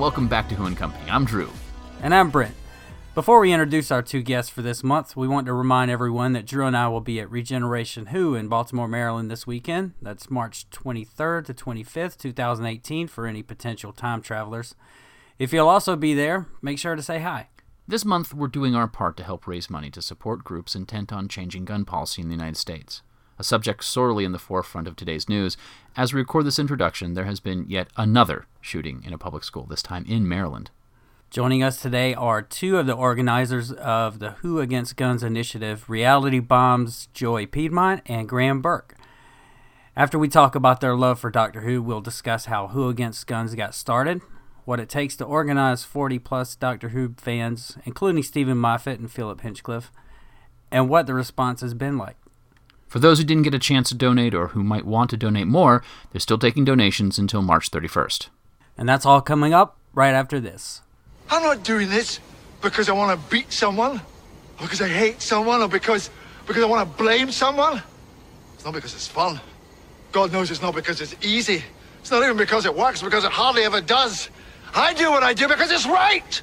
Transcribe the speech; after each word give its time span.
welcome 0.00 0.28
back 0.28 0.48
to 0.48 0.54
Who 0.54 0.64
and 0.64 0.78
Company. 0.78 1.10
I'm 1.10 1.26
Drew. 1.26 1.50
And 2.00 2.14
I'm 2.14 2.30
Brent. 2.30 2.54
Before 3.14 3.38
we 3.38 3.52
introduce 3.52 3.90
our 3.90 4.00
two 4.00 4.22
guests 4.22 4.50
for 4.50 4.62
this 4.62 4.82
month, 4.82 5.14
we 5.14 5.28
want 5.28 5.44
to 5.44 5.52
remind 5.52 5.90
everyone 5.90 6.32
that 6.32 6.46
Drew 6.46 6.64
and 6.64 6.74
I 6.74 6.88
will 6.88 7.02
be 7.02 7.20
at 7.20 7.30
Regeneration 7.30 8.06
Who 8.06 8.34
in 8.34 8.48
Baltimore, 8.48 8.88
Maryland 8.88 9.30
this 9.30 9.46
weekend. 9.46 9.92
That's 10.00 10.30
March 10.30 10.70
23rd 10.70 11.44
to 11.44 11.52
25th, 11.52 12.16
2018, 12.16 13.08
for 13.08 13.26
any 13.26 13.42
potential 13.42 13.92
time 13.92 14.22
travelers. 14.22 14.74
If 15.38 15.52
you'll 15.52 15.68
also 15.68 15.96
be 15.96 16.14
there, 16.14 16.46
make 16.62 16.78
sure 16.78 16.96
to 16.96 17.02
say 17.02 17.18
hi. 17.18 17.48
This 17.86 18.06
month, 18.06 18.32
we're 18.32 18.48
doing 18.48 18.74
our 18.74 18.88
part 18.88 19.18
to 19.18 19.22
help 19.22 19.46
raise 19.46 19.68
money 19.68 19.90
to 19.90 20.00
support 20.00 20.44
groups 20.44 20.74
intent 20.74 21.12
on 21.12 21.28
changing 21.28 21.66
gun 21.66 21.84
policy 21.84 22.22
in 22.22 22.28
the 22.28 22.34
United 22.34 22.56
States, 22.56 23.02
a 23.40 23.42
subject 23.42 23.82
sorely 23.82 24.24
in 24.24 24.32
the 24.32 24.38
forefront 24.38 24.86
of 24.86 24.94
today's 24.94 25.28
news. 25.28 25.56
As 25.96 26.12
we 26.12 26.20
record 26.20 26.44
this 26.44 26.58
introduction, 26.58 27.14
there 27.14 27.24
has 27.24 27.40
been 27.40 27.64
yet 27.68 27.88
another 27.96 28.46
shooting 28.60 29.02
in 29.04 29.14
a 29.14 29.18
public 29.18 29.44
school, 29.44 29.64
this 29.64 29.82
time 29.82 30.04
in 30.06 30.28
Maryland. 30.28 30.70
Joining 31.30 31.62
us 31.62 31.80
today 31.80 32.12
are 32.12 32.42
two 32.42 32.76
of 32.76 32.86
the 32.86 32.92
organizers 32.92 33.72
of 33.72 34.18
the 34.18 34.32
Who 34.42 34.60
Against 34.60 34.96
Guns 34.96 35.22
initiative, 35.22 35.88
Reality 35.88 36.38
Bombs 36.38 37.08
Joy 37.14 37.46
Piedmont 37.46 38.02
and 38.04 38.28
Graeme 38.28 38.60
Burk. 38.60 38.96
After 39.96 40.18
we 40.18 40.28
talk 40.28 40.54
about 40.54 40.82
their 40.82 40.94
love 40.94 41.18
for 41.18 41.30
Doctor 41.30 41.62
Who, 41.62 41.82
we'll 41.82 42.02
discuss 42.02 42.44
how 42.44 42.68
Who 42.68 42.90
Against 42.90 43.26
Guns 43.26 43.54
got 43.54 43.74
started, 43.74 44.20
what 44.66 44.80
it 44.80 44.90
takes 44.90 45.16
to 45.16 45.24
organize 45.24 45.82
40 45.82 46.18
plus 46.18 46.54
Doctor 46.56 46.90
Who 46.90 47.14
fans, 47.16 47.78
including 47.86 48.22
Steven 48.22 48.58
Moffat 48.58 49.00
and 49.00 49.10
Philip 49.10 49.40
Hinchcliffe, 49.40 49.90
and 50.70 50.90
what 50.90 51.06
the 51.06 51.14
response 51.14 51.62
has 51.62 51.72
been 51.72 51.96
like. 51.96 52.16
For 52.90 52.98
those 52.98 53.18
who 53.18 53.24
didn't 53.24 53.44
get 53.44 53.54
a 53.54 53.60
chance 53.60 53.90
to 53.90 53.94
donate 53.94 54.34
or 54.34 54.48
who 54.48 54.64
might 54.64 54.84
want 54.84 55.10
to 55.10 55.16
donate 55.16 55.46
more, 55.46 55.80
they're 56.10 56.18
still 56.18 56.38
taking 56.38 56.64
donations 56.64 57.20
until 57.20 57.40
March 57.40 57.70
31st. 57.70 58.30
And 58.76 58.88
that's 58.88 59.06
all 59.06 59.20
coming 59.20 59.54
up 59.54 59.78
right 59.94 60.12
after 60.12 60.40
this. 60.40 60.82
I'm 61.30 61.44
not 61.44 61.62
doing 61.62 61.88
this 61.88 62.18
because 62.60 62.88
I 62.88 62.92
want 62.92 63.16
to 63.16 63.30
beat 63.30 63.52
someone, 63.52 63.98
or 64.58 64.62
because 64.62 64.82
I 64.82 64.88
hate 64.88 65.22
someone, 65.22 65.62
or 65.62 65.68
because 65.68 66.10
because 66.48 66.64
I 66.64 66.66
want 66.66 66.90
to 66.90 66.98
blame 67.00 67.30
someone. 67.30 67.80
It's 68.54 68.64
not 68.64 68.74
because 68.74 68.92
it's 68.92 69.06
fun. 69.06 69.40
God 70.10 70.32
knows 70.32 70.50
it's 70.50 70.60
not 70.60 70.74
because 70.74 71.00
it's 71.00 71.14
easy. 71.24 71.62
It's 72.00 72.10
not 72.10 72.24
even 72.24 72.36
because 72.36 72.66
it 72.66 72.74
works, 72.74 73.04
because 73.04 73.22
it 73.22 73.30
hardly 73.30 73.62
ever 73.62 73.80
does. 73.80 74.30
I 74.74 74.94
do 74.94 75.12
what 75.12 75.22
I 75.22 75.32
do 75.32 75.46
because 75.46 75.70
it's 75.70 75.86
right, 75.86 76.42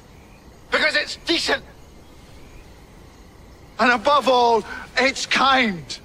because 0.70 0.96
it's 0.96 1.16
decent, 1.26 1.62
and 3.78 3.92
above 3.92 4.28
all, 4.28 4.64
it's 4.96 5.26
kind. 5.26 6.00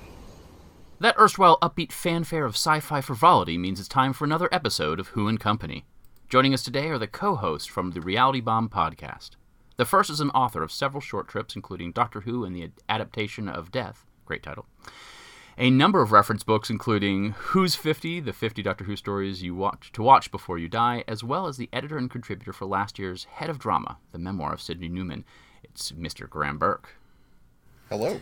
That 1.03 1.19
erstwhile 1.19 1.57
upbeat 1.61 1.91
fanfare 1.91 2.45
of 2.45 2.53
sci 2.53 2.79
fi 2.79 3.01
frivolity 3.01 3.58
means 3.58 3.77
it's 3.77 3.89
time 3.89 4.14
for 4.14 4.23
another 4.23 4.47
episode 4.53 5.02
of 5.02 5.09
Who 5.09 5.27
and 5.27 5.37
Company. 5.37 5.83
Joining 6.30 6.53
us 6.53 6.64
today 6.64 6.87
are 6.87 6.97
the 6.97 7.08
co 7.08 7.36
hosts 7.36 7.67
from 7.67 7.91
the 7.91 7.99
Reality 7.99 8.39
Bomb 8.39 8.69
podcast. 8.69 9.31
The 9.75 9.83
first 9.83 10.09
is 10.09 10.21
an 10.21 10.30
author 10.30 10.63
of 10.63 10.71
several 10.71 11.02
short 11.02 11.27
trips, 11.27 11.58
including 11.58 11.92
Doctor 11.92 12.21
Who 12.21 12.45
and 12.45 12.55
the 12.55 12.71
Adaptation 12.87 13.49
of 13.49 13.69
Death. 13.69 14.05
Great 14.23 14.43
title. 14.43 14.65
A 15.58 15.69
number 15.69 16.02
of 16.02 16.13
reference 16.13 16.43
books, 16.43 16.69
including 16.69 17.31
Who's 17.31 17.75
50, 17.75 18.21
the 18.21 18.31
50 18.31 18.63
Doctor 18.63 18.86
Who 18.86 18.95
stories 18.95 19.43
you 19.43 19.53
watch 19.53 19.92
to 19.92 20.02
watch 20.02 20.31
before 20.31 20.58
you 20.58 20.69
die, 20.69 21.03
as 21.05 21.21
well 21.21 21.47
as 21.47 21.58
the 21.58 21.67
editor 21.73 21.97
and 21.97 22.09
contributor 22.09 22.53
for 22.53 22.65
last 22.65 22.97
year's 22.97 23.25
Head 23.25 23.49
of 23.49 23.59
Drama, 23.59 23.97
the 24.13 24.19
memoir 24.19 24.53
of 24.53 24.61
Sydney 24.61 24.87
Newman. 24.87 25.25
It's 25.63 25.92
Mr. 25.92 26.30
Graeme 26.30 26.58
Burk. 26.58 26.92
Hello. 27.89 28.21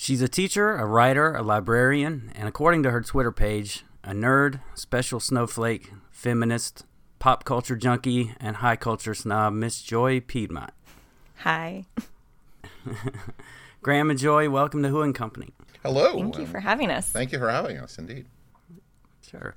She's 0.00 0.22
a 0.22 0.28
teacher, 0.28 0.76
a 0.76 0.86
writer, 0.86 1.34
a 1.34 1.42
librarian, 1.42 2.30
and 2.36 2.46
according 2.48 2.84
to 2.84 2.92
her 2.92 3.00
Twitter 3.00 3.32
page, 3.32 3.84
a 4.04 4.12
nerd, 4.12 4.60
special 4.72 5.18
snowflake, 5.18 5.90
feminist, 6.12 6.86
pop 7.18 7.42
culture 7.42 7.74
junkie, 7.74 8.32
and 8.38 8.58
high 8.58 8.76
culture 8.76 9.12
snob, 9.12 9.54
Miss 9.54 9.82
Joy 9.82 10.20
Piedmont. 10.20 10.70
Hi. 11.38 11.84
Graeme 13.82 14.10
and 14.10 14.18
Joy, 14.18 14.48
welcome 14.48 14.84
to 14.84 14.88
Who 14.88 15.02
and 15.02 15.16
Company. 15.16 15.52
Hello. 15.82 16.12
Thank 16.12 16.38
you 16.38 16.46
for 16.46 16.60
having 16.60 16.92
us. 16.92 17.08
Thank 17.10 17.32
you 17.32 17.40
for 17.40 17.50
having 17.50 17.78
us, 17.78 17.98
indeed. 17.98 18.26
Sure. 19.28 19.56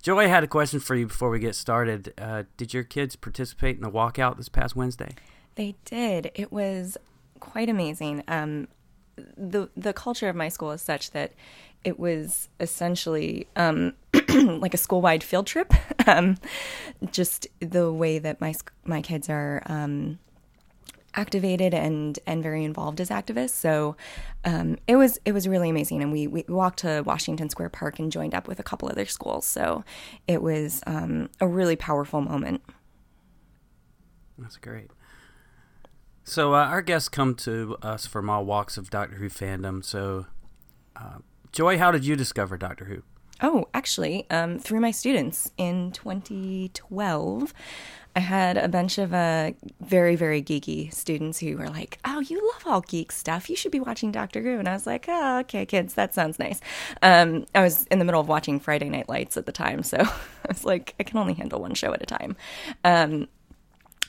Joy 0.00 0.26
had 0.26 0.42
a 0.42 0.48
question 0.48 0.80
for 0.80 0.96
you 0.96 1.06
before 1.06 1.28
we 1.28 1.38
get 1.38 1.54
started. 1.54 2.14
Uh, 2.16 2.44
did 2.56 2.72
your 2.72 2.82
kids 2.82 3.14
participate 3.14 3.76
in 3.76 3.82
the 3.82 3.90
walkout 3.90 4.38
this 4.38 4.48
past 4.48 4.74
Wednesday? 4.74 5.14
They 5.56 5.74
did. 5.84 6.30
It 6.34 6.50
was 6.50 6.96
quite 7.40 7.68
amazing. 7.68 8.24
Um, 8.26 8.68
the 9.36 9.68
the 9.76 9.92
culture 9.92 10.28
of 10.28 10.36
my 10.36 10.48
school 10.48 10.70
is 10.70 10.82
such 10.82 11.10
that 11.12 11.32
it 11.84 11.98
was 11.98 12.48
essentially 12.60 13.46
um, 13.56 13.94
like 14.34 14.74
a 14.74 14.78
school 14.78 15.00
wide 15.00 15.22
field 15.22 15.46
trip. 15.46 15.72
um, 16.06 16.36
just 17.10 17.46
the 17.60 17.92
way 17.92 18.18
that 18.18 18.40
my 18.40 18.54
my 18.84 19.02
kids 19.02 19.28
are 19.28 19.62
um, 19.66 20.18
activated 21.14 21.74
and 21.74 22.18
and 22.26 22.42
very 22.42 22.64
involved 22.64 23.00
as 23.00 23.10
activists. 23.10 23.50
So 23.50 23.96
um, 24.44 24.78
it 24.86 24.96
was 24.96 25.18
it 25.24 25.32
was 25.32 25.48
really 25.48 25.70
amazing, 25.70 26.02
and 26.02 26.12
we 26.12 26.26
we 26.26 26.44
walked 26.48 26.80
to 26.80 27.02
Washington 27.02 27.48
Square 27.48 27.70
Park 27.70 27.98
and 27.98 28.12
joined 28.12 28.34
up 28.34 28.48
with 28.48 28.60
a 28.60 28.64
couple 28.64 28.88
other 28.88 29.06
schools. 29.06 29.46
So 29.46 29.84
it 30.28 30.42
was 30.42 30.82
um, 30.86 31.30
a 31.40 31.46
really 31.46 31.76
powerful 31.76 32.20
moment. 32.20 32.62
That's 34.38 34.56
great. 34.56 34.90
So 36.24 36.54
uh, 36.54 36.64
our 36.64 36.82
guests 36.82 37.08
come 37.08 37.34
to 37.36 37.76
us 37.82 38.06
from 38.06 38.30
all 38.30 38.44
walks 38.44 38.76
of 38.76 38.90
Doctor 38.90 39.16
Who 39.16 39.28
fandom. 39.28 39.84
So, 39.84 40.26
uh, 40.96 41.18
Joy, 41.50 41.78
how 41.78 41.90
did 41.90 42.04
you 42.04 42.16
discover 42.16 42.56
Doctor 42.56 42.84
Who? 42.84 43.02
Oh, 43.44 43.66
actually, 43.74 44.26
um, 44.30 44.58
through 44.60 44.80
my 44.80 44.92
students 44.92 45.50
in 45.56 45.90
2012. 45.92 47.52
I 48.14 48.20
had 48.20 48.58
a 48.58 48.68
bunch 48.68 48.98
of 48.98 49.14
uh, 49.14 49.52
very, 49.80 50.16
very 50.16 50.42
geeky 50.42 50.92
students 50.92 51.40
who 51.40 51.56
were 51.56 51.68
like, 51.68 51.98
Oh, 52.04 52.20
you 52.20 52.36
love 52.52 52.66
all 52.66 52.80
geek 52.82 53.10
stuff. 53.10 53.48
You 53.48 53.56
should 53.56 53.72
be 53.72 53.80
watching 53.80 54.12
Doctor 54.12 54.42
Who. 54.42 54.58
And 54.58 54.68
I 54.68 54.74
was 54.74 54.86
like, 54.86 55.06
Oh, 55.08 55.38
okay, 55.40 55.64
kids, 55.64 55.94
that 55.94 56.14
sounds 56.14 56.38
nice. 56.38 56.60
Um, 57.00 57.46
I 57.54 57.62
was 57.62 57.84
in 57.86 57.98
the 57.98 58.04
middle 58.04 58.20
of 58.20 58.28
watching 58.28 58.60
Friday 58.60 58.90
Night 58.90 59.08
Lights 59.08 59.36
at 59.36 59.46
the 59.46 59.52
time. 59.52 59.82
So 59.82 59.96
I 60.00 60.46
was 60.46 60.64
like, 60.64 60.94
I 61.00 61.04
can 61.04 61.18
only 61.18 61.34
handle 61.34 61.60
one 61.60 61.74
show 61.74 61.92
at 61.94 62.02
a 62.02 62.06
time. 62.06 62.36
Um, 62.84 63.28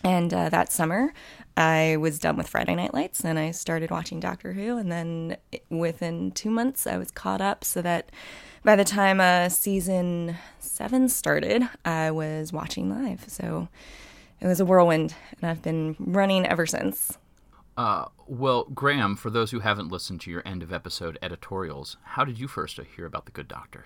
and 0.04 0.34
uh, 0.34 0.50
that 0.50 0.72
summer, 0.72 1.14
I 1.56 1.98
was 1.98 2.20
done 2.20 2.38
with 2.38 2.50
Friday 2.50 2.76
Night 2.76 2.94
Lights 2.94 3.24
and 3.24 3.38
I 3.38 3.52
started 3.52 3.92
watching 3.92 4.20
Doctor 4.20 4.54
Who. 4.54 4.78
And 4.78 4.92
then 4.92 5.38
within 5.70 6.32
two 6.32 6.50
months, 6.50 6.88
I 6.88 6.98
was 6.98 7.12
caught 7.12 7.42
up 7.42 7.64
so 7.64 7.82
that 7.82 8.12
by 8.64 8.76
the 8.76 8.84
time 8.84 9.20
uh, 9.20 9.50
season 9.50 10.38
seven 10.60 11.10
started, 11.10 11.68
I 11.86 12.12
was 12.12 12.54
watching 12.54 12.90
live. 12.90 13.26
So 13.28 13.68
it 14.40 14.48
was 14.48 14.60
a 14.60 14.66
whirlwind, 14.66 15.16
and 15.42 15.50
I've 15.50 15.62
been 15.62 15.96
running 16.00 16.46
ever 16.46 16.66
since. 16.66 17.18
Uh, 17.76 18.06
well, 18.28 18.66
Graeme, 18.66 19.16
for 19.16 19.30
those 19.30 19.52
who 19.52 19.60
haven't 19.60 19.90
listened 19.90 20.22
to 20.22 20.32
your 20.32 20.44
end 20.46 20.64
of 20.64 20.72
episode 20.72 21.18
editorials, 21.22 21.98
how 22.04 22.24
did 22.24 22.40
you 22.40 22.48
first 22.48 22.80
hear 22.96 23.06
about 23.06 23.26
the 23.26 23.32
Good 23.32 23.48
Doctor? 23.48 23.86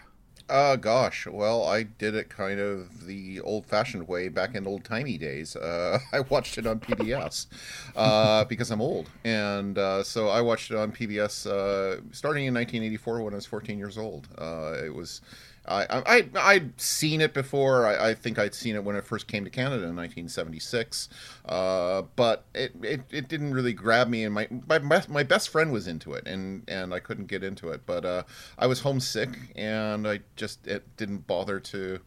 Uh, 0.49 0.77
gosh. 0.77 1.27
Well, 1.27 1.65
I 1.65 1.83
did 1.83 2.15
it 2.15 2.29
kind 2.29 2.59
of 2.59 3.05
the 3.05 3.41
old-fashioned 3.41 4.07
way 4.07 4.29
back 4.29 4.55
in 4.55 4.65
old-timey 4.65 5.17
days. 5.17 5.55
Uh, 5.55 5.99
I 6.13 6.21
watched 6.21 6.57
it 6.57 6.65
on 6.65 6.79
PBS 6.79 7.47
uh, 7.95 8.45
because 8.45 8.71
I'm 8.71 8.81
old, 8.81 9.09
and 9.25 9.77
uh, 9.77 10.03
so 10.03 10.29
I 10.29 10.41
watched 10.41 10.71
it 10.71 10.77
on 10.77 10.91
PBS 10.93 11.47
uh, 11.47 12.01
starting 12.11 12.45
in 12.45 12.53
1984 12.53 13.21
when 13.23 13.33
I 13.33 13.35
was 13.35 13.45
14 13.45 13.77
years 13.77 13.97
old. 13.97 14.27
Uh, 14.37 14.75
it 14.83 14.93
was 14.93 15.21
I, 15.67 16.03
I 16.05 16.29
I'd 16.35 16.79
seen 16.79 17.21
it 17.21 17.33
before. 17.33 17.85
I, 17.85 18.09
I, 18.09 18.13
think 18.13 18.39
I'd 18.39 18.55
seen 18.55 18.75
it 18.75 18.83
when 18.83 18.95
it 18.95 19.05
first 19.05 19.27
came 19.27 19.43
to 19.43 19.49
Canada 19.49 19.83
in 19.83 19.95
1976, 19.95 21.09
uh, 21.45 22.03
but 22.15 22.45
it, 22.53 22.71
it, 22.81 23.01
it 23.09 23.27
didn't 23.27 23.53
really 23.53 23.73
grab 23.73 24.07
me. 24.07 24.23
And 24.23 24.33
my, 24.33 24.47
my 24.67 25.03
my 25.07 25.23
best 25.23 25.49
friend 25.49 25.71
was 25.71 25.87
into 25.87 26.13
it, 26.13 26.25
and 26.27 26.63
and 26.69 26.93
I 26.93 26.99
couldn't 26.99 27.27
get 27.27 27.43
into 27.43 27.69
it. 27.69 27.81
But 27.85 28.05
uh, 28.05 28.23
I 28.57 28.67
was 28.67 28.81
homesick, 28.81 29.29
and 29.55 30.07
I 30.07 30.21
just 30.35 30.65
it 30.67 30.83
didn't 30.95 31.27
bother 31.27 31.59
to 31.59 31.99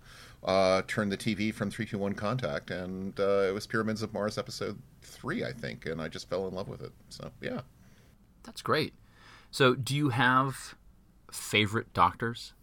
uh, 0.45 0.83
turn 0.87 1.11
the 1.11 1.17
TV 1.17 1.53
from 1.53 1.71
321 1.71 2.15
Contact, 2.15 2.71
and 2.71 3.19
uh, 3.21 3.49
it 3.49 3.53
was 3.53 3.67
Pyramids 3.67 4.03
of 4.03 4.13
Mars 4.13 4.39
episode 4.39 4.79
three, 5.03 5.45
I 5.45 5.53
think, 5.53 5.87
and 5.87 6.01
I 6.01 6.09
just 6.09 6.31
fell 6.31 6.49
in 6.49 6.55
love 6.55 6.69
with 6.69 6.83
it. 6.83 6.93
So 7.11 7.31
yeah, 7.41 7.61
that's 8.43 8.63
great. 8.63 8.95
So 9.51 9.75
do 9.75 9.95
you 9.95 10.11
have 10.11 10.77
favorite 11.31 11.93
doctors? 11.93 12.55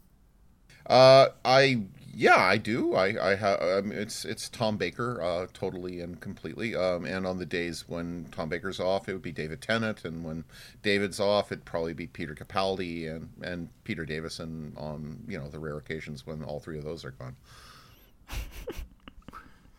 Uh, 0.88 1.28
I 1.44 1.84
yeah, 2.18 2.38
I 2.38 2.58
do. 2.58 2.96
I 2.96 3.32
I 3.32 3.36
have. 3.36 3.62
Um, 3.62 3.92
it's 3.92 4.26
it's 4.26 4.50
Tom 4.50 4.76
Baker, 4.78 5.22
uh, 5.22 5.46
totally 5.54 6.00
and 6.02 6.20
completely. 6.20 6.76
Um, 6.76 7.06
and 7.06 7.28
on 7.28 7.38
the 7.38 7.46
days 7.46 7.88
when 7.88 8.28
Tom 8.32 8.50
Baker's 8.50 8.80
off, 8.80 9.08
it 9.08 9.14
would 9.14 9.22
be 9.22 9.32
David 9.32 9.62
Tennant, 9.62 10.04
and 10.04 10.24
when 10.24 10.44
David's 10.82 11.20
off, 11.20 11.52
it'd 11.52 11.64
probably 11.64 11.94
be 11.94 12.08
Peter 12.08 12.34
Capaldi 12.34 13.08
and 13.14 13.30
and 13.44 13.70
Peter 13.84 14.04
Davison. 14.04 14.74
On 14.78 15.24
you 15.28 15.38
know 15.38 15.48
the 15.48 15.60
rare 15.60 15.78
occasions 15.78 16.26
when 16.26 16.44
all 16.44 16.60
three 16.60 16.80
of 16.80 16.84
those 16.84 17.06
are 17.06 17.12
gone. 17.12 17.36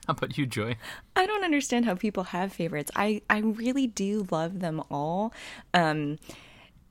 How 0.07 0.13
about 0.13 0.39
you, 0.39 0.47
Joy? 0.47 0.77
I 1.17 1.27
don't 1.27 1.45
understand 1.45 1.85
how 1.85 1.95
people 1.97 2.23
have 2.25 2.53
favorites. 2.53 2.91
I 2.95 3.23
I 3.29 3.39
really 3.41 3.89
do 3.89 4.27
love 4.31 4.61
them 4.61 4.81
all. 4.91 5.35
Um, 5.75 6.19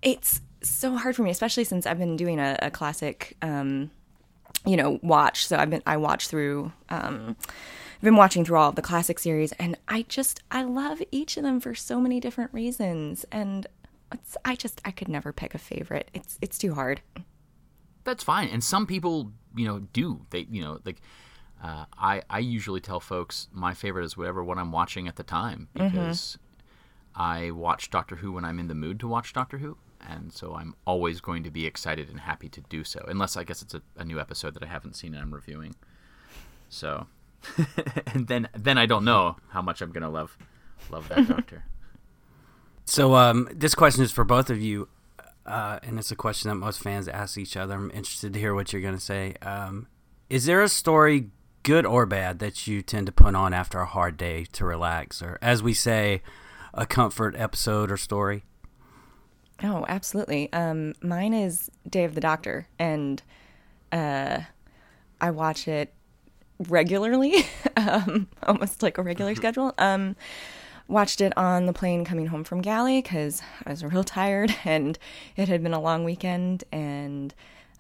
it's 0.01 0.41
so 0.61 0.97
hard 0.97 1.15
for 1.15 1.23
me, 1.23 1.31
especially 1.31 1.63
since 1.63 1.85
I've 1.85 1.99
been 1.99 2.17
doing 2.17 2.39
a, 2.39 2.59
a 2.61 2.69
classic. 2.69 3.37
Um, 3.41 3.91
you 4.67 4.77
know, 4.77 4.99
watch. 5.01 5.47
So 5.47 5.57
I've 5.57 5.69
been 5.69 5.83
I 5.85 5.97
watch 5.97 6.27
through. 6.27 6.71
Um, 6.89 7.35
I've 7.95 8.03
been 8.03 8.15
watching 8.15 8.45
through 8.45 8.57
all 8.57 8.69
of 8.69 8.75
the 8.75 8.81
classic 8.81 9.17
series, 9.17 9.53
and 9.53 9.77
I 9.87 10.03
just 10.03 10.43
I 10.51 10.63
love 10.63 11.01
each 11.11 11.37
of 11.37 11.43
them 11.43 11.59
for 11.59 11.73
so 11.73 11.99
many 11.99 12.19
different 12.19 12.53
reasons, 12.53 13.25
and 13.31 13.65
it's, 14.11 14.37
I 14.45 14.55
just 14.55 14.81
I 14.85 14.91
could 14.91 15.07
never 15.07 15.33
pick 15.33 15.55
a 15.55 15.57
favorite. 15.57 16.11
It's 16.13 16.37
it's 16.41 16.57
too 16.57 16.73
hard. 16.75 17.01
That's 18.03 18.23
fine, 18.23 18.49
and 18.49 18.63
some 18.63 18.85
people 18.85 19.31
you 19.55 19.65
know 19.65 19.79
do 19.93 20.25
they 20.29 20.47
you 20.49 20.61
know 20.61 20.79
like. 20.85 21.01
Uh, 21.63 21.85
I 21.97 22.21
I 22.29 22.37
usually 22.37 22.79
tell 22.79 22.99
folks 22.99 23.47
my 23.51 23.73
favorite 23.73 24.05
is 24.05 24.15
whatever 24.15 24.43
one 24.43 24.59
I'm 24.59 24.71
watching 24.71 25.07
at 25.07 25.15
the 25.15 25.23
time 25.23 25.69
because 25.73 26.37
I 27.15 27.49
watch 27.49 27.89
Doctor 27.89 28.17
Who 28.17 28.33
when 28.33 28.45
I'm 28.45 28.59
in 28.59 28.67
the 28.67 28.75
mood 28.75 28.99
to 28.99 29.07
watch 29.07 29.33
Doctor 29.33 29.57
Who, 29.57 29.75
and 30.01 30.31
so 30.31 30.55
I'm 30.55 30.75
always 30.85 31.21
going 31.21 31.43
to 31.43 31.51
be 31.51 31.65
excited 31.65 32.09
and 32.09 32.19
happy 32.19 32.49
to 32.49 32.61
do 32.61 32.83
so, 32.83 33.03
unless 33.07 33.37
I 33.37 33.43
guess 33.43 33.61
it's 33.61 33.73
a, 33.73 33.81
a 33.97 34.05
new 34.05 34.19
episode 34.19 34.53
that 34.53 34.63
I 34.63 34.67
haven't 34.67 34.95
seen 34.95 35.13
and 35.13 35.23
I'm 35.23 35.33
reviewing. 35.33 35.75
So, 36.69 37.07
and 38.13 38.27
then 38.27 38.49
then 38.53 38.77
I 38.77 38.85
don't 38.85 39.05
know 39.05 39.37
how 39.49 39.61
much 39.61 39.81
I'm 39.81 39.91
gonna 39.91 40.09
love 40.09 40.37
love 40.89 41.07
that 41.09 41.27
Doctor. 41.29 41.63
So 42.85 43.15
um, 43.15 43.49
this 43.53 43.75
question 43.75 44.03
is 44.03 44.13
for 44.13 44.23
both 44.23 44.49
of 44.49 44.61
you, 44.61 44.87
uh, 45.45 45.79
and 45.83 45.99
it's 45.99 46.11
a 46.11 46.15
question 46.15 46.49
that 46.49 46.55
most 46.55 46.81
fans 46.81 47.09
ask 47.09 47.37
each 47.37 47.57
other. 47.57 47.73
I'm 47.73 47.91
interested 47.91 48.33
to 48.33 48.39
hear 48.39 48.55
what 48.55 48.71
you're 48.71 48.81
going 48.81 48.95
to 48.95 49.01
say. 49.01 49.35
Um, 49.41 49.87
is 50.29 50.45
there 50.45 50.63
a 50.63 50.69
story, 50.69 51.29
good 51.63 51.85
or 51.85 52.05
bad, 52.05 52.39
that 52.39 52.65
you 52.65 52.81
tend 52.81 53.07
to 53.07 53.11
put 53.11 53.35
on 53.35 53.53
after 53.53 53.79
a 53.81 53.85
hard 53.85 54.15
day 54.15 54.45
to 54.53 54.63
relax, 54.63 55.21
or 55.21 55.37
as 55.41 55.61
we 55.61 55.73
say, 55.73 56.21
a 56.73 56.85
comfort 56.85 57.35
episode 57.37 57.91
or 57.91 57.97
story? 57.97 58.45
Oh, 59.63 59.85
absolutely. 59.87 60.51
Um, 60.53 60.93
mine 61.01 61.33
is 61.33 61.71
Day 61.89 62.03
of 62.03 62.13
the 62.13 62.21
Doctor, 62.21 62.67
and 62.77 63.21
uh, 63.91 64.41
I 65.19 65.31
watch 65.31 65.67
it 65.67 65.93
regularly, 66.67 67.45
um, 67.77 68.27
almost 68.43 68.83
like 68.83 68.97
a 68.97 69.03
regular 69.03 69.35
schedule. 69.35 69.73
Um, 69.77 70.15
watched 70.87 71.21
it 71.21 71.37
on 71.37 71.65
the 71.65 71.73
plane 71.73 72.05
coming 72.05 72.27
home 72.27 72.43
from 72.43 72.61
Gally 72.61 73.01
because 73.01 73.41
I 73.65 73.71
was 73.71 73.83
real 73.83 74.03
tired 74.05 74.55
and 74.63 74.97
it 75.35 75.47
had 75.47 75.61
been 75.61 75.73
a 75.73 75.81
long 75.81 76.03
weekend. 76.03 76.63
And 76.71 77.33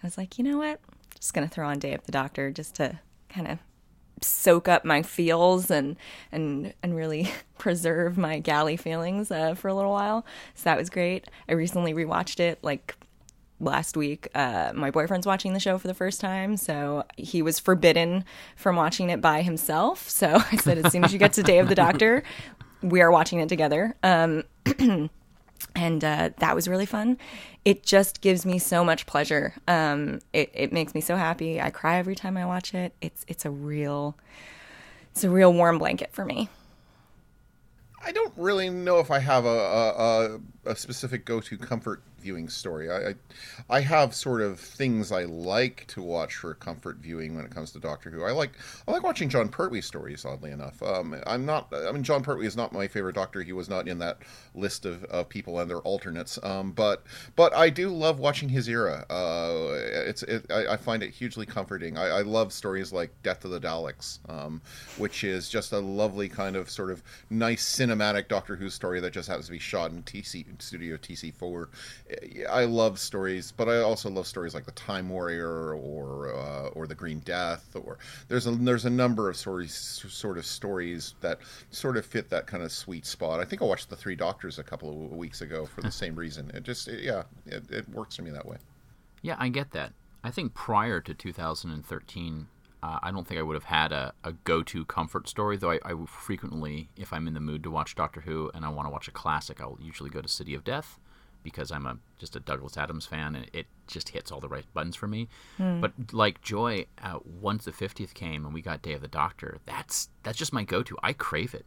I 0.03 0.07
was 0.07 0.17
like, 0.17 0.37
you 0.37 0.43
know 0.43 0.57
what? 0.57 0.79
Just 1.15 1.33
gonna 1.33 1.47
throw 1.47 1.67
on 1.67 1.79
Day 1.79 1.93
of 1.93 2.03
the 2.05 2.11
Doctor 2.11 2.51
just 2.51 2.75
to 2.75 2.99
kind 3.29 3.47
of 3.47 3.59
soak 4.21 4.67
up 4.67 4.83
my 4.83 5.01
feels 5.01 5.69
and 5.69 5.95
and 6.31 6.73
and 6.81 6.95
really 6.95 7.31
preserve 7.57 8.17
my 8.17 8.39
gally 8.39 8.77
feelings 8.77 9.31
uh, 9.31 9.53
for 9.55 9.67
a 9.67 9.73
little 9.73 9.91
while. 9.91 10.25
So 10.55 10.63
that 10.65 10.77
was 10.77 10.89
great. 10.89 11.25
I 11.47 11.53
recently 11.53 11.93
rewatched 11.93 12.39
it 12.39 12.59
like 12.61 12.95
last 13.59 13.97
week. 13.97 14.27
Uh, 14.35 14.71
my 14.75 14.91
boyfriend's 14.91 15.25
watching 15.25 15.53
the 15.53 15.59
show 15.59 15.77
for 15.77 15.87
the 15.87 15.93
first 15.93 16.21
time, 16.21 16.57
so 16.57 17.03
he 17.17 17.41
was 17.41 17.59
forbidden 17.59 18.23
from 18.55 18.75
watching 18.75 19.09
it 19.09 19.21
by 19.21 19.41
himself. 19.41 20.09
So 20.09 20.41
I 20.51 20.57
said, 20.57 20.77
as 20.77 20.91
soon 20.91 21.03
as 21.03 21.13
you 21.13 21.19
get 21.19 21.33
to 21.33 21.43
Day 21.43 21.59
of 21.59 21.69
the 21.69 21.75
Doctor, 21.75 22.23
we 22.81 23.01
are 23.01 23.11
watching 23.11 23.39
it 23.39 23.49
together. 23.49 23.95
Um, 24.03 24.43
and 25.75 26.03
uh, 26.03 26.29
that 26.37 26.55
was 26.55 26.67
really 26.67 26.85
fun. 26.85 27.17
It 27.65 27.83
just 27.83 28.21
gives 28.21 28.45
me 28.45 28.59
so 28.59 28.83
much 28.83 29.05
pleasure. 29.05 29.53
Um, 29.67 30.19
it, 30.33 30.51
it 30.53 30.73
makes 30.73 30.93
me 30.93 31.01
so 31.01 31.15
happy. 31.15 31.61
I 31.61 31.69
cry 31.69 31.97
every 31.97 32.15
time 32.15 32.37
I 32.37 32.45
watch 32.45 32.73
it. 32.73 32.93
It's 33.01 33.25
it's 33.27 33.45
a 33.45 33.49
real 33.49 34.17
it's 35.11 35.23
a 35.23 35.29
real 35.29 35.53
warm 35.53 35.77
blanket 35.77 36.11
for 36.13 36.25
me. 36.25 36.49
I 38.03 38.11
don't 38.11 38.33
really 38.37 38.69
know 38.69 38.99
if 38.99 39.11
I 39.11 39.19
have 39.19 39.45
a 39.45 40.39
a, 40.65 40.69
a, 40.71 40.75
specific 40.75 41.25
go-to 41.25 41.57
comfort 41.57 42.01
viewing 42.27 42.49
story. 42.49 42.91
I, 42.91 43.09
I, 43.09 43.15
I 43.69 43.79
have 43.79 44.13
sort 44.13 44.41
of 44.41 44.59
things 44.59 45.13
I 45.13 45.23
like 45.23 45.87
to 45.87 46.01
watch 46.01 46.35
for 46.35 46.53
comfort 46.55 46.97
viewing 46.97 47.37
when 47.37 47.45
it 47.45 47.51
comes 47.51 47.71
to 47.71 47.79
Doctor 47.79 48.09
Who. 48.09 48.25
I 48.25 48.31
like 48.31 48.51
I 48.85 48.91
like 48.91 49.03
watching 49.03 49.29
Jon 49.29 49.47
Pertwee 49.47 49.79
stories. 49.79 50.25
Oddly 50.25 50.51
enough, 50.51 50.83
um, 50.83 51.15
I'm 51.25 51.45
not. 51.45 51.71
I 51.73 51.89
mean, 51.93 52.03
Jon 52.03 52.23
Pertwee 52.23 52.45
is 52.45 52.57
not 52.57 52.73
my 52.73 52.85
favorite 52.85 53.15
Doctor. 53.15 53.43
He 53.43 53.53
was 53.53 53.69
not 53.69 53.87
in 53.87 53.99
that 53.99 54.17
list 54.55 54.85
of, 54.85 55.05
of 55.05 55.29
people 55.29 55.57
and 55.59 55.69
their 55.69 55.79
alternates. 55.79 56.37
Um, 56.43 56.73
but 56.73 57.03
but 57.37 57.53
I 57.53 57.69
do 57.69 57.89
love 57.89 58.19
watching 58.19 58.49
his 58.49 58.67
era. 58.67 59.05
Uh, 59.09 59.69
it's 60.09 60.23
it, 60.23 60.45
I, 60.51 60.73
I 60.73 60.77
find 60.77 61.01
it 61.01 61.11
hugely 61.11 61.45
comforting. 61.45 61.97
I, 61.97 62.07
I 62.07 62.21
love 62.23 62.51
stories 62.51 62.91
like 62.91 63.11
Death 63.23 63.45
of 63.45 63.51
the 63.51 63.59
Daleks, 63.61 64.19
um, 64.27 64.61
which 64.97 65.23
is 65.23 65.47
just 65.47 65.71
a 65.71 65.79
lovely 65.79 66.27
kind 66.27 66.57
of 66.57 66.69
sort 66.69 66.91
of 66.91 67.01
nice 67.29 67.63
cinematic 67.63 68.27
Doctor 68.27 68.57
Who 68.57 68.69
story 68.69 68.99
that 68.99 69.13
just 69.13 69.29
happens 69.29 69.45
to 69.45 69.53
be 69.53 69.59
shot 69.59 69.91
in 69.91 70.03
TC 70.03 70.45
Studio 70.61 70.97
TC4 70.97 71.67
I 72.49 72.65
love 72.65 72.99
stories, 72.99 73.51
but 73.51 73.69
I 73.69 73.81
also 73.81 74.09
love 74.09 74.27
stories 74.27 74.53
like 74.53 74.65
the 74.65 74.71
Time 74.71 75.09
Warrior 75.09 75.75
or 75.75 76.33
uh, 76.35 76.67
or 76.69 76.87
the 76.87 76.95
Green 76.95 77.19
Death. 77.19 77.75
Or 77.75 77.97
there's 78.27 78.47
a 78.47 78.51
there's 78.51 78.85
a 78.85 78.89
number 78.89 79.29
of 79.29 79.37
stories, 79.37 79.73
sort 79.73 80.37
of 80.37 80.45
stories 80.45 81.15
that 81.21 81.39
sort 81.71 81.97
of 81.97 82.05
fit 82.05 82.29
that 82.29 82.47
kind 82.47 82.63
of 82.63 82.71
sweet 82.71 83.05
spot. 83.05 83.39
I 83.39 83.45
think 83.45 83.61
I 83.61 83.65
watched 83.65 83.89
the 83.89 83.95
Three 83.95 84.15
Doctors 84.15 84.59
a 84.59 84.63
couple 84.63 84.89
of 84.89 85.11
weeks 85.11 85.41
ago 85.41 85.65
for 85.65 85.81
the 85.81 85.91
same 85.91 86.15
reason. 86.15 86.51
It 86.53 86.63
just 86.63 86.87
it, 86.87 87.03
yeah, 87.03 87.23
it, 87.45 87.69
it 87.69 87.89
works 87.89 88.15
for 88.15 88.21
me 88.21 88.31
that 88.31 88.45
way. 88.45 88.57
Yeah, 89.21 89.35
I 89.39 89.49
get 89.49 89.71
that. 89.71 89.93
I 90.23 90.31
think 90.31 90.53
prior 90.53 90.99
to 91.01 91.13
2013, 91.13 92.47
uh, 92.83 92.99
I 93.01 93.11
don't 93.11 93.27
think 93.27 93.39
I 93.39 93.43
would 93.43 93.55
have 93.55 93.63
had 93.65 93.91
a, 93.91 94.13
a 94.23 94.33
go 94.33 94.61
to 94.63 94.85
comfort 94.85 95.27
story, 95.27 95.57
though 95.57 95.71
I, 95.71 95.79
I 95.83 95.93
frequently, 96.05 96.89
if 96.95 97.13
I'm 97.13 97.27
in 97.27 97.33
the 97.33 97.39
mood 97.39 97.63
to 97.63 97.71
watch 97.71 97.95
Doctor 97.95 98.21
Who 98.21 98.51
and 98.53 98.65
I 98.65 98.69
want 98.69 98.87
to 98.87 98.91
watch 98.91 99.07
a 99.07 99.11
classic, 99.11 99.61
I'll 99.61 99.77
usually 99.81 100.09
go 100.09 100.21
to 100.21 100.27
City 100.27 100.53
of 100.53 100.63
Death 100.63 100.99
because 101.47 101.71
I'm 101.71 101.85
a 101.85 101.97
just 102.19 102.35
a 102.35 102.41
Douglas 102.41 102.75
Adams 102.75 103.05
fan 103.05 103.33
and 103.33 103.49
it 103.53 103.67
just 103.87 104.09
hits 104.09 104.33
all 104.33 104.41
the 104.41 104.49
right 104.49 104.65
buttons 104.73 104.97
for 104.97 105.07
me. 105.07 105.29
But 105.79 105.93
like 106.11 106.41
Joy, 106.41 106.87
uh, 107.01 107.19
once 107.23 107.63
the 107.63 107.71
50th 107.71 108.13
came 108.13 108.43
and 108.43 108.53
we 108.53 108.61
got 108.61 108.81
Day 108.81 108.91
of 108.91 108.99
the 108.99 109.07
Doctor, 109.07 109.59
that's 109.65 110.09
that's 110.23 110.37
just 110.37 110.51
my 110.51 110.63
go 110.65 110.83
to. 110.83 110.97
I 111.01 111.13
crave 111.13 111.53
it. 111.55 111.65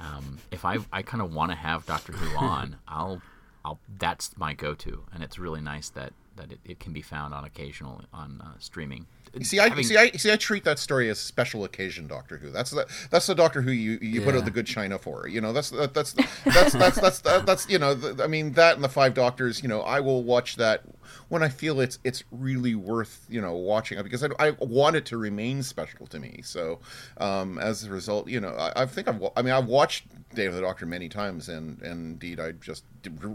Um, 0.00 0.38
if 0.52 0.64
I 0.64 0.78
I 0.92 1.02
kind 1.02 1.20
of 1.20 1.34
want 1.34 1.50
to 1.50 1.56
have 1.56 1.84
Doctor 1.86 2.12
Who 2.12 2.36
on, 2.52 2.76
I'll 2.86 3.20
I'll 3.64 3.80
that's 3.98 4.36
my 4.36 4.54
go 4.54 4.74
to, 4.74 5.02
and 5.12 5.24
it's 5.24 5.40
really 5.40 5.60
nice 5.60 5.88
that 5.90 6.12
that 6.36 6.52
it, 6.52 6.60
it 6.64 6.78
can 6.78 6.92
be 6.92 7.02
found 7.02 7.34
on 7.34 7.44
occasional 7.44 8.02
on 8.12 8.40
uh, 8.40 8.52
streaming. 8.60 9.06
You 9.32 9.44
see, 9.44 9.60
I 9.60 9.68
Having- 9.68 9.84
see, 9.84 9.96
I 9.96 10.10
see. 10.10 10.32
I 10.32 10.36
treat 10.36 10.64
that 10.64 10.78
story 10.80 11.08
as 11.08 11.18
special 11.20 11.62
occasion 11.64 12.08
Doctor 12.08 12.36
Who. 12.38 12.50
That's 12.50 12.70
the 12.72 12.86
that's 13.10 13.26
the 13.28 13.34
Doctor 13.34 13.62
Who 13.62 13.70
you 13.70 13.98
you 14.02 14.22
put 14.22 14.34
Yeah. 14.34 14.40
out 14.40 14.44
the 14.44 14.50
good 14.50 14.66
china 14.66 14.98
for. 14.98 15.28
You 15.28 15.40
know, 15.40 15.52
that's 15.52 15.70
that's 15.70 15.92
that's 15.92 16.12
that's 16.44 16.72
that's 16.72 17.00
that's, 17.00 17.20
that's, 17.20 17.44
that's 17.44 17.68
you 17.70 17.78
know. 17.78 17.94
The, 17.94 18.24
I 18.24 18.26
mean, 18.26 18.52
that 18.54 18.74
and 18.74 18.82
the 18.82 18.88
Five 18.88 19.14
Doctors. 19.14 19.62
You 19.62 19.68
know, 19.68 19.82
I 19.82 20.00
will 20.00 20.24
watch 20.24 20.56
that 20.56 20.82
when 21.28 21.44
I 21.44 21.48
feel 21.48 21.80
it's 21.80 22.00
it's 22.02 22.24
really 22.32 22.74
worth 22.74 23.24
you 23.28 23.40
know 23.40 23.54
watching 23.54 24.02
because 24.02 24.24
I, 24.24 24.28
I 24.40 24.50
want 24.58 24.96
it 24.96 25.06
to 25.06 25.16
remain 25.16 25.62
special 25.62 26.06
to 26.08 26.18
me. 26.18 26.40
So 26.42 26.80
um, 27.18 27.58
as 27.58 27.84
a 27.84 27.90
result, 27.90 28.26
you 28.28 28.40
know, 28.40 28.50
I, 28.56 28.82
I 28.82 28.86
think 28.86 29.06
I've 29.06 29.22
I 29.36 29.42
mean 29.42 29.52
I've 29.52 29.66
watched 29.66 30.06
Day 30.34 30.46
of 30.46 30.54
the 30.54 30.60
Doctor 30.60 30.86
many 30.86 31.08
times, 31.08 31.48
and 31.48 31.80
and 31.82 32.12
indeed 32.14 32.40
I 32.40 32.50
just 32.52 32.82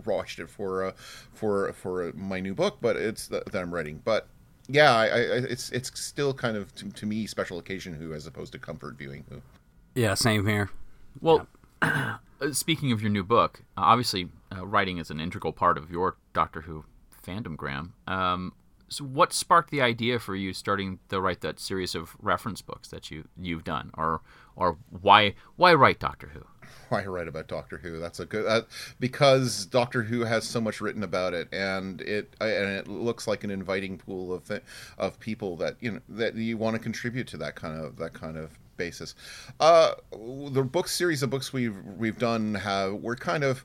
watched 0.06 0.40
it 0.40 0.50
for 0.50 0.88
uh, 0.88 0.92
for 1.34 1.72
for 1.72 2.12
my 2.16 2.42
new 2.42 2.54
book, 2.54 2.80
but 2.82 2.98
it's 2.98 3.28
that, 3.28 3.46
that 3.52 3.62
I'm 3.62 3.74
writing, 3.74 4.02
but 4.04 4.28
yeah, 4.68 4.94
I, 4.94 5.06
I, 5.06 5.18
it's 5.50 5.72
it's 5.72 6.00
still 6.00 6.34
kind 6.34 6.58
of 6.58 6.74
to, 6.76 6.90
to 6.90 7.06
me 7.06 7.26
special 7.28 7.60
occasion 7.60 7.94
who 7.94 8.14
as 8.14 8.28
opposed 8.28 8.52
to 8.54 8.60
comfort 8.60 8.98
viewing 8.98 9.24
who. 9.30 9.42
Yeah, 9.96 10.14
same 10.14 10.46
here. 10.46 10.70
Well, 11.22 11.48
uh, 11.82 12.18
speaking 12.52 12.92
of 12.92 13.02
your 13.02 13.12
new 13.12 13.24
book, 13.24 13.62
uh, 13.78 13.82
obviously 13.82 14.30
uh, 14.56 14.66
writing 14.66 14.98
is 14.98 15.10
an 15.10 15.20
integral 15.20 15.54
part 15.54 15.78
of 15.78 15.90
your 15.90 16.18
Doctor 16.34 16.62
Who 16.62 16.86
fandom, 17.26 17.56
Graeme. 17.56 17.94
Um, 18.08 18.54
so, 18.88 19.04
what 19.04 19.34
sparked 19.34 19.72
the 19.72 19.82
idea 19.82 20.20
for 20.20 20.36
you 20.36 20.54
starting 20.54 21.00
to 21.10 21.20
write 21.20 21.42
that 21.42 21.60
series 21.60 21.96
of 21.96 22.16
reference 22.22 22.62
books 22.62 22.90
that 22.90 23.10
you 23.10 23.28
you've 23.40 23.64
done, 23.64 23.92
or 23.98 24.22
or 24.56 24.78
why 24.90 25.36
why 25.56 25.74
write 25.74 26.00
Doctor 26.00 26.32
Who? 26.34 26.46
Why 26.90 27.02
I 27.04 27.06
write 27.06 27.28
about 27.28 27.48
Doctor 27.48 27.78
Who? 27.78 28.00
That's 28.00 28.20
a 28.20 28.26
good 28.26 28.46
uh, 28.46 28.62
because 29.00 29.66
Doctor 29.66 30.04
Who 30.04 30.22
has 30.22 30.44
so 30.46 30.62
much 30.62 30.82
written 30.82 31.04
about 31.04 31.34
it, 31.34 31.48
and 31.52 32.02
it 32.02 32.34
and 32.40 32.70
it 32.70 32.88
looks 32.88 33.28
like 33.28 33.44
an 33.44 33.52
inviting 33.52 33.98
pool 33.98 34.34
of 34.34 34.52
of 34.98 35.20
people 35.20 35.56
that 35.58 35.78
you 35.80 35.92
know 35.92 36.00
that 36.10 36.36
you 36.36 36.58
want 36.58 36.76
to 36.76 36.80
contribute 36.80 37.28
to 37.28 37.38
that 37.38 37.56
kind 37.56 37.80
of 37.80 37.98
that 37.98 38.14
kind 38.14 38.38
of 38.38 38.52
basis. 38.78 39.16
Uh, 39.60 39.94
the 40.12 40.64
book 40.64 40.88
series 40.88 41.24
of 41.24 41.30
books 41.30 41.54
we've 41.54 41.78
we've 41.98 42.18
done 42.18 42.56
have 42.56 42.94
we're 42.94 43.16
kind 43.16 43.44
of 43.44 43.64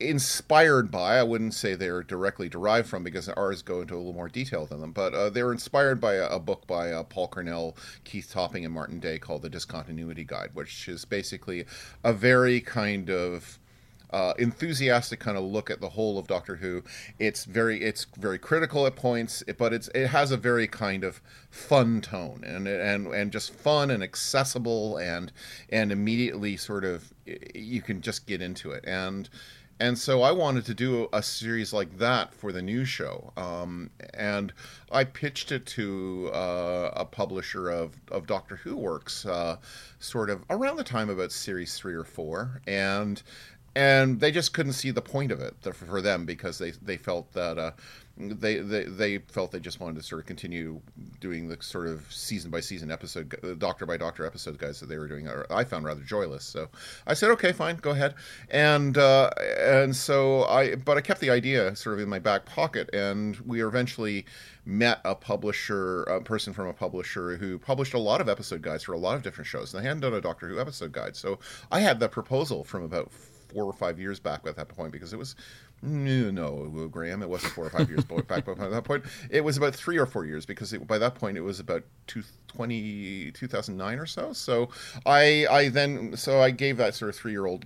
inspired 0.00 0.90
by 0.90 1.16
i 1.18 1.22
wouldn't 1.22 1.54
say 1.54 1.74
they're 1.74 2.02
directly 2.02 2.48
derived 2.48 2.88
from 2.88 3.04
because 3.04 3.28
ours 3.28 3.62
go 3.62 3.80
into 3.80 3.94
a 3.94 3.98
little 3.98 4.12
more 4.12 4.28
detail 4.28 4.66
than 4.66 4.80
them 4.80 4.92
but 4.92 5.14
uh, 5.14 5.30
they're 5.30 5.52
inspired 5.52 6.00
by 6.00 6.14
a, 6.14 6.26
a 6.28 6.40
book 6.40 6.66
by 6.66 6.90
uh, 6.90 7.02
paul 7.04 7.28
cornell 7.28 7.76
keith 8.04 8.30
topping 8.32 8.64
and 8.64 8.74
martin 8.74 8.98
day 8.98 9.18
called 9.18 9.42
the 9.42 9.50
discontinuity 9.50 10.24
guide 10.24 10.50
which 10.54 10.88
is 10.88 11.04
basically 11.04 11.64
a 12.02 12.12
very 12.12 12.60
kind 12.60 13.10
of 13.10 13.58
uh, 14.12 14.34
enthusiastic 14.38 15.18
kind 15.20 15.38
of 15.38 15.44
look 15.44 15.70
at 15.70 15.80
the 15.80 15.88
whole 15.88 16.18
of 16.18 16.26
Doctor 16.26 16.56
Who. 16.56 16.82
It's 17.18 17.44
very 17.44 17.82
it's 17.82 18.06
very 18.18 18.38
critical 18.38 18.86
at 18.86 18.94
points, 18.94 19.42
but 19.58 19.72
it's 19.72 19.88
it 19.88 20.08
has 20.08 20.30
a 20.30 20.36
very 20.36 20.66
kind 20.66 21.02
of 21.04 21.20
fun 21.50 22.00
tone 22.00 22.42
and 22.44 22.68
and 22.68 23.06
and 23.06 23.32
just 23.32 23.54
fun 23.54 23.90
and 23.90 24.02
accessible 24.02 24.98
and 24.98 25.32
and 25.70 25.90
immediately 25.90 26.56
sort 26.56 26.84
of 26.84 27.12
you 27.54 27.80
can 27.80 28.02
just 28.02 28.26
get 28.26 28.42
into 28.42 28.72
it 28.72 28.84
and 28.86 29.30
and 29.82 29.98
so 29.98 30.22
I 30.22 30.30
wanted 30.30 30.64
to 30.66 30.74
do 30.74 31.08
a 31.12 31.20
series 31.20 31.72
like 31.72 31.98
that 31.98 32.32
for 32.32 32.52
the 32.52 32.62
new 32.62 32.84
show. 32.84 33.32
Um, 33.36 33.90
and 34.14 34.52
I 34.92 35.02
pitched 35.02 35.50
it 35.50 35.66
to 35.66 36.30
uh, 36.32 36.92
a 36.94 37.04
publisher 37.04 37.68
of, 37.68 37.96
of 38.12 38.28
Doctor 38.28 38.54
Who 38.54 38.76
works, 38.76 39.26
uh, 39.26 39.56
sort 39.98 40.30
of 40.30 40.44
around 40.50 40.76
the 40.76 40.84
time 40.84 41.10
about 41.10 41.32
series 41.32 41.76
three 41.76 41.94
or 41.94 42.04
four, 42.04 42.62
and 42.68 43.20
and 43.74 44.20
they 44.20 44.30
just 44.30 44.52
couldn't 44.52 44.74
see 44.74 44.92
the 44.92 45.02
point 45.02 45.32
of 45.32 45.40
it 45.40 45.56
for 45.74 46.00
them 46.00 46.26
because 46.26 46.58
they 46.58 46.70
they 46.70 46.96
felt 46.96 47.32
that 47.32 47.58
uh, 47.58 47.72
they, 48.16 48.58
they 48.58 48.84
they 48.84 49.18
felt 49.18 49.52
they 49.52 49.60
just 49.60 49.80
wanted 49.80 49.96
to 49.96 50.02
sort 50.02 50.20
of 50.20 50.26
continue 50.26 50.80
doing 51.20 51.48
the 51.48 51.56
sort 51.62 51.86
of 51.86 52.04
season 52.12 52.50
by 52.50 52.60
season 52.60 52.90
episode, 52.90 53.34
doctor 53.58 53.86
by 53.86 53.96
doctor 53.96 54.26
episode 54.26 54.58
guys 54.58 54.78
that 54.80 54.88
they 54.88 54.98
were 54.98 55.08
doing. 55.08 55.28
I 55.50 55.64
found 55.64 55.84
rather 55.86 56.02
joyless. 56.02 56.44
So 56.44 56.68
I 57.06 57.14
said, 57.14 57.30
okay, 57.30 57.52
fine, 57.52 57.76
go 57.76 57.90
ahead. 57.90 58.14
And 58.50 58.98
uh, 58.98 59.30
and 59.58 59.96
so 59.96 60.44
I, 60.44 60.74
but 60.74 60.98
I 60.98 61.00
kept 61.00 61.20
the 61.20 61.30
idea 61.30 61.74
sort 61.74 61.94
of 61.94 62.00
in 62.00 62.08
my 62.08 62.18
back 62.18 62.44
pocket, 62.44 62.90
and 62.92 63.36
we 63.40 63.64
eventually 63.64 64.26
met 64.64 65.00
a 65.04 65.14
publisher, 65.14 66.02
a 66.04 66.20
person 66.20 66.52
from 66.52 66.68
a 66.68 66.72
publisher 66.72 67.36
who 67.36 67.58
published 67.58 67.94
a 67.94 67.98
lot 67.98 68.20
of 68.20 68.28
episode 68.28 68.62
guides 68.62 68.84
for 68.84 68.92
a 68.92 68.98
lot 68.98 69.16
of 69.16 69.22
different 69.22 69.46
shows, 69.46 69.72
and 69.72 69.82
they 69.82 69.88
hadn't 69.88 70.00
done 70.00 70.14
a 70.14 70.20
Doctor 70.20 70.48
Who 70.48 70.60
episode 70.60 70.92
guide. 70.92 71.16
So 71.16 71.38
I 71.70 71.80
had 71.80 71.98
the 71.98 72.08
proposal 72.08 72.62
from 72.62 72.84
about 72.84 73.10
four 73.52 73.64
or 73.64 73.72
five 73.72 73.98
years 73.98 74.18
back 74.18 74.46
at 74.46 74.56
that 74.56 74.68
point 74.68 74.92
because 74.92 75.12
it 75.12 75.18
was 75.18 75.36
no, 75.82 76.30
no, 76.30 76.88
Graeme, 76.88 77.22
it 77.22 77.28
wasn't 77.28 77.52
four 77.52 77.66
or 77.66 77.70
five 77.70 77.88
years 77.88 78.04
back 78.04 78.44
by 78.44 78.54
that 78.54 78.84
point. 78.84 79.04
It 79.30 79.42
was 79.42 79.56
about 79.56 79.74
three 79.74 79.98
or 79.98 80.06
four 80.06 80.24
years 80.24 80.46
because 80.46 80.72
it, 80.72 80.86
by 80.86 80.98
that 80.98 81.16
point 81.16 81.36
it 81.36 81.40
was 81.40 81.58
about 81.58 81.82
two, 82.06 82.22
20, 82.48 83.32
2009 83.32 83.98
or 83.98 84.06
so. 84.06 84.32
So 84.32 84.68
I, 85.04 85.46
I 85.50 85.68
then, 85.70 86.16
so 86.16 86.40
I 86.40 86.50
gave 86.50 86.76
that 86.76 86.94
sort 86.94 87.08
of 87.08 87.16
three 87.16 87.32
year 87.32 87.46
old 87.46 87.64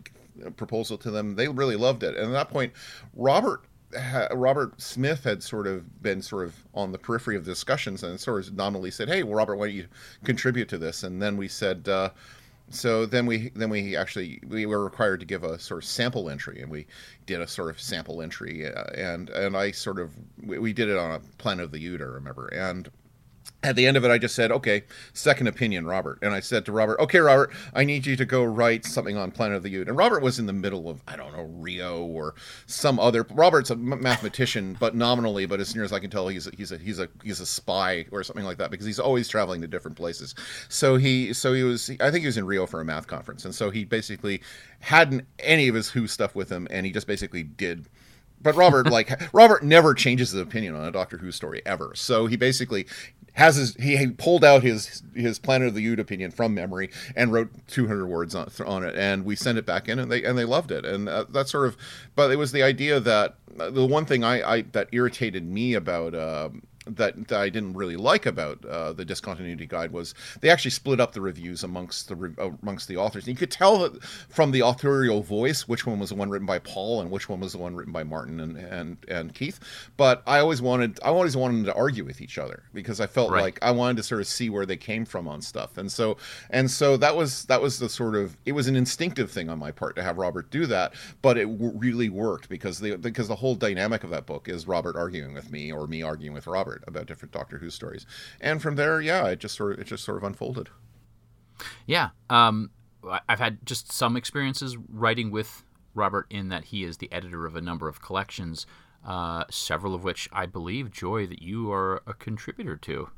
proposal 0.56 0.96
to 0.98 1.10
them. 1.10 1.36
They 1.36 1.48
really 1.48 1.76
loved 1.76 2.02
it. 2.02 2.16
And 2.16 2.26
at 2.26 2.32
that 2.32 2.50
point, 2.50 2.72
Robert 3.14 3.62
Robert 4.32 4.80
Smith 4.80 5.24
had 5.24 5.42
sort 5.42 5.66
of 5.66 6.02
been 6.02 6.20
sort 6.20 6.44
of 6.44 6.54
on 6.74 6.92
the 6.92 6.98
periphery 6.98 7.36
of 7.36 7.44
discussions 7.44 8.02
and 8.02 8.18
sort 8.18 8.46
of 8.46 8.54
nominally 8.54 8.90
said, 8.90 9.08
"Hey, 9.08 9.22
well, 9.22 9.34
Robert, 9.34 9.56
why 9.56 9.66
don't 9.66 9.76
you 9.76 9.86
contribute 10.24 10.68
to 10.70 10.78
this?" 10.78 11.02
And 11.02 11.22
then 11.22 11.36
we 11.36 11.48
said, 11.48 11.88
uh, 11.88 12.10
so 12.70 13.06
then 13.06 13.26
we 13.26 13.50
then 13.50 13.70
we 13.70 13.96
actually 13.96 14.40
we 14.48 14.66
were 14.66 14.82
required 14.82 15.20
to 15.20 15.26
give 15.26 15.44
a 15.44 15.58
sort 15.58 15.82
of 15.82 15.88
sample 15.88 16.28
entry 16.28 16.60
and 16.60 16.70
we 16.70 16.86
did 17.24 17.40
a 17.40 17.46
sort 17.46 17.70
of 17.70 17.80
sample 17.80 18.20
entry 18.20 18.66
uh, 18.66 18.84
and 18.94 19.30
and 19.30 19.56
I 19.56 19.70
sort 19.70 20.00
of 20.00 20.10
we, 20.42 20.58
we 20.58 20.72
did 20.72 20.88
it 20.88 20.96
on 20.96 21.12
a 21.12 21.20
Planet 21.38 21.64
of 21.64 21.72
the 21.72 21.80
I 21.80 22.04
remember 22.04 22.48
and 22.48 22.90
at 23.62 23.74
the 23.74 23.86
end 23.86 23.96
of 23.96 24.04
it, 24.04 24.10
I 24.10 24.18
just 24.18 24.34
said, 24.34 24.52
okay, 24.52 24.84
second 25.12 25.46
opinion, 25.48 25.86
Robert. 25.86 26.18
And 26.22 26.32
I 26.32 26.40
said 26.40 26.64
to 26.66 26.72
Robert, 26.72 27.00
okay, 27.00 27.18
Robert, 27.18 27.52
I 27.74 27.84
need 27.84 28.06
you 28.06 28.14
to 28.16 28.24
go 28.24 28.44
write 28.44 28.84
something 28.84 29.16
on 29.16 29.30
Planet 29.30 29.56
of 29.56 29.62
the 29.62 29.74
Ood. 29.76 29.88
And 29.88 29.96
Robert 29.96 30.22
was 30.22 30.38
in 30.38 30.46
the 30.46 30.52
middle 30.52 30.88
of, 30.88 31.02
I 31.08 31.16
don't 31.16 31.34
know, 31.34 31.44
Rio 31.44 32.04
or 32.04 32.34
some 32.66 33.00
other. 33.00 33.26
Robert's 33.30 33.70
a 33.70 33.76
mathematician, 33.76 34.76
but 34.78 34.94
nominally, 34.94 35.46
but 35.46 35.58
as 35.58 35.74
near 35.74 35.84
as 35.84 35.92
I 35.92 35.98
can 35.98 36.10
tell, 36.10 36.28
he's 36.28 36.46
a, 36.46 36.50
he's 36.56 36.70
a, 36.70 36.78
he's 36.78 37.00
a, 37.00 37.08
he's 37.24 37.40
a 37.40 37.46
spy 37.46 38.06
or 38.12 38.22
something 38.22 38.44
like 38.44 38.58
that 38.58 38.70
because 38.70 38.86
he's 38.86 39.00
always 39.00 39.26
traveling 39.26 39.60
to 39.62 39.66
different 39.66 39.96
places. 39.96 40.34
So 40.68 40.96
he, 40.96 41.32
so 41.32 41.52
he 41.52 41.62
was, 41.62 41.90
I 42.00 42.10
think 42.10 42.20
he 42.20 42.26
was 42.26 42.38
in 42.38 42.46
Rio 42.46 42.66
for 42.66 42.80
a 42.80 42.84
math 42.84 43.06
conference. 43.06 43.44
And 43.44 43.54
so 43.54 43.70
he 43.70 43.84
basically 43.84 44.42
hadn't 44.80 45.26
any 45.38 45.68
of 45.68 45.74
his 45.74 45.90
Who 45.90 46.06
stuff 46.06 46.34
with 46.34 46.50
him. 46.50 46.68
And 46.70 46.86
he 46.86 46.92
just 46.92 47.06
basically 47.06 47.42
did 47.42 47.86
but 48.40 48.54
Robert, 48.54 48.88
like 48.88 49.20
Robert, 49.32 49.62
never 49.62 49.94
changes 49.94 50.30
his 50.30 50.40
opinion 50.40 50.74
on 50.74 50.84
a 50.84 50.92
Doctor 50.92 51.18
Who 51.18 51.32
story 51.32 51.62
ever. 51.66 51.92
So 51.94 52.26
he 52.26 52.36
basically 52.36 52.86
has 53.36 53.56
his 53.56 53.74
he, 53.76 53.96
he 53.96 54.08
pulled 54.08 54.44
out 54.44 54.62
his 54.62 55.02
his 55.14 55.38
Planet 55.38 55.68
of 55.68 55.74
the 55.74 55.86
Ood 55.86 56.00
opinion 56.00 56.30
from 56.30 56.54
memory 56.54 56.90
and 57.14 57.32
wrote 57.32 57.50
200 57.68 58.06
words 58.06 58.34
on, 58.34 58.50
on 58.66 58.82
it, 58.82 58.96
and 58.96 59.24
we 59.24 59.36
sent 59.36 59.58
it 59.58 59.66
back 59.66 59.88
in, 59.88 59.98
and 59.98 60.10
they 60.10 60.24
and 60.24 60.38
they 60.38 60.44
loved 60.44 60.70
it, 60.70 60.84
and 60.84 61.08
uh, 61.08 61.24
that 61.30 61.48
sort 61.48 61.66
of. 61.66 61.76
But 62.14 62.30
it 62.30 62.36
was 62.36 62.52
the 62.52 62.62
idea 62.62 62.98
that 62.98 63.36
uh, 63.60 63.70
the 63.70 63.86
one 63.86 64.06
thing 64.06 64.24
I, 64.24 64.56
I 64.56 64.62
that 64.72 64.88
irritated 64.92 65.44
me 65.46 65.74
about. 65.74 66.14
Um, 66.14 66.62
that, 66.86 67.28
that 67.28 67.40
I 67.40 67.48
didn't 67.48 67.74
really 67.74 67.96
like 67.96 68.26
about 68.26 68.64
uh, 68.64 68.92
the 68.92 69.04
discontinuity 69.04 69.66
guide 69.66 69.92
was 69.92 70.14
they 70.40 70.50
actually 70.50 70.70
split 70.70 71.00
up 71.00 71.12
the 71.12 71.20
reviews 71.20 71.64
amongst 71.64 72.08
the 72.08 72.34
uh, 72.38 72.50
amongst 72.62 72.88
the 72.88 72.96
authors. 72.96 73.24
And 73.24 73.34
you 73.34 73.38
could 73.38 73.50
tell 73.50 73.90
from 74.28 74.52
the 74.52 74.60
authorial 74.60 75.22
voice 75.22 75.68
which 75.68 75.86
one 75.86 75.98
was 75.98 76.10
the 76.10 76.14
one 76.14 76.30
written 76.30 76.46
by 76.46 76.58
Paul 76.58 77.00
and 77.00 77.10
which 77.10 77.28
one 77.28 77.40
was 77.40 77.52
the 77.52 77.58
one 77.58 77.74
written 77.74 77.92
by 77.92 78.04
Martin 78.04 78.40
and 78.40 78.56
and, 78.56 78.96
and 79.08 79.34
Keith. 79.34 79.58
But 79.96 80.22
I 80.26 80.38
always 80.38 80.62
wanted 80.62 80.98
I 81.02 81.08
always 81.08 81.36
wanted 81.36 81.58
them 81.58 81.64
to 81.66 81.74
argue 81.74 82.04
with 82.04 82.20
each 82.20 82.38
other 82.38 82.64
because 82.72 83.00
I 83.00 83.06
felt 83.06 83.30
right. 83.30 83.42
like 83.42 83.58
I 83.62 83.70
wanted 83.72 83.96
to 83.98 84.02
sort 84.02 84.20
of 84.20 84.26
see 84.26 84.50
where 84.50 84.66
they 84.66 84.76
came 84.76 85.04
from 85.04 85.26
on 85.26 85.42
stuff. 85.42 85.76
And 85.78 85.90
so 85.90 86.16
and 86.50 86.70
so 86.70 86.96
that 86.98 87.16
was 87.16 87.44
that 87.46 87.60
was 87.60 87.78
the 87.78 87.88
sort 87.88 88.14
of 88.14 88.36
it 88.44 88.52
was 88.52 88.68
an 88.68 88.76
instinctive 88.76 89.30
thing 89.30 89.48
on 89.48 89.58
my 89.58 89.72
part 89.72 89.96
to 89.96 90.02
have 90.02 90.18
Robert 90.18 90.50
do 90.50 90.66
that, 90.66 90.94
but 91.22 91.36
it 91.36 91.46
w- 91.46 91.72
really 91.76 92.08
worked 92.08 92.48
because 92.48 92.78
the 92.78 92.96
because 92.96 93.28
the 93.28 93.36
whole 93.36 93.54
dynamic 93.54 94.04
of 94.04 94.10
that 94.10 94.26
book 94.26 94.48
is 94.48 94.68
Robert 94.68 94.96
arguing 94.96 95.34
with 95.34 95.50
me 95.50 95.72
or 95.72 95.86
me 95.86 96.02
arguing 96.02 96.32
with 96.32 96.46
Robert 96.46 96.75
about 96.86 97.06
different 97.06 97.32
Doctor 97.32 97.58
Who 97.58 97.70
stories, 97.70 98.06
and 98.40 98.60
from 98.60 98.76
there, 98.76 99.00
yeah, 99.00 99.26
it 99.28 99.40
just 99.40 99.56
sort 99.56 99.72
of 99.72 99.80
it 99.80 99.86
just 99.86 100.04
sort 100.04 100.16
of 100.16 100.24
unfolded. 100.24 100.68
Yeah, 101.86 102.10
um, 102.28 102.70
I've 103.28 103.38
had 103.38 103.64
just 103.64 103.92
some 103.92 104.16
experiences 104.16 104.76
writing 104.88 105.30
with 105.30 105.64
Robert 105.94 106.26
in 106.30 106.48
that 106.48 106.66
he 106.66 106.84
is 106.84 106.98
the 106.98 107.10
editor 107.12 107.46
of 107.46 107.56
a 107.56 107.60
number 107.60 107.88
of 107.88 108.02
collections, 108.02 108.66
uh, 109.06 109.44
several 109.50 109.94
of 109.94 110.04
which 110.04 110.28
I 110.32 110.46
believe, 110.46 110.90
Joy, 110.90 111.26
that 111.26 111.42
you 111.42 111.72
are 111.72 112.02
a 112.06 112.14
contributor 112.14 112.76
to. 112.76 113.08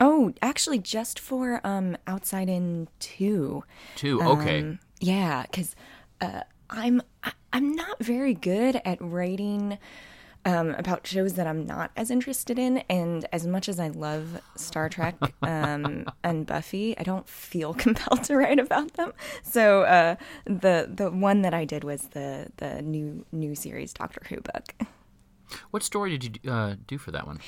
Oh, 0.00 0.32
actually, 0.40 0.78
just 0.78 1.18
for 1.20 1.60
um, 1.64 1.96
Outside 2.06 2.48
In 2.48 2.88
Two. 2.98 3.64
Two, 3.96 4.22
okay. 4.22 4.60
Um, 4.60 4.78
yeah, 5.00 5.42
because 5.42 5.76
uh, 6.20 6.42
I'm 6.70 7.02
I'm 7.52 7.74
not 7.76 8.02
very 8.02 8.34
good 8.34 8.80
at 8.84 8.98
writing 9.00 9.78
um, 10.44 10.70
about 10.70 11.06
shows 11.06 11.34
that 11.34 11.46
I'm 11.46 11.66
not 11.66 11.90
as 11.96 12.10
interested 12.10 12.58
in. 12.58 12.78
And 12.88 13.26
as 13.32 13.46
much 13.46 13.68
as 13.68 13.78
I 13.78 13.88
love 13.88 14.40
Star 14.56 14.88
Trek 14.88 15.16
um, 15.42 16.06
and 16.22 16.46
Buffy, 16.46 16.96
I 16.98 17.02
don't 17.02 17.28
feel 17.28 17.74
compelled 17.84 18.24
to 18.24 18.36
write 18.36 18.58
about 18.58 18.94
them. 18.94 19.12
So 19.42 19.82
uh, 19.82 20.16
the 20.44 20.90
the 20.92 21.10
one 21.10 21.42
that 21.42 21.54
I 21.54 21.64
did 21.64 21.84
was 21.84 22.08
the 22.08 22.48
the 22.56 22.82
new 22.82 23.24
new 23.32 23.54
series 23.54 23.92
Doctor 23.92 24.22
Who 24.28 24.40
book. 24.40 24.74
What 25.70 25.82
story 25.82 26.16
did 26.16 26.40
you 26.42 26.50
uh, 26.50 26.76
do 26.86 26.98
for 26.98 27.10
that 27.10 27.26
one? 27.26 27.40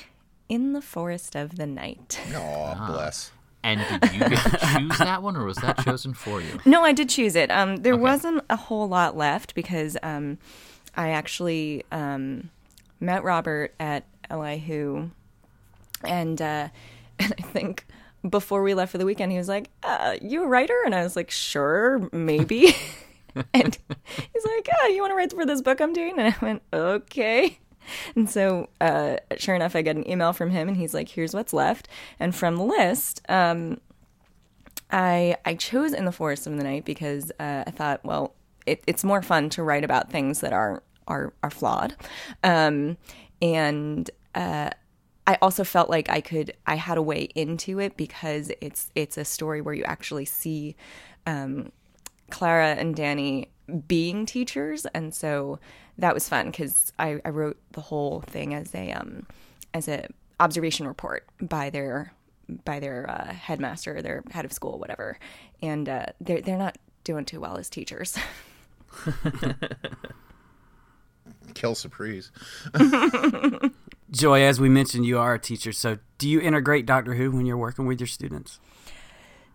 In 0.47 0.73
the 0.73 0.81
Forest 0.81 1.35
of 1.35 1.55
the 1.55 1.65
Night. 1.65 2.19
Oh, 2.33 2.75
ah. 2.77 2.91
bless. 2.91 3.31
And 3.63 3.81
did 3.99 4.13
you 4.13 4.19
get 4.19 4.43
to 4.43 4.77
choose 4.77 4.97
that 4.99 5.23
one, 5.23 5.35
or 5.35 5.43
was 5.43 5.57
that 5.57 5.79
chosen 5.79 6.13
for 6.13 6.39
you? 6.39 6.59
No, 6.65 6.83
I 6.83 6.93
did 6.93 7.09
choose 7.09 7.35
it. 7.35 7.49
Um, 7.49 7.77
there 7.77 7.95
okay. 7.95 8.01
wasn't 8.01 8.43
a 8.47 8.55
whole 8.55 8.87
lot 8.87 9.17
left 9.17 9.55
because 9.55 9.97
um, 10.03 10.37
I 10.95 11.09
actually 11.09 11.83
um, 11.91 12.51
met 12.99 13.23
Robert 13.23 13.73
at 13.79 14.05
LI 14.31 14.59
Who, 14.59 15.11
and 16.03 16.41
uh, 16.41 16.69
and 17.19 17.33
I 17.37 17.41
think 17.41 17.85
before 18.29 18.63
we 18.63 18.73
left 18.73 18.91
for 18.91 18.97
the 18.97 19.05
weekend, 19.05 19.31
he 19.31 19.37
was 19.37 19.47
like, 19.47 19.69
uh, 19.83 20.15
"You 20.21 20.43
a 20.43 20.47
writer?" 20.47 20.77
And 20.85 20.95
I 20.95 21.03
was 21.03 21.15
like, 21.15 21.31
"Sure, 21.31 22.09
maybe." 22.11 22.75
and 23.53 23.77
he's 24.15 24.45
like, 24.45 24.67
"Yeah, 24.67 24.87
you 24.89 25.01
want 25.01 25.11
to 25.11 25.15
write 25.15 25.33
for 25.33 25.45
this 25.45 25.61
book 25.61 25.79
I'm 25.81 25.93
doing?" 25.93 26.17
And 26.17 26.33
I 26.33 26.45
went, 26.45 26.61
"Okay." 26.73 27.59
And 28.15 28.27
so, 28.27 28.69
uh, 28.81 29.17
sure 29.37 29.53
enough, 29.53 29.75
I 29.75 29.83
get 29.83 29.95
an 29.95 30.09
email 30.09 30.33
from 30.33 30.49
him, 30.49 30.67
and 30.67 30.77
he's 30.77 30.93
like, 30.93 31.09
"Here's 31.09 31.33
what's 31.33 31.53
left." 31.53 31.87
And 32.19 32.35
from 32.35 32.55
the 32.57 32.63
list, 32.63 33.21
um, 33.29 33.79
I 34.91 35.37
I 35.45 35.55
chose 35.55 35.93
"In 35.93 36.05
the 36.05 36.11
Forest 36.11 36.47
of 36.47 36.57
the 36.57 36.63
Night" 36.63 36.85
because 36.85 37.31
uh, 37.39 37.63
I 37.67 37.71
thought, 37.71 38.03
well, 38.03 38.33
it, 38.65 38.83
it's 38.87 39.03
more 39.03 39.21
fun 39.21 39.49
to 39.51 39.63
write 39.63 39.83
about 39.83 40.09
things 40.09 40.41
that 40.41 40.53
aren't 40.53 40.83
are 41.07 41.33
are 41.43 41.51
flawed, 41.51 41.95
um, 42.43 42.97
and 43.41 44.09
uh, 44.33 44.69
I 45.27 45.37
also 45.41 45.63
felt 45.63 45.89
like 45.89 46.09
I 46.09 46.21
could 46.21 46.53
I 46.65 46.75
had 46.75 46.97
a 46.97 47.01
way 47.01 47.23
into 47.35 47.79
it 47.79 47.97
because 47.97 48.51
it's 48.61 48.91
it's 48.95 49.17
a 49.17 49.25
story 49.25 49.61
where 49.61 49.73
you 49.73 49.83
actually 49.83 50.25
see 50.25 50.75
um, 51.25 51.71
Clara 52.29 52.73
and 52.75 52.95
Danny 52.95 53.49
being 53.87 54.25
teachers, 54.25 54.85
and 54.87 55.13
so 55.13 55.59
that 55.97 56.13
was 56.13 56.29
fun 56.29 56.47
because 56.47 56.93
I, 56.99 57.19
I 57.25 57.29
wrote 57.29 57.57
the 57.71 57.81
whole 57.81 58.21
thing 58.21 58.53
as 58.53 58.73
a 58.75 58.91
um, 58.91 59.25
as 59.73 59.87
a 59.87 60.07
observation 60.39 60.87
report 60.87 61.25
by 61.41 61.69
their 61.69 62.13
by 62.63 62.79
their 62.79 63.09
uh, 63.09 63.33
headmaster, 63.33 64.01
their 64.01 64.23
head 64.29 64.45
of 64.45 64.53
school, 64.53 64.77
whatever, 64.77 65.17
and 65.61 65.89
uh, 65.89 66.05
they're 66.21 66.41
they're 66.41 66.57
not 66.57 66.77
doing 67.03 67.25
too 67.25 67.39
well 67.39 67.57
as 67.57 67.69
teachers. 67.69 68.17
kill 71.53 71.75
surprise. 71.75 72.31
Joy, 74.11 74.41
as 74.43 74.59
we 74.59 74.69
mentioned, 74.69 75.05
you 75.05 75.17
are 75.17 75.33
a 75.33 75.39
teacher. 75.39 75.71
So, 75.71 75.97
do 76.17 76.29
you 76.29 76.39
integrate 76.39 76.85
Doctor 76.85 77.15
Who 77.15 77.31
when 77.31 77.45
you're 77.45 77.57
working 77.57 77.85
with 77.85 77.99
your 77.99 78.07
students? 78.07 78.59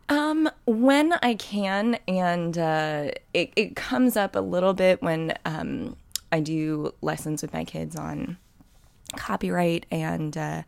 Um, 0.08 0.50
when 0.66 1.12
I 1.22 1.34
can, 1.34 1.98
and 2.08 2.58
uh, 2.58 3.10
it 3.32 3.52
it 3.54 3.76
comes 3.76 4.16
up 4.16 4.34
a 4.34 4.40
little 4.40 4.74
bit 4.74 5.00
when 5.02 5.34
um, 5.44 5.96
I 6.32 6.40
do 6.40 6.92
lessons 7.00 7.42
with 7.42 7.52
my 7.52 7.64
kids 7.64 7.94
on 7.94 8.36
copyright 9.16 9.86
and 9.90 10.36
uh, 10.36 10.62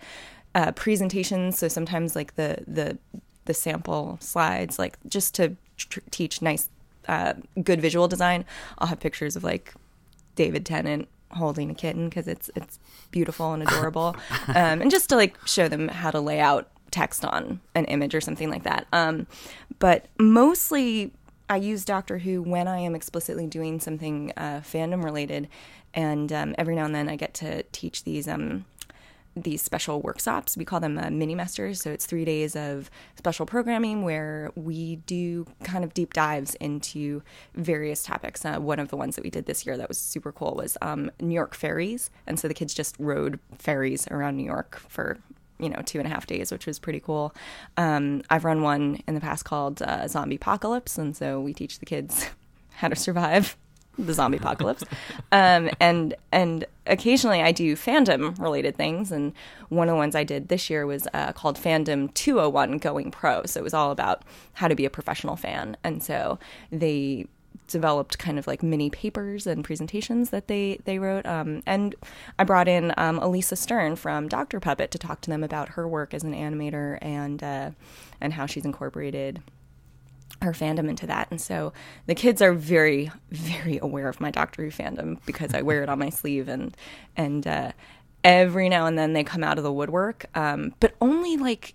uh, 0.54 0.72
presentations. 0.72 1.58
So 1.58 1.68
sometimes 1.68 2.14
like 2.14 2.36
the 2.36 2.58
the 2.68 2.98
the 3.46 3.54
sample 3.54 4.18
slides, 4.20 4.78
like 4.78 4.96
just 5.08 5.34
to 5.34 5.56
tr- 5.76 6.00
teach 6.12 6.40
nice, 6.40 6.68
uh, 7.08 7.34
good 7.62 7.80
visual 7.80 8.06
design. 8.06 8.44
I'll 8.78 8.86
have 8.86 9.00
pictures 9.00 9.34
of 9.34 9.42
like 9.42 9.74
David 10.34 10.66
Tennant 10.66 11.08
holding 11.32 11.70
a 11.70 11.74
kitten 11.74 12.08
because 12.08 12.28
it's 12.28 12.50
it's 12.54 12.78
beautiful 13.10 13.52
and 13.52 13.62
adorable, 13.62 14.16
um, 14.48 14.82
and 14.82 14.90
just 14.90 15.08
to 15.10 15.16
like 15.16 15.36
show 15.46 15.68
them 15.68 15.88
how 15.88 16.10
to 16.10 16.20
lay 16.20 16.40
out 16.40 16.68
text 16.90 17.24
on 17.24 17.60
an 17.74 17.84
image 17.86 18.14
or 18.14 18.20
something 18.20 18.50
like 18.50 18.64
that. 18.64 18.86
Um, 18.92 19.26
but 19.78 20.06
mostly. 20.18 21.12
I 21.50 21.56
use 21.56 21.84
Doctor 21.84 22.16
Who 22.16 22.40
when 22.40 22.66
I 22.66 22.78
am 22.78 22.94
explicitly 22.94 23.46
doing 23.46 23.78
something 23.78 24.32
uh, 24.38 24.62
fandom 24.64 25.04
related, 25.04 25.48
and 25.92 26.32
um, 26.32 26.54
every 26.56 26.74
now 26.74 26.86
and 26.86 26.94
then 26.94 27.10
I 27.10 27.16
get 27.16 27.34
to 27.34 27.62
teach 27.64 28.04
these 28.04 28.26
um, 28.26 28.64
these 29.34 29.62
special 29.62 30.00
workshops. 30.00 30.56
We 30.56 30.64
call 30.64 30.80
them 30.80 30.98
uh, 30.98 31.10
mini 31.10 31.34
masters. 31.34 31.80
So 31.80 31.90
it's 31.90 32.06
three 32.06 32.24
days 32.24 32.54
of 32.54 32.90
special 33.16 33.46
programming 33.46 34.02
where 34.02 34.50
we 34.54 34.96
do 34.96 35.46
kind 35.62 35.84
of 35.84 35.94
deep 35.94 36.12
dives 36.12 36.54
into 36.56 37.22
various 37.54 38.02
topics. 38.02 38.44
Uh, 38.44 38.58
one 38.58 38.78
of 38.78 38.88
the 38.88 38.96
ones 38.96 39.16
that 39.16 39.24
we 39.24 39.30
did 39.30 39.46
this 39.46 39.64
year 39.66 39.76
that 39.76 39.88
was 39.88 39.98
super 39.98 40.32
cool 40.32 40.54
was 40.54 40.76
um, 40.82 41.10
New 41.20 41.34
York 41.34 41.54
ferries, 41.54 42.10
and 42.26 42.38
so 42.38 42.48
the 42.48 42.54
kids 42.54 42.74
just 42.74 42.96
rode 42.98 43.38
ferries 43.58 44.06
around 44.08 44.36
New 44.36 44.44
York 44.44 44.80
for 44.88 45.18
you 45.58 45.68
know 45.68 45.80
two 45.86 45.98
and 45.98 46.06
a 46.06 46.10
half 46.10 46.26
days, 46.26 46.52
which 46.52 46.66
was 46.66 46.78
pretty 46.78 47.00
cool. 47.00 47.34
Um, 47.76 48.22
I've 48.28 48.44
run 48.44 48.62
one 48.62 49.00
in 49.06 49.14
the 49.14 49.20
past 49.20 49.44
called 49.44 49.80
uh, 49.82 50.08
Zombie 50.08 50.36
Apocalypse, 50.36 50.98
and 50.98 51.16
so 51.16 51.40
we 51.40 51.54
teach 51.54 51.78
the 51.78 51.86
kids 51.86 52.28
how 52.70 52.88
to 52.88 52.96
survive 52.96 53.56
the 53.98 54.14
zombie 54.14 54.38
apocalypse. 54.38 54.84
Um, 55.30 55.70
and 55.80 56.14
and 56.30 56.66
occasionally 56.86 57.40
I 57.40 57.52
do 57.52 57.74
fandom 57.74 58.38
related 58.38 58.76
things. 58.76 59.10
And 59.10 59.32
one 59.70 59.88
of 59.88 59.94
the 59.94 59.96
ones 59.96 60.14
I 60.14 60.24
did 60.24 60.48
this 60.48 60.68
year 60.68 60.84
was 60.84 61.08
uh, 61.14 61.32
called 61.32 61.56
Fandom 61.56 62.12
201 62.12 62.76
Going 62.78 63.10
Pro. 63.10 63.44
So 63.46 63.58
it 63.60 63.62
was 63.62 63.72
all 63.72 63.90
about 63.90 64.24
how 64.52 64.68
to 64.68 64.74
be 64.74 64.84
a 64.84 64.90
professional 64.90 65.36
fan. 65.36 65.78
And 65.82 66.02
so 66.02 66.38
they 66.70 67.28
developed 67.66 68.18
kind 68.18 68.38
of 68.38 68.46
like 68.46 68.62
mini 68.62 68.90
papers 68.90 69.46
and 69.46 69.64
presentations 69.64 70.30
that 70.30 70.48
they 70.48 70.78
they 70.84 70.98
wrote. 70.98 71.24
Um, 71.26 71.62
and 71.66 71.94
I 72.38 72.44
brought 72.44 72.68
in 72.68 72.92
um, 72.98 73.18
Alisa 73.20 73.56
Stern 73.56 73.96
from 73.96 74.28
Doctor 74.28 74.60
Puppet 74.60 74.90
to 74.92 74.98
talk 74.98 75.22
to 75.22 75.30
them 75.30 75.42
about 75.42 75.70
her 75.70 75.88
work 75.88 76.14
as 76.14 76.22
an 76.22 76.34
animator 76.34 76.98
and 77.00 77.42
uh, 77.42 77.70
and 78.20 78.34
how 78.34 78.46
she's 78.46 78.64
incorporated 78.64 79.42
her 80.42 80.52
fandom 80.52 80.88
into 80.88 81.06
that. 81.06 81.28
And 81.30 81.40
so 81.40 81.72
the 82.06 82.14
kids 82.14 82.42
are 82.42 82.52
very, 82.52 83.10
very 83.30 83.78
aware 83.78 84.08
of 84.08 84.20
my 84.20 84.30
Doctor 84.30 84.62
Who 84.62 84.70
fandom 84.70 85.18
because 85.26 85.54
I 85.54 85.62
wear 85.62 85.82
it 85.82 85.88
on 85.88 85.98
my 85.98 86.10
sleeve 86.10 86.48
and 86.48 86.76
and 87.16 87.46
uh, 87.46 87.72
every 88.24 88.68
now 88.68 88.86
and 88.86 88.98
then 88.98 89.12
they 89.12 89.24
come 89.24 89.42
out 89.42 89.58
of 89.58 89.64
the 89.64 89.72
woodwork, 89.72 90.26
um, 90.34 90.74
but 90.80 90.94
only 91.00 91.36
like 91.36 91.74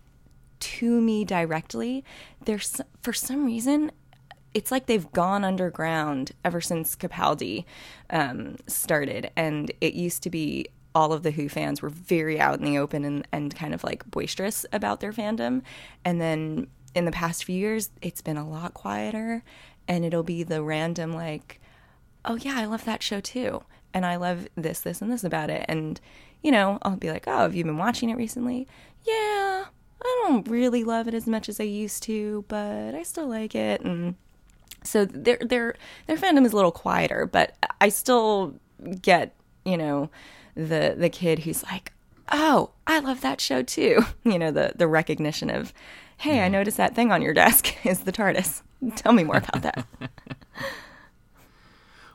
to 0.60 1.02
me 1.02 1.26
directly. 1.26 2.04
There's 2.46 2.82
for 3.02 3.14
some 3.14 3.46
reason 3.46 3.92
it's 4.54 4.72
like 4.72 4.88
they've 4.88 5.12
gone 5.12 5.44
underground 5.44 6.32
ever 6.44 6.62
since 6.62 6.96
Capaldi 6.96 7.66
um, 8.10 8.56
started, 8.66 9.30
and 9.36 9.72
it 9.82 9.94
used 9.94 10.24
to 10.24 10.30
be 10.30 10.68
all 10.96 11.14
of 11.14 11.22
the 11.22 11.30
Who 11.30 11.48
fans 11.48 11.82
were 11.82 11.90
very 11.90 12.40
out 12.40 12.58
in 12.58 12.66
the 12.66 12.80
open 12.80 13.06
and, 13.06 13.28
and 13.32 13.56
kind 13.56 13.76
of 13.76 13.84
like 13.84 14.10
boisterous 14.10 14.66
about 14.74 15.00
their 15.00 15.14
fandom. 15.14 15.62
And 16.04 16.20
then 16.20 16.68
in 16.98 17.06
the 17.06 17.12
past 17.12 17.44
few 17.44 17.58
years, 17.58 17.92
it's 18.02 18.22
been 18.22 18.38
a 18.38 18.48
lot 18.48 18.74
quieter, 18.74 19.44
and 19.88 20.04
it'll 20.04 20.24
be 20.24 20.44
the 20.44 20.64
random, 20.64 21.14
like, 21.14 21.62
oh, 22.26 22.36
yeah, 22.36 22.56
I 22.58 22.66
love 22.66 22.86
that 22.86 23.04
show 23.04 23.20
too. 23.20 23.64
And 23.94 24.06
I 24.06 24.16
love 24.16 24.48
this, 24.56 24.82
this, 24.82 25.02
and 25.02 25.12
this 25.12 25.24
about 25.24 25.50
it. 25.50 25.66
And, 25.70 26.02
you 26.42 26.52
know, 26.52 26.80
I'll 26.82 26.98
be 26.98 27.12
like, 27.12 27.26
oh, 27.28 27.40
have 27.40 27.56
you 27.56 27.64
been 27.64 27.78
watching 27.78 28.10
it 28.10 28.18
recently? 28.18 28.68
Yeah, 29.06 29.66
I 30.02 30.24
don't 30.28 30.48
really 30.48 30.84
love 30.84 31.08
it 31.08 31.14
as 31.14 31.28
much 31.28 31.48
as 31.48 31.60
I 31.60 31.64
used 31.64 32.04
to, 32.04 32.44
but 32.48 32.96
I 32.96 33.04
still 33.04 33.28
like 33.28 33.56
it. 33.56 33.82
And 33.82 34.16
so 34.84 35.06
their 35.06 35.38
their 35.38 35.76
their 36.08 36.18
fandom 36.18 36.46
is 36.46 36.54
a 36.54 36.56
little 36.56 36.72
quieter, 36.72 37.26
but 37.26 37.56
I 37.80 37.90
still 37.90 38.56
get, 39.02 39.36
you 39.66 39.78
know, 39.78 40.10
the 40.56 40.96
the 40.98 41.10
kid 41.10 41.40
who's 41.40 41.64
like, 41.64 41.94
"Oh, 42.32 42.72
I 42.86 43.00
love 43.00 43.22
that 43.22 43.40
show 43.42 43.62
too." 43.62 44.04
You 44.24 44.38
know, 44.40 44.52
the 44.52 44.74
the 44.76 44.88
recognition 44.88 45.50
of, 45.50 45.74
"Hey, 46.18 46.42
I 46.42 46.50
noticed 46.50 46.78
that 46.78 46.96
thing 46.96 47.12
on 47.12 47.22
your 47.22 47.34
desk 47.34 47.74
is 47.86 48.02
the 48.02 48.12
TARDIS. 48.12 48.62
Tell 48.96 49.14
me 49.14 49.24
more 49.24 49.38
about 49.38 49.62
that." 49.62 49.86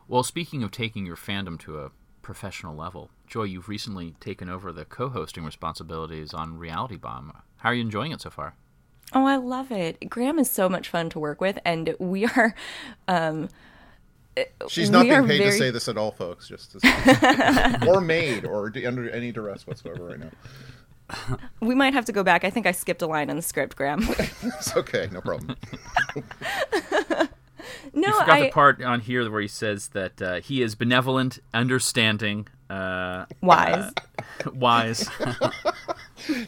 Well, 0.08 0.22
speaking 0.22 0.62
of 0.62 0.70
taking 0.70 1.06
your 1.06 1.16
fandom 1.16 1.58
to 1.60 1.78
a 1.78 1.90
professional 2.20 2.76
level, 2.76 3.08
Joy, 3.26 3.44
you've 3.44 3.68
recently 3.70 4.14
taken 4.20 4.50
over 4.50 4.70
the 4.70 4.84
co-hosting 4.84 5.42
responsibilities 5.42 6.34
on 6.34 6.58
Reality 6.58 6.96
Bomb. 6.96 7.32
How 7.56 7.70
are 7.70 7.74
you 7.74 7.80
enjoying 7.80 8.12
it 8.12 8.20
so 8.20 8.28
far? 8.28 8.54
Oh, 9.14 9.24
I 9.24 9.36
love 9.36 9.72
it. 9.72 10.10
Graeme 10.10 10.38
is 10.38 10.50
so 10.50 10.68
much 10.68 10.90
fun 10.90 11.08
to 11.10 11.18
work 11.18 11.40
with, 11.40 11.58
and 11.64 11.94
we 11.98 12.26
are. 12.26 12.54
Um, 13.08 13.48
She's 14.68 14.90
not 14.90 15.02
being 15.02 15.14
are 15.14 15.26
paid 15.26 15.38
to 15.42 15.52
say 15.52 15.70
this 15.70 15.88
at 15.88 15.96
all, 15.96 16.10
folks. 16.10 16.48
Just 16.48 16.78
to 16.80 17.78
or 17.86 18.02
made 18.02 18.44
or 18.44 18.72
under 18.86 19.08
any 19.10 19.32
duress 19.32 19.66
whatsoever 19.66 20.04
right 20.04 20.18
now. 20.18 20.30
We 21.60 21.74
might 21.74 21.92
have 21.94 22.04
to 22.06 22.12
go 22.12 22.22
back. 22.22 22.44
I 22.44 22.50
think 22.50 22.66
I 22.66 22.72
skipped 22.72 23.02
a 23.02 23.06
line 23.06 23.30
in 23.30 23.36
the 23.36 23.42
script, 23.42 23.76
Graeme. 23.76 24.02
It's 24.42 24.76
okay, 24.76 25.08
no 25.12 25.20
problem. 25.20 25.56
no, 27.94 28.08
You 28.08 28.12
forgot 28.20 28.28
I 28.30 28.40
the 28.42 28.50
part 28.50 28.82
on 28.82 29.00
here 29.00 29.30
where 29.30 29.40
he 29.40 29.48
says 29.48 29.88
that 29.88 30.20
uh, 30.20 30.40
he 30.40 30.62
is 30.62 30.74
benevolent, 30.74 31.38
understanding, 31.54 32.48
uh, 32.70 33.26
wise. 33.40 33.92
wise. 34.54 35.08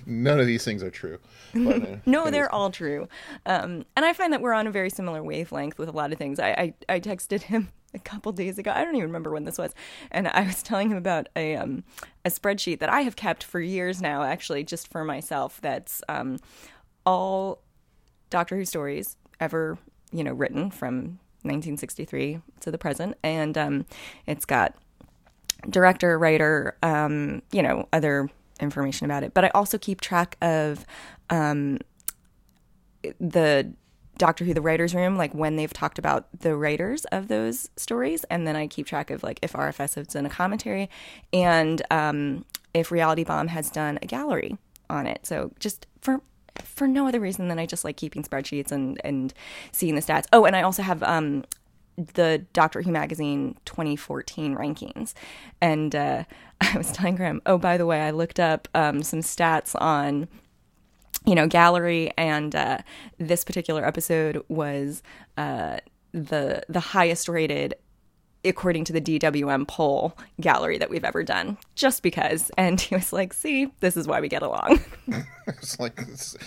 None 0.07 0.41
of 0.41 0.47
these 0.47 0.65
things 0.65 0.83
are 0.83 0.91
true. 0.91 1.19
But, 1.55 1.83
uh, 1.83 1.97
No, 2.07 2.31
they're 2.31 2.53
all 2.53 2.71
true. 2.71 3.09
Um, 3.47 3.85
and 3.97 4.05
I 4.05 4.13
find 4.13 4.33
that 4.33 4.41
we're 4.41 4.53
on 4.55 4.67
a 4.67 4.71
very 4.71 4.91
similar 4.91 5.23
wavelength 5.23 5.79
with 5.79 5.89
a 5.89 5.93
lot 5.93 6.13
of 6.13 6.19
things. 6.19 6.39
I, 6.41 6.75
I, 6.89 6.95
I 6.95 7.01
texted 7.01 7.43
him 7.43 7.69
a 7.95 7.99
couple 7.99 8.33
days 8.33 8.59
ago. 8.59 8.73
I 8.75 8.85
don't 8.85 8.95
even 8.97 9.09
remember 9.09 9.31
when 9.31 9.45
this 9.45 9.59
was. 9.59 9.75
And 10.11 10.29
I 10.29 10.43
was 10.43 10.63
telling 10.63 10.91
him 10.91 10.97
about 10.97 11.29
a, 11.37 11.57
um, 11.57 11.85
a 12.25 12.31
spreadsheet 12.31 12.81
that 12.81 12.89
I 12.89 13.03
have 13.03 13.17
kept 13.17 13.45
for 13.45 13.61
years 13.61 14.03
now, 14.03 14.23
actually, 14.23 14.65
just 14.65 14.91
for 14.91 15.05
myself, 15.05 15.61
that's 15.61 16.03
um, 16.09 16.39
all 17.07 17.63
Doctor 18.31 18.57
Who 18.57 18.65
stories 18.65 19.17
ever, 19.41 19.79
you 20.13 20.25
know, 20.25 20.33
written 20.33 20.71
from 20.71 21.19
1963 21.43 22.41
to 22.61 22.71
the 22.71 22.79
present. 22.79 23.17
And 23.23 23.57
um, 23.57 23.87
it's 24.27 24.45
got 24.45 24.75
director, 25.69 26.19
writer, 26.19 26.77
um, 26.83 27.43
you 27.53 27.63
know, 27.63 27.89
other 27.93 28.29
information 28.61 29.05
about 29.05 29.23
it. 29.23 29.35
But 29.35 29.45
I 29.45 29.49
also 29.49 29.79
keep 29.79 30.01
track 30.01 30.37
of 30.43 30.85
um, 31.31 31.79
the 33.21 33.73
Doctor 34.17 34.45
Who, 34.45 34.55
the 34.55 34.61
writers' 34.61 34.95
room, 34.95 35.17
like 35.17 35.35
when 35.35 35.57
they've 35.57 35.73
talked 35.73 35.99
about 35.99 36.27
the 36.41 36.57
writers 36.57 37.05
of 37.07 37.29
those 37.29 37.71
stories, 37.77 38.25
and 38.25 38.47
then 38.47 38.57
I 38.57 38.67
keep 38.67 38.87
track 38.87 39.11
of 39.11 39.23
like 39.23 39.39
if 39.43 39.53
RFS 39.53 39.95
has 39.95 40.07
done 40.09 40.27
a 40.27 40.31
commentary, 40.31 40.89
and 41.33 41.83
um, 41.91 42.45
if 42.73 42.91
Reality 42.91 43.25
Bomb 43.25 43.49
has 43.49 43.71
done 43.71 43.99
a 44.03 44.07
gallery 44.07 44.59
on 44.89 45.07
it. 45.07 45.27
So 45.27 45.53
just 45.59 45.87
for 46.01 46.21
for 46.63 46.87
no 46.87 47.09
other 47.09 47.21
reason 47.21 47.49
than 47.49 47.59
I 47.59 47.67
just 47.67 47.85
like 47.85 47.97
keeping 47.97 48.23
spreadsheets 48.23 48.71
and 48.71 49.01
and 49.05 49.35
seeing 49.73 49.95
the 49.95 50.01
stats. 50.01 50.27
Oh, 50.33 50.45
and 50.45 50.55
I 50.55 50.63
also 50.63 50.83
have 50.83 51.03
um, 51.03 51.45
the 51.97 52.45
Doctor 52.53 52.83
Who 52.83 52.91
magazine 52.91 53.57
2014 53.65 54.55
rankings, 54.55 55.15
and 55.61 55.95
uh, 55.95 56.25
I 56.61 56.77
was 56.77 56.93
telling 56.93 57.17
Graeme, 57.17 57.43
oh, 57.47 57.59
by 57.59 57.77
the 57.77 57.87
way, 57.87 58.01
I 58.01 58.11
looked 58.11 58.41
up 58.41 58.69
um, 58.75 59.03
some 59.03 59.21
stats 59.21 59.75
on 59.81 60.29
you 61.25 61.35
know 61.35 61.47
gallery 61.47 62.13
and 62.17 62.55
uh, 62.55 62.79
this 63.19 63.45
particular 63.45 63.85
episode 63.85 64.45
was 64.49 65.03
uh, 65.37 65.79
the 66.13 66.63
the 66.69 66.81
highest 66.81 67.29
rated 67.29 67.75
according 68.47 68.85
to 68.85 68.93
the 68.93 69.01
DWM 69.01 69.67
poll 69.67 70.17
gallery 70.41 70.77
that 70.77 70.91
we've 70.91 71.05
ever 71.05 71.23
done 71.23 71.57
just 71.77 72.03
because 72.03 72.51
and 72.59 72.81
he 72.81 72.95
was 72.95 73.13
like 73.13 73.33
see 73.33 73.71
this 73.81 73.97
is 73.97 74.07
why 74.07 74.21
we 74.21 74.29
get 74.29 74.43
along 74.43 74.81
It's 75.47 75.79
like 75.79 76.01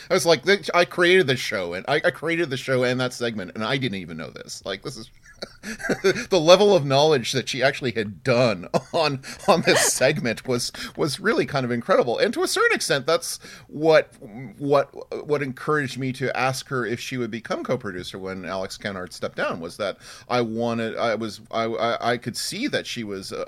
I 0.10 0.14
was 0.14 0.26
like, 0.26 0.44
I 0.74 0.86
created 0.86 1.28
the 1.28 1.36
show, 1.36 1.74
and 1.74 1.86
I, 1.88 2.02
I 2.04 2.12
created 2.12 2.50
the 2.50 2.58
show 2.58 2.84
and 2.84 3.00
that 3.00 3.14
segment, 3.14 3.52
and 3.56 3.64
I 3.64 3.78
didn't 3.78 4.00
even 4.00 4.18
know 4.18 4.30
this. 4.30 4.64
Like, 4.66 4.82
this 4.82 4.98
is 4.98 5.10
the 6.30 6.40
level 6.40 6.76
of 6.76 6.86
knowledge 6.86 7.32
that 7.32 7.50
she 7.50 7.62
actually 7.62 7.92
had 7.92 8.24
done 8.24 8.68
on 8.94 9.22
on 9.48 9.62
this 9.62 9.94
segment 9.94 10.48
was 10.48 10.72
was 10.96 11.20
really 11.20 11.46
kind 11.46 11.66
of 11.66 11.72
incredible. 11.72 12.18
And 12.18 12.34
to 12.34 12.44
a 12.44 12.48
certain 12.48 12.76
extent, 12.76 13.06
that's 13.06 13.40
what 13.68 14.14
what 14.58 15.26
what 15.26 15.42
encouraged 15.42 15.98
me 15.98 16.14
to 16.14 16.36
ask 16.36 16.70
her 16.70 16.86
if 16.86 17.00
she 17.00 17.18
would 17.18 17.32
become 17.32 17.64
co-producer 17.64 18.18
when 18.18 18.46
Alex 18.46 18.78
Kennard 18.78 19.14
stepped 19.14 19.38
down. 19.38 19.60
Was 19.60 19.78
that 19.78 19.98
I 20.30 20.42
wanted 20.42 20.98
I 20.98 21.16
was 21.16 21.42
I 21.52 21.64
I, 21.64 22.12
I 22.14 22.18
could 22.18 22.38
see 22.38 22.68
that 22.68 22.88
she 22.88 23.04
was 23.04 23.34
uh, 23.34 23.46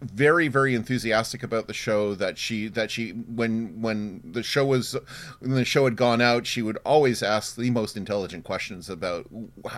very 0.00 0.48
very 0.48 0.74
enthusiastic 0.74 1.42
about 1.42 1.66
the 1.66 1.74
show 1.74 2.14
that 2.14 2.38
she 2.38 2.68
that 2.68 2.90
she 2.90 3.10
when 3.10 3.80
when 3.80 4.20
the 4.24 4.42
show 4.42 4.64
was 4.64 4.96
when 5.40 5.52
the 5.52 5.64
show 5.64 5.84
had 5.84 5.96
gone 5.96 6.20
out 6.20 6.46
she 6.46 6.62
would 6.62 6.78
always 6.84 7.22
ask 7.22 7.56
the 7.56 7.70
most 7.70 7.96
intelligent 7.96 8.44
questions 8.44 8.88
about 8.88 9.26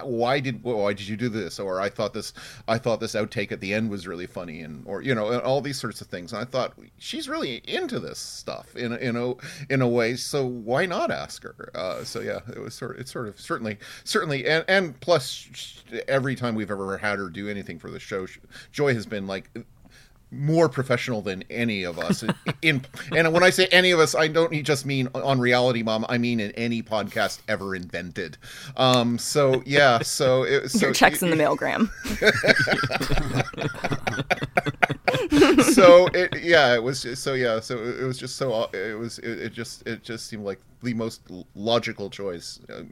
why 0.03 0.41
did 0.41 0.63
why 0.63 0.93
did 0.93 1.09
you 1.09 1.17
do 1.17 1.29
this? 1.29 1.59
or 1.59 1.81
I 1.81 1.89
thought 1.89 2.13
this 2.15 2.33
I 2.69 2.79
thought 2.79 3.01
this 3.01 3.15
outtake 3.15 3.53
at 3.53 3.61
the 3.61 3.75
end 3.75 3.91
was 3.91 4.07
really 4.07 4.27
funny 4.27 4.61
and 4.61 4.85
or 4.87 5.03
you 5.03 5.15
know 5.15 5.41
all 5.41 5.61
these 5.61 5.81
sorts 5.81 6.01
of 6.01 6.09
things. 6.09 6.33
And 6.33 6.43
I 6.43 6.45
thought 6.45 6.75
she's 6.99 7.29
really 7.29 7.63
into 7.67 7.99
this 7.99 8.19
stuff 8.19 8.75
in 8.77 8.93
a, 8.93 8.97
in 8.97 9.17
a 9.17 9.35
in 9.71 9.83
a 9.83 9.89
way 9.89 10.17
so 10.17 10.45
why 10.47 10.87
not 10.87 11.11
ask 11.11 11.43
her? 11.43 11.71
Uh, 11.75 12.05
so 12.05 12.21
yeah 12.21 12.41
it 12.49 12.59
was 12.59 12.75
sort 12.75 12.93
of, 12.93 13.01
it's 13.01 13.13
sort 13.13 13.29
of 13.29 13.41
certainly 13.41 13.79
certainly 14.05 14.47
and 14.47 14.65
and 14.69 15.01
plus 15.01 15.49
every 16.09 16.35
time 16.35 16.55
we've 16.55 16.71
ever 16.71 16.99
had 16.99 17.19
her 17.19 17.29
do 17.29 17.49
anything 17.49 17.79
for 17.79 17.91
the 17.91 18.01
show 18.01 18.27
Joy 18.73 18.95
has 18.95 19.07
been 19.07 19.27
like 19.27 19.51
more 20.37 20.69
professional 20.69 21.23
than 21.23 21.45
any 21.51 21.85
of 21.85 21.99
us. 21.99 22.25
in, 22.63 22.85
and 23.15 23.33
when 23.33 23.43
I 23.43 23.51
say 23.51 23.67
any 23.67 23.91
of 23.91 24.01
us, 24.01 24.15
I 24.15 24.29
don't 24.29 24.53
just 24.63 24.85
mean 24.87 25.09
on 25.15 25.39
Reality 25.41 25.83
Bomb. 25.83 26.05
I 26.09 26.19
mean 26.19 26.41
in 26.41 26.51
any 26.53 26.83
podcast 26.83 27.41
ever 27.49 27.75
invented. 27.75 28.37
Um, 28.77 29.19
so 29.19 29.63
yeah, 29.65 30.01
so 30.01 30.43
it, 30.43 30.71
so 30.71 30.87
your 30.87 30.95
checks 30.95 31.23
in 31.23 31.31
the 31.31 31.37
mail, 31.37 31.57
mailgram. 31.57 31.91
so 35.75 36.07
it 36.09 36.43
yeah 36.43 36.75
it 36.75 36.83
was 36.83 37.03
just, 37.03 37.23
so 37.23 37.35
yeah 37.35 37.61
so 37.61 37.79
it 37.79 38.05
was 38.05 38.19
just 38.19 38.37
so 38.37 38.69
it 38.73 38.99
was 38.99 39.19
it, 39.21 39.43
it 39.43 39.53
just 39.53 39.87
it 39.87 40.03
just 40.03 40.27
seemed 40.27 40.45
like 40.45 40.61
the 40.83 40.95
most 40.95 41.23
logical 41.55 42.11
choice 42.11 42.61
uh, 42.71 42.83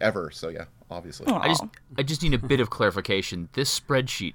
ever 0.00 0.30
so 0.30 0.48
yeah 0.48 0.64
obviously 0.90 1.26
Aww. 1.26 1.40
i 1.40 1.48
just 1.48 1.64
i 1.98 2.02
just 2.02 2.22
need 2.22 2.34
a 2.34 2.38
bit 2.38 2.60
of 2.60 2.70
clarification 2.70 3.48
this 3.54 3.78
spreadsheet 3.78 4.34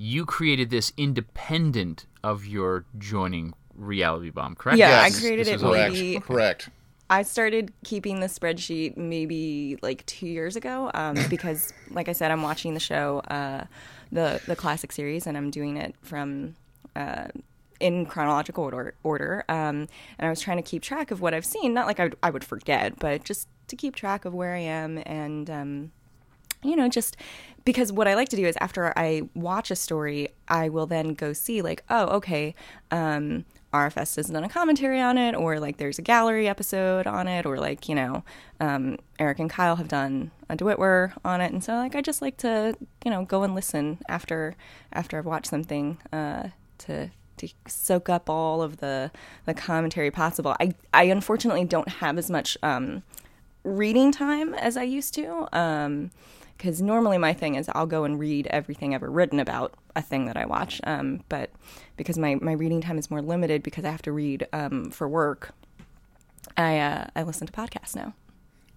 you 0.00 0.24
created 0.24 0.70
this 0.70 0.94
independent 0.96 2.06
of 2.24 2.46
your 2.46 2.86
joining 2.96 3.52
Reality 3.74 4.30
Bomb, 4.30 4.54
correct? 4.54 4.78
Yeah, 4.78 4.88
yes. 4.88 5.14
I 5.14 5.20
created 5.20 5.46
it 5.46 5.60
correct. 5.60 5.92
maybe. 5.92 6.20
Correct. 6.20 6.70
I 7.10 7.22
started 7.22 7.70
keeping 7.84 8.20
the 8.20 8.26
spreadsheet 8.26 8.96
maybe 8.96 9.78
like 9.82 10.06
two 10.06 10.26
years 10.26 10.56
ago 10.56 10.90
um, 10.94 11.18
because, 11.28 11.74
like 11.90 12.08
I 12.08 12.12
said, 12.12 12.30
I'm 12.30 12.40
watching 12.40 12.72
the 12.72 12.80
show, 12.80 13.18
uh, 13.28 13.64
the 14.10 14.40
the 14.46 14.56
classic 14.56 14.90
series, 14.90 15.26
and 15.26 15.36
I'm 15.36 15.50
doing 15.50 15.76
it 15.76 15.94
from 16.00 16.56
uh, 16.96 17.26
in 17.78 18.06
chronological 18.06 18.64
order. 18.64 18.94
order 19.02 19.44
um, 19.50 19.86
and 20.18 20.26
I 20.26 20.30
was 20.30 20.40
trying 20.40 20.56
to 20.56 20.62
keep 20.62 20.82
track 20.82 21.10
of 21.10 21.20
what 21.20 21.34
I've 21.34 21.44
seen. 21.44 21.74
Not 21.74 21.86
like 21.86 22.00
I, 22.00 22.10
I 22.22 22.30
would 22.30 22.44
forget, 22.44 22.98
but 22.98 23.24
just 23.24 23.48
to 23.68 23.76
keep 23.76 23.96
track 23.96 24.24
of 24.24 24.32
where 24.32 24.54
I 24.54 24.60
am 24.60 25.02
and 25.04 25.50
um, 25.50 25.92
you 26.62 26.76
know, 26.76 26.88
just 26.88 27.16
because 27.64 27.92
what 27.92 28.08
I 28.08 28.14
like 28.14 28.28
to 28.30 28.36
do 28.36 28.46
is 28.46 28.56
after 28.60 28.92
I 28.96 29.22
watch 29.34 29.70
a 29.70 29.76
story, 29.76 30.28
I 30.48 30.68
will 30.68 30.86
then 30.86 31.14
go 31.14 31.32
see 31.32 31.62
like, 31.62 31.82
oh, 31.90 32.06
okay, 32.16 32.54
um, 32.90 33.44
RFS 33.72 34.16
has 34.16 34.26
done 34.26 34.42
a 34.42 34.48
commentary 34.48 35.00
on 35.00 35.16
it, 35.16 35.34
or 35.34 35.60
like 35.60 35.76
there's 35.76 35.98
a 35.98 36.02
gallery 36.02 36.48
episode 36.48 37.06
on 37.06 37.28
it, 37.28 37.46
or 37.46 37.58
like 37.58 37.88
you 37.88 37.94
know, 37.94 38.24
um, 38.58 38.98
Eric 39.18 39.38
and 39.38 39.48
Kyle 39.50 39.76
have 39.76 39.88
done 39.88 40.30
a 40.48 40.56
DeWitwer 40.56 41.12
on 41.24 41.40
it, 41.40 41.52
and 41.52 41.62
so 41.62 41.74
like 41.74 41.94
I 41.94 42.00
just 42.00 42.20
like 42.20 42.36
to 42.38 42.76
you 43.04 43.10
know 43.10 43.24
go 43.24 43.44
and 43.44 43.54
listen 43.54 43.98
after 44.08 44.56
after 44.92 45.18
I've 45.18 45.26
watched 45.26 45.46
something 45.46 45.98
uh, 46.12 46.48
to 46.78 47.10
to 47.36 47.48
soak 47.66 48.08
up 48.08 48.28
all 48.28 48.60
of 48.60 48.78
the 48.78 49.12
the 49.46 49.54
commentary 49.54 50.10
possible. 50.10 50.56
I 50.58 50.74
I 50.92 51.04
unfortunately 51.04 51.64
don't 51.64 51.88
have 51.88 52.18
as 52.18 52.28
much 52.28 52.58
um, 52.64 53.04
reading 53.62 54.10
time 54.10 54.52
as 54.54 54.76
I 54.76 54.82
used 54.82 55.14
to. 55.14 55.48
Um, 55.56 56.10
because 56.60 56.82
normally 56.82 57.16
my 57.16 57.32
thing 57.32 57.54
is 57.54 57.70
I'll 57.74 57.86
go 57.86 58.04
and 58.04 58.18
read 58.18 58.46
everything 58.48 58.94
ever 58.94 59.10
written 59.10 59.40
about 59.40 59.72
a 59.96 60.02
thing 60.02 60.26
that 60.26 60.36
I 60.36 60.44
watch. 60.44 60.78
Um, 60.84 61.24
but 61.30 61.48
because 61.96 62.18
my, 62.18 62.34
my 62.34 62.52
reading 62.52 62.82
time 62.82 62.98
is 62.98 63.10
more 63.10 63.22
limited 63.22 63.62
because 63.62 63.86
I 63.86 63.90
have 63.90 64.02
to 64.02 64.12
read 64.12 64.46
um, 64.52 64.90
for 64.90 65.08
work, 65.08 65.54
I 66.58 66.78
uh, 66.78 67.06
I 67.16 67.22
listen 67.22 67.46
to 67.46 67.52
podcasts 67.54 67.96
now. 67.96 68.12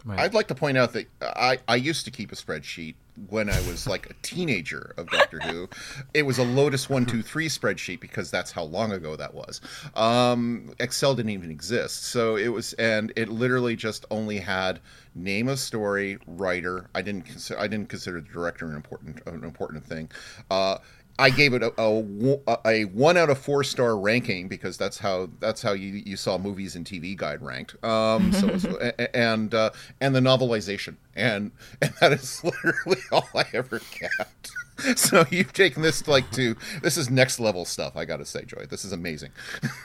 Right. 0.05 0.17
I'd 0.17 0.33
like 0.33 0.47
to 0.47 0.55
point 0.55 0.77
out 0.77 0.93
that 0.93 1.07
I, 1.21 1.59
I 1.67 1.75
used 1.75 2.05
to 2.05 2.11
keep 2.11 2.31
a 2.31 2.35
spreadsheet 2.35 2.95
when 3.29 3.49
I 3.49 3.57
was 3.61 3.87
like 3.87 4.09
a 4.09 4.13
teenager 4.21 4.93
of 4.97 5.09
Doctor 5.09 5.39
Who. 5.39 5.69
It 6.13 6.23
was 6.23 6.37
a 6.37 6.43
Lotus 6.43 6.89
one 6.89 7.05
two 7.05 7.21
three 7.21 7.47
spreadsheet 7.47 7.99
because 7.99 8.31
that's 8.31 8.51
how 8.51 8.63
long 8.63 8.91
ago 8.91 9.15
that 9.15 9.33
was. 9.33 9.61
Um, 9.95 10.73
Excel 10.79 11.15
didn't 11.15 11.31
even 11.31 11.51
exist, 11.51 12.05
so 12.05 12.35
it 12.35 12.47
was, 12.49 12.73
and 12.73 13.11
it 13.15 13.29
literally 13.29 13.75
just 13.75 14.05
only 14.11 14.37
had 14.39 14.79
name 15.15 15.47
of 15.47 15.59
story, 15.59 16.17
writer. 16.27 16.89
I 16.95 17.01
didn't 17.01 17.25
consider 17.25 17.59
I 17.59 17.67
didn't 17.67 17.89
consider 17.89 18.21
the 18.21 18.29
director 18.29 18.65
an 18.65 18.75
important 18.75 19.21
an 19.25 19.43
important 19.43 19.85
thing. 19.85 20.09
Uh, 20.49 20.77
I 21.19 21.29
gave 21.29 21.53
it 21.53 21.61
a, 21.61 21.71
a, 21.77 22.57
a, 22.65 22.85
one 22.85 23.17
out 23.17 23.29
of 23.29 23.37
four 23.37 23.63
star 23.63 23.97
ranking 23.97 24.47
because 24.47 24.77
that's 24.77 24.97
how 24.97 25.29
that's 25.39 25.61
how 25.61 25.73
you, 25.73 26.01
you 26.05 26.17
saw 26.17 26.37
movies 26.37 26.75
and 26.75 26.85
TV 26.85 27.15
Guide 27.15 27.41
ranked. 27.41 27.83
Um, 27.83 28.33
so, 28.33 28.77
and 29.13 29.53
uh, 29.53 29.69
and 30.01 30.15
the 30.15 30.19
novelization 30.19 30.95
and 31.15 31.51
and 31.81 31.93
that 32.01 32.13
is 32.13 32.43
literally 32.63 33.01
all 33.11 33.29
I 33.35 33.45
ever 33.53 33.79
kept. 33.79 34.51
so 34.95 35.25
you've 35.29 35.53
taken 35.53 35.81
this 35.81 36.07
like 36.07 36.29
to 36.31 36.55
this 36.81 36.97
is 36.97 37.09
next 37.09 37.39
level 37.39 37.65
stuff. 37.65 37.95
I 37.95 38.05
got 38.05 38.17
to 38.17 38.25
say, 38.25 38.43
Joy, 38.43 38.65
this 38.69 38.83
is 38.83 38.91
amazing. 38.91 39.31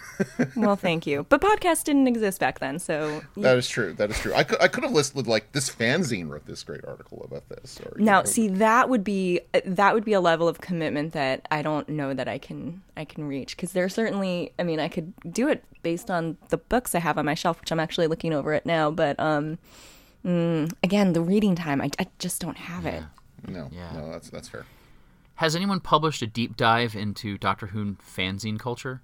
well, 0.57 0.77
thank 0.77 1.07
you. 1.07 1.27
But 1.29 1.41
podcasts 1.41 1.85
didn't 1.85 2.09
exist 2.09 2.41
back 2.41 2.59
then, 2.59 2.79
so 2.79 3.23
that 3.37 3.57
is 3.57 3.69
true. 3.69 3.93
That 3.93 4.11
is 4.11 4.19
true. 4.19 4.33
I 4.35 4.45
could 4.45 4.61
I 4.61 4.69
could 4.69 4.85
have 4.85 4.93
listed 4.93 5.27
like 5.27 5.53
this 5.53 5.69
fanzine 5.69 6.29
wrote 6.29 6.47
this 6.47 6.63
great 6.63 6.85
article 6.85 7.23
about 7.25 7.49
this. 7.49 7.79
Or, 7.81 7.99
now, 7.99 8.21
know. 8.21 8.25
see 8.25 8.49
that 8.49 8.89
would 8.89 9.05
be 9.05 9.41
that 9.65 9.95
would 9.95 10.05
be 10.05 10.15
a 10.15 10.21
level 10.21 10.49
of 10.49 10.61
commitment 10.61 11.13
that 11.13 11.47
I 11.51 11.63
don't 11.63 11.89
know 11.89 12.15
that 12.15 12.29
I 12.29 12.39
can 12.39 12.83
I 12.97 13.05
can 13.05 13.25
reach 13.25 13.57
because 13.57 13.73
there's 13.73 13.95
certainly 13.95 14.53
I 14.59 14.63
mean 14.63 14.81
I 14.81 14.89
could 14.89 15.13
do 15.31 15.49
it 15.49 15.65
based 15.83 16.11
on 16.11 16.39
the 16.49 16.57
books 16.57 16.95
I 16.95 17.01
have 17.01 17.19
on 17.19 17.27
my 17.27 17.35
shelf, 17.35 17.61
which 17.61 17.71
I'm 17.71 17.81
actually 17.81 18.07
looking 18.07 18.33
over 18.33 18.55
it 18.55 18.65
now, 18.65 18.91
but 18.91 19.19
um. 19.21 19.59
Mm, 20.25 20.73
again, 20.83 21.13
the 21.13 21.21
reading 21.21 21.55
time, 21.55 21.81
I, 21.81 21.91
I 21.97 22.09
just 22.19 22.41
don't 22.41 22.57
have 22.57 22.85
yeah. 22.85 22.91
it. 22.91 23.03
No, 23.47 23.71
yeah. 23.73 23.93
no, 23.93 24.11
that's 24.11 24.29
that's 24.31 24.49
fair. 24.49 24.67
Has 25.39 25.55
anyone 25.55 25.79
published 25.79 26.21
a 26.21 26.27
deep 26.27 26.57
dive 26.57 26.97
into 26.97 27.39
Doctor 27.39 27.69
Who 27.69 27.95
fanzine 27.95 28.59
culture? 28.59 29.03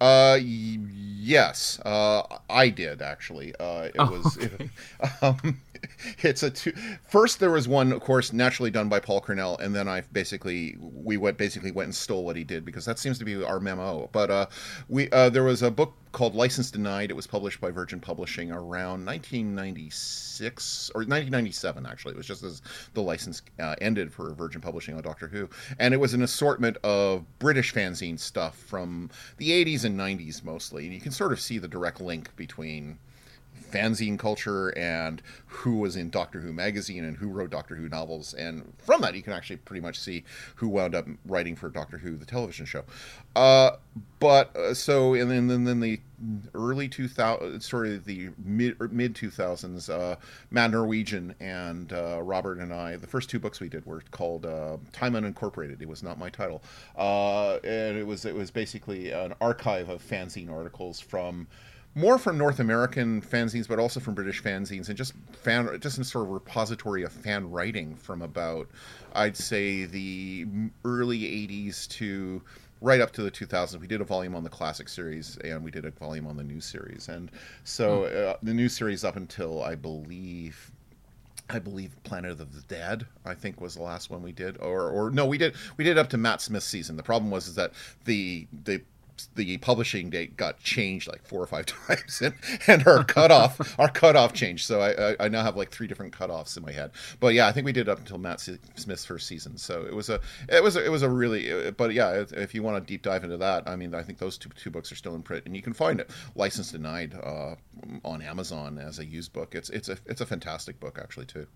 Uh, 0.00 0.36
yes, 0.42 1.78
uh, 1.84 2.22
I 2.50 2.68
did 2.68 3.00
actually. 3.00 3.54
Uh, 3.60 3.82
it 3.82 3.94
oh, 3.96 4.10
was. 4.10 4.36
Okay. 4.38 4.70
It, 5.00 5.10
um, 5.22 5.60
it's 6.20 6.42
a 6.42 6.50
two. 6.50 6.72
First, 7.04 7.40
there 7.40 7.50
was 7.50 7.68
one, 7.68 7.92
of 7.92 8.00
course, 8.00 8.32
naturally 8.32 8.70
done 8.70 8.88
by 8.88 9.00
Paul 9.00 9.20
Cornell, 9.20 9.56
and 9.58 9.74
then 9.74 9.88
I 9.88 10.02
basically 10.12 10.76
we 10.80 11.16
went 11.16 11.38
basically 11.38 11.70
went 11.70 11.86
and 11.86 11.94
stole 11.94 12.24
what 12.24 12.36
he 12.36 12.44
did 12.44 12.64
because 12.64 12.84
that 12.84 12.98
seems 12.98 13.18
to 13.18 13.24
be 13.24 13.42
our 13.42 13.60
memo. 13.60 14.08
But 14.12 14.30
uh, 14.30 14.46
we 14.88 15.10
uh, 15.10 15.30
there 15.30 15.44
was 15.44 15.62
a 15.62 15.70
book 15.70 15.94
called 16.12 16.34
License 16.34 16.70
Denied. 16.70 17.10
It 17.10 17.14
was 17.14 17.26
published 17.26 17.60
by 17.60 17.70
Virgin 17.70 18.00
Publishing 18.00 18.50
around 18.50 19.04
1996 19.04 20.90
or 20.94 21.00
1997, 21.00 21.86
actually. 21.86 22.14
It 22.14 22.16
was 22.16 22.26
just 22.26 22.42
as 22.42 22.62
the 22.94 23.02
license 23.02 23.42
uh, 23.58 23.74
ended 23.80 24.12
for 24.12 24.32
Virgin 24.34 24.60
Publishing 24.60 24.94
on 24.94 25.02
Doctor 25.02 25.28
Who, 25.28 25.48
and 25.78 25.92
it 25.92 25.98
was 25.98 26.14
an 26.14 26.22
assortment 26.22 26.76
of 26.78 27.24
British 27.38 27.74
fanzine 27.74 28.18
stuff 28.18 28.56
from 28.56 29.10
the 29.36 29.50
80s 29.50 29.84
and 29.84 29.98
90s 29.98 30.42
mostly. 30.44 30.84
And 30.84 30.94
you 30.94 31.00
can 31.00 31.12
sort 31.12 31.32
of 31.32 31.40
see 31.40 31.58
the 31.58 31.68
direct 31.68 32.00
link 32.00 32.34
between 32.36 32.98
fanzine 33.70 34.18
culture 34.18 34.76
and 34.76 35.22
who 35.46 35.78
was 35.78 35.96
in 35.96 36.10
Doctor 36.10 36.40
Who 36.40 36.52
magazine 36.52 37.04
and 37.04 37.16
who 37.16 37.28
wrote 37.28 37.50
Doctor 37.50 37.74
Who 37.74 37.88
novels. 37.88 38.34
And 38.34 38.72
from 38.78 39.00
that, 39.02 39.14
you 39.14 39.22
can 39.22 39.32
actually 39.32 39.56
pretty 39.56 39.80
much 39.80 39.98
see 39.98 40.24
who 40.56 40.68
wound 40.68 40.94
up 40.94 41.06
writing 41.26 41.56
for 41.56 41.68
Doctor 41.68 41.98
Who, 41.98 42.16
the 42.16 42.26
television 42.26 42.66
show. 42.66 42.84
Uh, 43.34 43.72
but 44.20 44.54
uh, 44.56 44.74
so, 44.74 45.14
and 45.14 45.30
then, 45.30 45.46
then, 45.46 45.64
then 45.64 45.80
the 45.80 46.00
early 46.54 46.88
2000, 46.88 47.60
sort 47.60 47.86
of 47.86 48.04
the 48.04 48.30
mid 48.44 48.76
er, 48.80 48.88
mid 48.88 49.14
2000s, 49.14 49.88
uh, 49.88 50.16
Matt 50.50 50.72
Norwegian 50.72 51.34
and 51.40 51.92
uh, 51.92 52.20
Robert 52.22 52.58
and 52.58 52.72
I, 52.72 52.96
the 52.96 53.06
first 53.06 53.30
two 53.30 53.38
books 53.38 53.60
we 53.60 53.68
did 53.68 53.86
were 53.86 54.02
called 54.10 54.44
uh, 54.44 54.78
Time 54.92 55.12
Unincorporated. 55.12 55.80
It 55.80 55.88
was 55.88 56.02
not 56.02 56.18
my 56.18 56.30
title, 56.30 56.62
uh, 56.96 57.54
and 57.64 57.96
it 57.96 58.06
was 58.06 58.24
it 58.24 58.34
was 58.34 58.50
basically 58.50 59.10
an 59.12 59.34
archive 59.40 59.88
of 59.88 60.02
fanzine 60.02 60.50
articles 60.50 61.00
from 61.00 61.46
more 61.98 62.16
from 62.16 62.38
North 62.38 62.60
American 62.60 63.20
fanzines, 63.20 63.66
but 63.66 63.78
also 63.78 63.98
from 63.98 64.14
British 64.14 64.42
fanzines, 64.42 64.88
and 64.88 64.96
just 64.96 65.14
fan, 65.32 65.78
just 65.80 65.98
in 65.98 66.04
sort 66.04 66.24
of 66.26 66.30
repository 66.30 67.02
of 67.02 67.12
fan 67.12 67.50
writing 67.50 67.96
from 67.96 68.22
about, 68.22 68.68
I'd 69.14 69.36
say, 69.36 69.84
the 69.84 70.46
early 70.84 71.20
'80s 71.20 71.88
to 71.88 72.40
right 72.80 73.00
up 73.00 73.10
to 73.12 73.22
the 73.22 73.30
2000s. 73.30 73.80
We 73.80 73.88
did 73.88 74.00
a 74.00 74.04
volume 74.04 74.36
on 74.36 74.44
the 74.44 74.50
classic 74.50 74.88
series, 74.88 75.36
and 75.38 75.64
we 75.64 75.72
did 75.72 75.84
a 75.84 75.90
volume 75.90 76.28
on 76.28 76.36
the 76.36 76.44
new 76.44 76.60
series, 76.60 77.08
and 77.08 77.30
so 77.64 78.08
hmm. 78.08 78.30
uh, 78.30 78.34
the 78.42 78.54
new 78.54 78.68
series 78.68 79.04
up 79.04 79.16
until 79.16 79.62
I 79.62 79.74
believe 79.74 80.70
I 81.50 81.58
believe 81.58 81.96
Planet 82.04 82.32
of 82.32 82.54
the 82.54 82.62
Dead. 82.62 83.06
I 83.24 83.34
think 83.34 83.60
was 83.60 83.74
the 83.74 83.82
last 83.82 84.10
one 84.10 84.22
we 84.22 84.32
did, 84.32 84.58
or 84.58 84.88
or 84.90 85.10
no, 85.10 85.26
we 85.26 85.38
did 85.38 85.54
we 85.76 85.84
did 85.84 85.98
up 85.98 86.08
to 86.10 86.16
Matt 86.16 86.40
Smith's 86.42 86.66
season. 86.66 86.96
The 86.96 87.02
problem 87.02 87.30
was 87.30 87.48
is 87.48 87.54
that 87.56 87.72
the 88.04 88.46
the 88.64 88.82
the 89.34 89.56
publishing 89.58 90.10
date 90.10 90.36
got 90.36 90.60
changed 90.60 91.08
like 91.08 91.26
four 91.26 91.42
or 91.42 91.46
five 91.46 91.66
times, 91.86 92.20
and, 92.22 92.34
and 92.66 92.86
our 92.86 93.04
cutoff 93.04 93.74
our 93.78 93.88
cutoff 93.88 94.32
changed. 94.32 94.66
So 94.66 94.80
I, 94.80 95.10
I, 95.10 95.16
I 95.20 95.28
now 95.28 95.42
have 95.42 95.56
like 95.56 95.70
three 95.70 95.86
different 95.86 96.12
cutoffs 96.12 96.56
in 96.56 96.62
my 96.62 96.72
head. 96.72 96.90
But 97.20 97.34
yeah, 97.34 97.46
I 97.46 97.52
think 97.52 97.64
we 97.64 97.72
did 97.72 97.88
up 97.88 97.98
until 97.98 98.18
Matt 98.18 98.40
Smith's 98.40 99.04
first 99.04 99.26
season. 99.26 99.56
So 99.58 99.84
it 99.84 99.94
was 99.94 100.08
a 100.08 100.20
it 100.48 100.62
was 100.62 100.76
a, 100.76 100.84
it 100.84 100.90
was 100.90 101.02
a 101.02 101.10
really. 101.10 101.70
But 101.72 101.92
yeah, 101.92 102.24
if 102.32 102.54
you 102.54 102.62
want 102.62 102.76
to 102.76 102.86
deep 102.86 103.02
dive 103.02 103.24
into 103.24 103.36
that, 103.38 103.68
I 103.68 103.76
mean, 103.76 103.94
I 103.94 104.02
think 104.02 104.18
those 104.18 104.38
two 104.38 104.50
two 104.50 104.70
books 104.70 104.90
are 104.92 104.96
still 104.96 105.14
in 105.14 105.22
print, 105.22 105.44
and 105.46 105.56
you 105.56 105.62
can 105.62 105.72
find 105.72 106.00
it 106.00 106.10
license 106.34 106.72
denied 106.72 107.14
uh, 107.14 107.54
on 108.04 108.22
Amazon 108.22 108.78
as 108.78 108.98
a 108.98 109.04
used 109.04 109.32
book. 109.32 109.54
It's 109.54 109.70
it's 109.70 109.88
a 109.88 109.98
it's 110.06 110.20
a 110.20 110.26
fantastic 110.26 110.80
book 110.80 110.98
actually 111.00 111.26
too. 111.26 111.46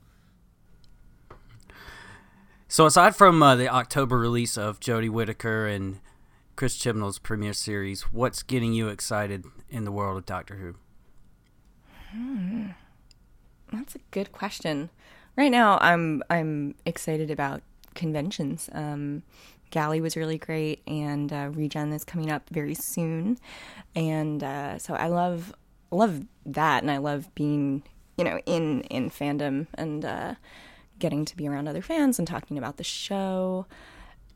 So 2.73 2.87
aside 2.87 3.15
from 3.15 3.43
uh, 3.43 3.55
the 3.55 3.69
October 3.69 4.19
release 4.19 4.57
of 4.57 4.81
Jodie 4.81 5.11
Whittaker 5.11 5.67
and 5.67 6.01
Chris 6.57 6.77
Chibnall's 6.77 7.19
premiere 7.19 7.53
series, 7.53 8.03
what's 8.13 8.43
getting 8.43 8.73
you 8.73 8.89
excited 8.89 9.45
in 9.71 9.85
the 9.85 9.93
world 9.93 10.19
of 10.19 10.27
Doctor 10.27 10.57
Who? 10.57 10.75
Hmm. 12.11 12.67
That's 13.73 13.95
a 13.95 14.01
good 14.11 14.33
question. 14.33 14.91
Right 15.37 15.51
now, 15.51 15.79
I'm 15.81 16.23
I'm 16.29 16.75
excited 16.85 17.31
about 17.31 17.63
conventions. 17.95 18.69
Um, 18.73 19.23
Gally 19.71 20.03
was 20.03 20.15
really 20.17 20.37
great, 20.37 20.83
and 20.87 21.33
uh, 21.33 21.49
Regen 21.51 21.93
is 21.93 22.05
coming 22.05 22.31
up 22.31 22.49
very 22.51 22.75
soon, 22.75 23.39
and 23.97 24.45
uh, 24.45 24.79
so 24.79 24.95
I 24.95 25.09
love 25.09 25.55
love 25.91 26.21
that, 26.45 26.83
and 26.83 26.91
I 26.91 26.99
love 26.99 27.35
being 27.35 27.83
you 28.19 28.25
know 28.25 28.39
in 28.45 28.83
in 28.83 29.09
fandom 29.09 29.69
and 29.75 30.05
uh, 30.05 30.35
getting 30.99 31.25
to 31.25 31.37
be 31.37 31.49
around 31.49 31.67
other 31.67 31.81
fans 31.81 32.19
and 32.19 32.29
talking 32.29 32.59
about 32.59 32.77
the 32.77 32.85
show. 32.85 33.67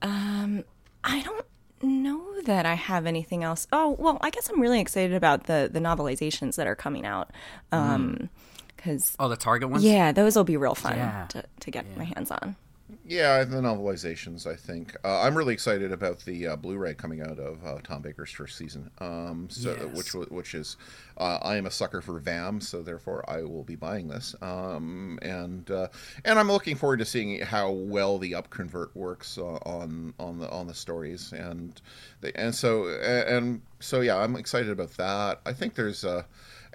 Um, 0.01 0.65
I 1.05 1.21
don't 1.21 1.45
know 1.83 2.41
that 2.43 2.67
I 2.67 2.75
have 2.75 3.07
anything 3.07 3.43
else. 3.45 3.67
Oh, 3.73 3.97
well, 3.99 4.19
I 4.21 4.31
guess 4.31 4.49
I'm 4.49 4.61
really 4.61 4.81
excited 4.81 5.15
about 5.15 5.45
the 5.45 5.69
the 5.73 5.81
novelizations 5.81 6.57
that 6.57 6.67
are 6.67 6.77
coming 6.77 7.05
out. 7.07 7.31
Um, 7.73 8.29
because 8.77 9.17
oh, 9.19 9.29
the 9.29 9.37
Target 9.37 9.71
ones. 9.71 9.85
Yeah, 9.85 10.13
those 10.13 10.37
will 10.37 10.45
be 10.45 10.57
real 10.57 10.75
fun 10.75 10.97
Yeah. 10.97 11.27
to 11.31 11.45
to 11.61 11.71
get 11.71 11.87
Yeah. 11.91 11.99
my 11.99 12.05
hands 12.05 12.31
on. 12.31 12.57
Yeah, 13.05 13.43
the 13.43 13.57
novelizations. 13.57 14.47
I 14.47 14.55
think 14.55 14.97
uh, 15.05 15.21
I'm 15.23 15.37
really 15.37 15.55
excited 15.55 15.91
about 15.91 16.21
the 16.21 16.47
uh, 16.49 16.57
Blu-ray 16.57 16.95
coming 16.95 17.21
out 17.21 17.39
of 17.41 17.65
uh, 17.67 17.79
Tom 17.83 18.01
Baker's 18.03 18.31
first 18.31 18.57
season. 18.57 18.91
Um, 18.99 19.49
so 19.51 19.77
Yes. 19.77 19.97
which 19.97 20.13
which 20.31 20.55
is, 20.55 20.77
uh, 21.19 21.39
I 21.43 21.57
am 21.57 21.67
a 21.67 21.71
sucker 21.71 22.01
for 22.01 22.21
VAM, 22.21 22.61
so 22.61 22.83
therefore 22.83 23.29
I 23.29 23.43
will 23.43 23.65
be 23.65 23.75
buying 23.75 24.07
this. 24.07 24.37
Um, 24.41 25.19
and 25.23 25.69
uh, 25.69 25.89
and 26.25 26.39
I'm 26.39 26.47
looking 26.47 26.77
forward 26.77 26.99
to 26.99 27.05
seeing 27.05 27.41
how 27.41 27.71
well 27.73 28.19
the 28.19 28.33
upconvert 28.33 28.95
works 28.95 29.37
uh, 29.37 29.43
on 29.67 30.15
on 30.21 30.39
the 30.39 30.49
on 30.51 30.69
the 30.69 30.75
stories 30.75 31.33
and 31.33 31.81
the, 32.21 32.37
and 32.39 32.55
so 32.55 32.87
and 32.89 33.63
so 33.81 34.01
yeah, 34.01 34.17
I'm 34.17 34.37
excited 34.37 34.71
about 34.71 34.91
that. 34.97 35.41
I 35.45 35.53
think 35.53 35.75
there's 35.75 36.05
uh, 36.05 36.23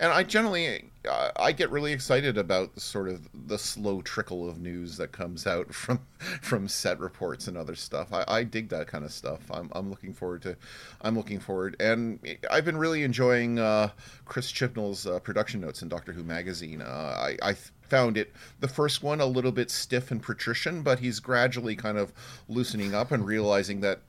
and 0.02 0.12
I 0.12 0.24
generally 0.24 0.90
uh, 1.08 1.30
I 1.38 1.52
get 1.52 1.70
really 1.70 1.94
excited 1.94 2.38
about 2.38 2.80
sort 2.80 3.08
of 3.08 3.30
the 3.48 3.58
slow 3.58 4.02
trickle 4.02 4.50
of 4.50 4.60
news 4.60 4.98
that 4.98 5.12
comes 5.12 5.48
out 5.48 5.74
from 5.74 6.02
from 6.42 6.68
set 6.68 7.00
reports 7.00 7.48
and 7.48 7.56
other 7.56 7.76
stuff. 7.76 8.12
I, 8.12 8.26
I 8.28 8.44
dig 8.44 8.70
that 8.70 8.88
kind 8.88 9.06
of 9.06 9.14
stuff. 9.14 9.40
I'm, 9.52 9.70
I'm 9.74 9.90
looking 9.90 10.14
forward 10.14 10.42
to 10.42 10.58
I'm 11.02 11.16
looking 11.16 11.40
forward 11.40 11.78
and 11.80 12.20
I've 12.50 12.66
been 12.66 12.78
really 12.78 13.04
enjoying 13.04 13.60
uh, 13.60 13.92
Chris 14.26 14.52
Chibnall's 14.52 15.06
uh, 15.06 15.20
production 15.20 15.62
notes 15.62 15.84
in 15.84 15.88
Doctor 15.88 16.12
Who 16.12 16.24
magazine. 16.24 16.82
Uh, 16.82 17.16
I, 17.18 17.50
I 17.50 17.54
found 17.88 18.18
it 18.18 18.34
the 18.60 18.68
first 18.68 19.04
one 19.04 19.22
a 19.22 19.26
little 19.26 19.52
bit 19.52 19.70
stiff 19.70 20.10
and 20.12 20.24
patrician, 20.24 20.82
but 20.82 21.00
he's 21.00 21.20
gradually 21.20 21.76
kind 21.76 21.98
of 21.98 22.12
loosening 22.48 22.96
up 22.96 23.12
and 23.12 23.26
realizing 23.26 23.82
that 23.82 24.02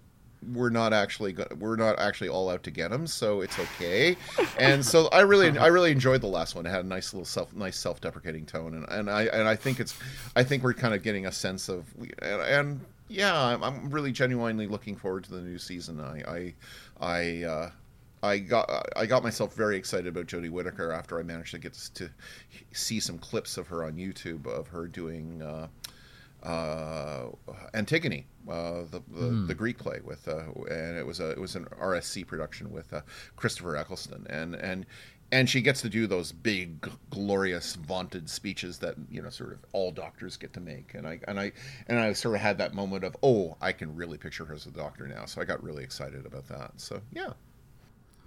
we're 0.52 0.70
not 0.70 0.92
actually 0.92 1.32
go- 1.32 1.48
we're 1.58 1.76
not 1.76 1.98
actually 1.98 2.28
all 2.28 2.50
out 2.50 2.62
to 2.64 2.70
get 2.70 2.90
him, 2.90 3.06
so 3.06 3.40
it's 3.40 3.58
okay. 3.58 4.16
And 4.58 4.84
so 4.84 5.08
I 5.08 5.20
really 5.20 5.56
I 5.58 5.66
really 5.68 5.92
enjoyed 5.92 6.20
the 6.20 6.26
last 6.28 6.54
one. 6.54 6.66
It 6.66 6.70
had 6.70 6.84
a 6.84 6.88
nice 6.88 7.12
little 7.12 7.24
self 7.24 7.54
nice 7.54 7.76
self 7.76 8.00
deprecating 8.00 8.46
tone, 8.46 8.74
and, 8.74 8.86
and 8.88 9.10
I 9.10 9.24
and 9.24 9.48
I 9.48 9.56
think 9.56 9.80
it's 9.80 9.98
I 10.36 10.42
think 10.42 10.62
we're 10.62 10.74
kind 10.74 10.94
of 10.94 11.02
getting 11.02 11.26
a 11.26 11.32
sense 11.32 11.68
of 11.68 11.86
and, 12.20 12.42
and 12.42 12.80
yeah, 13.08 13.34
I'm, 13.34 13.62
I'm 13.62 13.90
really 13.90 14.12
genuinely 14.12 14.66
looking 14.66 14.96
forward 14.96 15.24
to 15.24 15.30
the 15.30 15.40
new 15.42 15.58
season. 15.58 16.00
I 16.00 16.22
I 16.26 16.54
I. 17.00 17.44
Uh, 17.44 17.70
I 18.24 18.38
got 18.38 18.70
I 18.94 19.06
got 19.06 19.24
myself 19.24 19.54
very 19.54 19.76
excited 19.76 20.06
about 20.06 20.26
Jodie 20.26 20.48
Whittaker 20.48 20.92
after 20.92 21.18
I 21.18 21.24
managed 21.24 21.50
to 21.52 21.58
get 21.58 21.72
to 21.94 22.08
see 22.70 23.00
some 23.00 23.18
clips 23.18 23.56
of 23.56 23.66
her 23.66 23.82
on 23.84 23.94
YouTube 23.94 24.46
of 24.46 24.68
her 24.68 24.86
doing 24.86 25.42
uh, 25.42 25.66
uh, 26.42 27.28
Antigone, 27.74 28.26
uh, 28.48 28.82
the 28.90 29.02
the, 29.08 29.44
the 29.46 29.54
Greek 29.54 29.78
play 29.78 30.00
with, 30.04 30.26
uh, 30.28 30.44
and 30.70 30.96
it 30.96 31.06
was 31.06 31.20
a 31.20 31.30
it 31.30 31.40
was 31.40 31.56
an 31.56 31.66
RSC 31.80 32.26
production 32.26 32.70
with 32.70 32.92
uh, 32.92 33.00
Christopher 33.36 33.76
Eccleston, 33.76 34.26
and 34.28 34.54
and 34.54 34.86
and 35.32 35.48
she 35.48 35.62
gets 35.62 35.80
to 35.80 35.88
do 35.88 36.06
those 36.06 36.30
big, 36.30 36.86
glorious, 37.10 37.74
vaunted 37.76 38.28
speeches 38.28 38.78
that 38.78 38.96
you 39.10 39.22
know 39.22 39.30
sort 39.30 39.52
of 39.52 39.58
all 39.72 39.90
doctors 39.90 40.36
get 40.36 40.52
to 40.52 40.60
make, 40.60 40.94
and 40.94 41.06
I 41.06 41.20
and 41.26 41.40
I 41.40 41.52
and 41.88 41.98
I 41.98 42.12
sort 42.12 42.34
of 42.34 42.40
had 42.42 42.58
that 42.58 42.74
moment 42.74 43.04
of 43.04 43.16
oh, 43.22 43.56
I 43.60 43.72
can 43.72 43.94
really 43.96 44.18
picture 44.18 44.44
her 44.44 44.54
as 44.54 44.66
a 44.66 44.70
doctor 44.70 45.06
now, 45.06 45.24
so 45.24 45.40
I 45.40 45.44
got 45.44 45.62
really 45.62 45.84
excited 45.84 46.26
about 46.26 46.48
that. 46.48 46.72
So 46.76 47.00
yeah. 47.12 47.32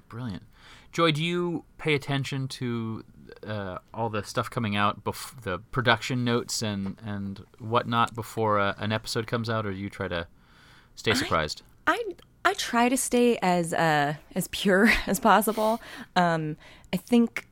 Brilliant. 0.07 0.43
Joy, 0.91 1.11
do 1.11 1.23
you 1.23 1.65
pay 1.77 1.93
attention 1.93 2.47
to 2.47 3.03
uh, 3.45 3.79
all 3.93 4.09
the 4.09 4.23
stuff 4.23 4.49
coming 4.49 4.75
out, 4.75 5.03
bef- 5.03 5.41
the 5.41 5.59
production 5.71 6.23
notes 6.23 6.61
and, 6.61 6.97
and 7.03 7.45
whatnot 7.59 8.15
before 8.15 8.59
uh, 8.59 8.73
an 8.77 8.91
episode 8.91 9.27
comes 9.27 9.49
out, 9.49 9.65
or 9.65 9.71
do 9.71 9.77
you 9.77 9.89
try 9.89 10.07
to 10.07 10.27
stay 10.95 11.13
surprised? 11.13 11.61
I 11.87 12.01
I 12.43 12.53
try 12.53 12.89
to 12.89 12.97
stay 12.97 13.37
as 13.41 13.73
uh, 13.73 14.15
as 14.35 14.47
pure 14.49 14.91
as 15.07 15.19
possible. 15.19 15.81
Um, 16.15 16.57
I 16.93 16.97
think 16.97 17.47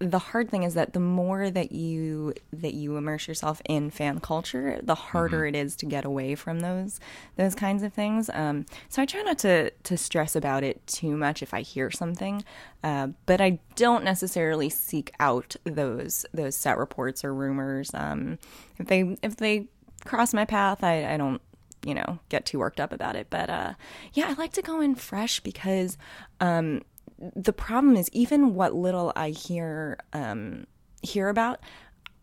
the 0.00 0.18
hard 0.18 0.48
thing 0.48 0.62
is 0.62 0.74
that 0.74 0.92
the 0.92 1.00
more 1.00 1.50
that 1.50 1.72
you 1.72 2.32
that 2.52 2.74
you 2.74 2.96
immerse 2.96 3.26
yourself 3.26 3.60
in 3.68 3.90
fan 3.90 4.20
culture, 4.20 4.78
the 4.82 4.94
harder 4.94 5.44
it 5.44 5.56
is 5.56 5.74
to 5.76 5.86
get 5.86 6.04
away 6.04 6.34
from 6.34 6.60
those 6.60 7.00
those 7.36 7.54
kinds 7.54 7.82
of 7.82 7.92
things. 7.92 8.30
Um, 8.32 8.66
so 8.88 9.02
I 9.02 9.06
try 9.06 9.22
not 9.22 9.38
to 9.40 9.70
to 9.70 9.96
stress 9.96 10.36
about 10.36 10.62
it 10.62 10.86
too 10.86 11.16
much 11.16 11.42
if 11.42 11.52
I 11.52 11.62
hear 11.62 11.90
something, 11.90 12.44
uh, 12.84 13.08
but 13.26 13.40
I 13.40 13.58
don't 13.74 14.04
necessarily 14.04 14.68
seek 14.68 15.12
out 15.18 15.56
those 15.64 16.24
those 16.32 16.54
set 16.54 16.78
reports 16.78 17.24
or 17.24 17.34
rumors. 17.34 17.90
Um, 17.92 18.38
if 18.78 18.86
they 18.86 19.16
if 19.22 19.36
they 19.36 19.66
cross 20.04 20.32
my 20.32 20.44
path, 20.44 20.84
I, 20.84 21.14
I 21.14 21.16
don't 21.16 21.42
you 21.84 21.94
know 21.94 22.18
get 22.28 22.44
too 22.44 22.58
worked 22.58 22.80
up 22.80 22.92
about 22.92 23.14
it 23.14 23.28
but 23.30 23.48
uh 23.48 23.72
yeah 24.12 24.26
i 24.28 24.32
like 24.32 24.52
to 24.52 24.60
go 24.60 24.80
in 24.80 24.96
fresh 24.96 25.38
because 25.38 25.96
um 26.40 26.82
the 27.18 27.52
problem 27.52 27.96
is 27.96 28.08
even 28.12 28.54
what 28.54 28.74
little 28.74 29.12
i 29.16 29.30
hear 29.30 29.98
um 30.12 30.66
hear 31.02 31.28
about 31.28 31.60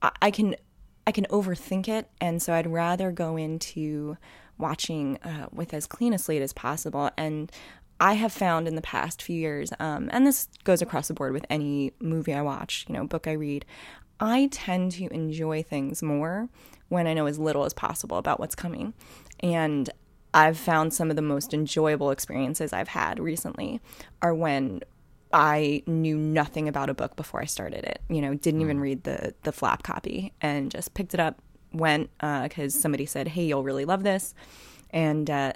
i, 0.02 0.12
I 0.22 0.32
can 0.32 0.56
i 1.06 1.12
can 1.12 1.26
overthink 1.26 1.88
it 1.88 2.10
and 2.22 2.42
so 2.42 2.54
i'd 2.54 2.68
rather 2.68 3.12
go 3.12 3.38
into 3.38 4.18
watching 4.58 5.18
uh, 5.18 5.48
with 5.52 5.74
as 5.74 5.86
clean 5.86 6.14
a 6.14 6.18
slate 6.18 6.42
as 6.42 6.54
possible 6.54 7.10
and 7.18 7.52
I 8.00 8.14
have 8.14 8.34
found 8.34 8.68
in 8.68 8.76
the 8.76 8.82
past 8.82 9.22
few 9.22 9.40
years, 9.40 9.72
um, 9.80 10.10
and 10.12 10.28
this 10.28 10.50
goes 10.66 10.82
across 10.82 11.08
the 11.08 11.14
board 11.14 11.32
with 11.32 11.46
any 11.50 11.94
movie 12.02 12.34
I 12.34 12.42
watch, 12.42 12.86
you 12.90 12.94
know, 12.94 13.08
book 13.08 13.26
I 13.26 13.32
read, 13.32 13.66
I 14.20 14.50
tend 14.52 14.94
to 14.94 15.08
enjoy 15.14 15.64
things 15.64 16.04
more 16.04 16.50
when 16.90 17.08
I 17.08 17.14
know 17.14 17.26
as 17.26 17.40
little 17.40 17.64
as 17.64 17.74
possible 17.74 18.18
about 18.18 18.40
what's 18.40 18.56
coming. 18.56 18.94
And 19.40 19.90
I've 20.36 20.58
found 20.58 20.94
some 20.94 21.10
of 21.10 21.16
the 21.16 21.22
most 21.22 21.54
enjoyable 21.54 22.12
experiences 22.12 22.74
I've 22.74 22.90
had 22.90 23.20
recently 23.20 23.80
are 24.22 24.36
when 24.36 24.82
I 25.32 25.82
knew 25.88 26.18
nothing 26.18 26.68
about 26.68 26.90
a 26.90 26.94
book 26.94 27.16
before 27.16 27.42
I 27.42 27.46
started 27.46 27.86
it. 27.86 28.02
You 28.10 28.22
know, 28.22 28.36
didn't 28.36 28.60
even 28.60 28.82
read 28.82 29.06
the 29.06 29.34
the 29.44 29.54
flap 29.54 29.84
copy 29.84 30.34
and 30.42 30.70
just 30.70 30.94
picked 30.94 31.14
it 31.14 31.22
up, 31.22 31.42
went 31.72 32.10
because 32.20 32.74
somebody 32.74 33.06
said, 33.06 33.30
"Hey, 33.30 33.46
you'll 33.46 33.64
really 33.64 33.86
love 33.86 34.04
this." 34.04 34.36
And 34.92 35.30
uh, 35.30 35.54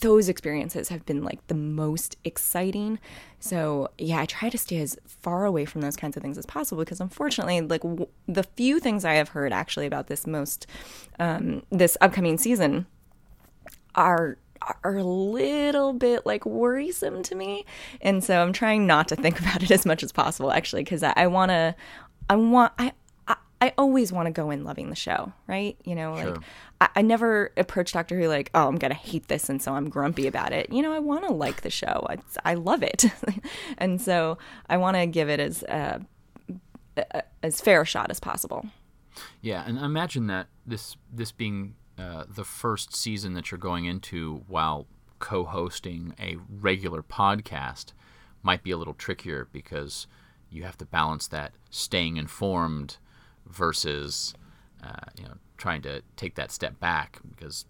those 0.00 0.28
experiences 0.28 0.88
have 0.88 1.04
been 1.06 1.22
like 1.24 1.44
the 1.48 1.54
most 1.54 2.16
exciting. 2.24 3.00
So 3.40 3.88
yeah, 3.98 4.20
I 4.20 4.26
try 4.26 4.48
to 4.48 4.58
stay 4.58 4.80
as 4.80 4.96
far 5.06 5.44
away 5.44 5.64
from 5.64 5.80
those 5.80 5.96
kinds 5.96 6.16
of 6.16 6.22
things 6.22 6.38
as 6.38 6.46
possible 6.46 6.82
because 6.82 7.00
unfortunately, 7.00 7.60
like 7.62 7.82
w- 7.82 8.08
the 8.28 8.44
few 8.44 8.78
things 8.78 9.04
I 9.04 9.14
have 9.14 9.30
heard 9.30 9.52
actually 9.52 9.86
about 9.86 10.06
this 10.06 10.24
most 10.24 10.68
um, 11.18 11.64
this 11.70 11.96
upcoming 12.00 12.38
season 12.38 12.86
are 13.94 14.36
are 14.84 14.96
a 14.98 15.02
little 15.04 15.92
bit 15.94 16.26
like 16.26 16.44
worrisome 16.44 17.22
to 17.22 17.34
me 17.34 17.64
and 18.02 18.22
so 18.22 18.42
i'm 18.42 18.52
trying 18.52 18.86
not 18.86 19.08
to 19.08 19.16
think 19.16 19.40
about 19.40 19.62
it 19.62 19.70
as 19.70 19.86
much 19.86 20.02
as 20.02 20.12
possible 20.12 20.52
actually 20.52 20.84
because 20.84 21.02
i, 21.02 21.12
I 21.16 21.26
want 21.28 21.50
to 21.50 21.74
i 22.28 22.36
want 22.36 22.72
i 22.78 22.92
I, 23.26 23.36
I 23.62 23.72
always 23.78 24.12
want 24.12 24.26
to 24.26 24.32
go 24.32 24.50
in 24.50 24.64
loving 24.64 24.88
the 24.88 24.96
show, 24.96 25.34
right? 25.46 25.76
You 25.84 25.94
know, 25.94 26.14
like 26.14 26.36
I, 26.80 26.88
I 26.96 27.02
never 27.02 27.52
approach 27.58 27.92
Doctor 27.92 28.18
Who 28.18 28.26
like, 28.26 28.50
oh, 28.54 28.66
I'm 28.66 28.76
gonna 28.76 28.94
hate 28.94 29.28
this, 29.28 29.50
and 29.50 29.60
so 29.60 29.74
I'm 29.74 29.90
grumpy 29.90 30.26
about 30.26 30.52
it. 30.54 30.72
You 30.72 30.80
know, 30.80 30.92
I 30.94 30.98
want 30.98 31.26
to 31.26 31.32
like 31.32 31.60
the 31.60 31.68
show. 31.70 32.06
It's, 32.08 32.38
I 32.42 32.54
love 32.54 32.82
it, 32.82 33.04
and 33.78 34.00
so 34.00 34.38
I 34.70 34.78
want 34.78 34.96
to 34.96 35.06
give 35.06 35.28
it 35.28 35.40
as 35.40 35.62
uh, 35.64 35.98
a- 36.96 37.22
as 37.42 37.60
fair 37.60 37.82
a 37.82 37.84
shot 37.84 38.10
as 38.10 38.18
possible. 38.18 38.64
Yeah, 39.42 39.62
and 39.66 39.76
imagine 39.78 40.26
that 40.28 40.46
this 40.66 40.96
this 41.12 41.30
being 41.30 41.74
uh, 42.00 42.24
the 42.28 42.44
first 42.44 42.94
season 42.94 43.34
that 43.34 43.50
you're 43.50 43.58
going 43.58 43.84
into 43.84 44.42
while 44.46 44.86
co-hosting 45.18 46.14
a 46.18 46.36
regular 46.48 47.02
podcast 47.02 47.92
might 48.42 48.62
be 48.62 48.70
a 48.70 48.76
little 48.76 48.94
trickier 48.94 49.48
because 49.52 50.06
you 50.48 50.62
have 50.62 50.78
to 50.78 50.86
balance 50.86 51.28
that 51.28 51.52
staying 51.68 52.16
informed 52.16 52.96
versus 53.46 54.34
uh, 54.82 55.10
you 55.18 55.24
know 55.24 55.34
trying 55.58 55.82
to 55.82 56.02
take 56.16 56.36
that 56.36 56.50
step 56.50 56.80
back 56.80 57.20
because 57.28 57.66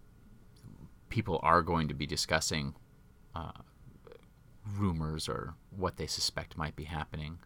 people 1.09 1.39
are 1.43 1.61
going 1.61 1.89
to 1.89 1.93
be 1.93 2.07
discussing 2.07 2.73
uh, 3.35 3.51
rumors 4.77 5.27
or 5.27 5.55
what 5.75 5.97
they 5.97 6.07
suspect 6.07 6.57
might 6.57 6.75
be 6.75 6.85
happening. 6.85 7.39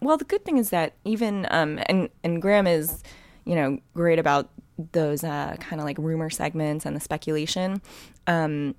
Well, 0.00 0.16
the 0.16 0.24
good 0.24 0.44
thing 0.44 0.58
is 0.58 0.70
that 0.70 0.94
even 1.04 1.46
um, 1.50 1.80
and 1.86 2.10
and 2.22 2.40
Graeme 2.40 2.66
is, 2.68 3.02
you 3.48 3.54
know, 3.54 3.78
great 3.94 4.18
about 4.18 4.50
those 4.92 5.24
uh, 5.24 5.56
kind 5.58 5.80
of 5.80 5.86
like 5.86 5.96
rumor 5.98 6.28
segments 6.28 6.84
and 6.84 6.94
the 6.94 7.00
speculation. 7.00 7.80
Um, 8.26 8.74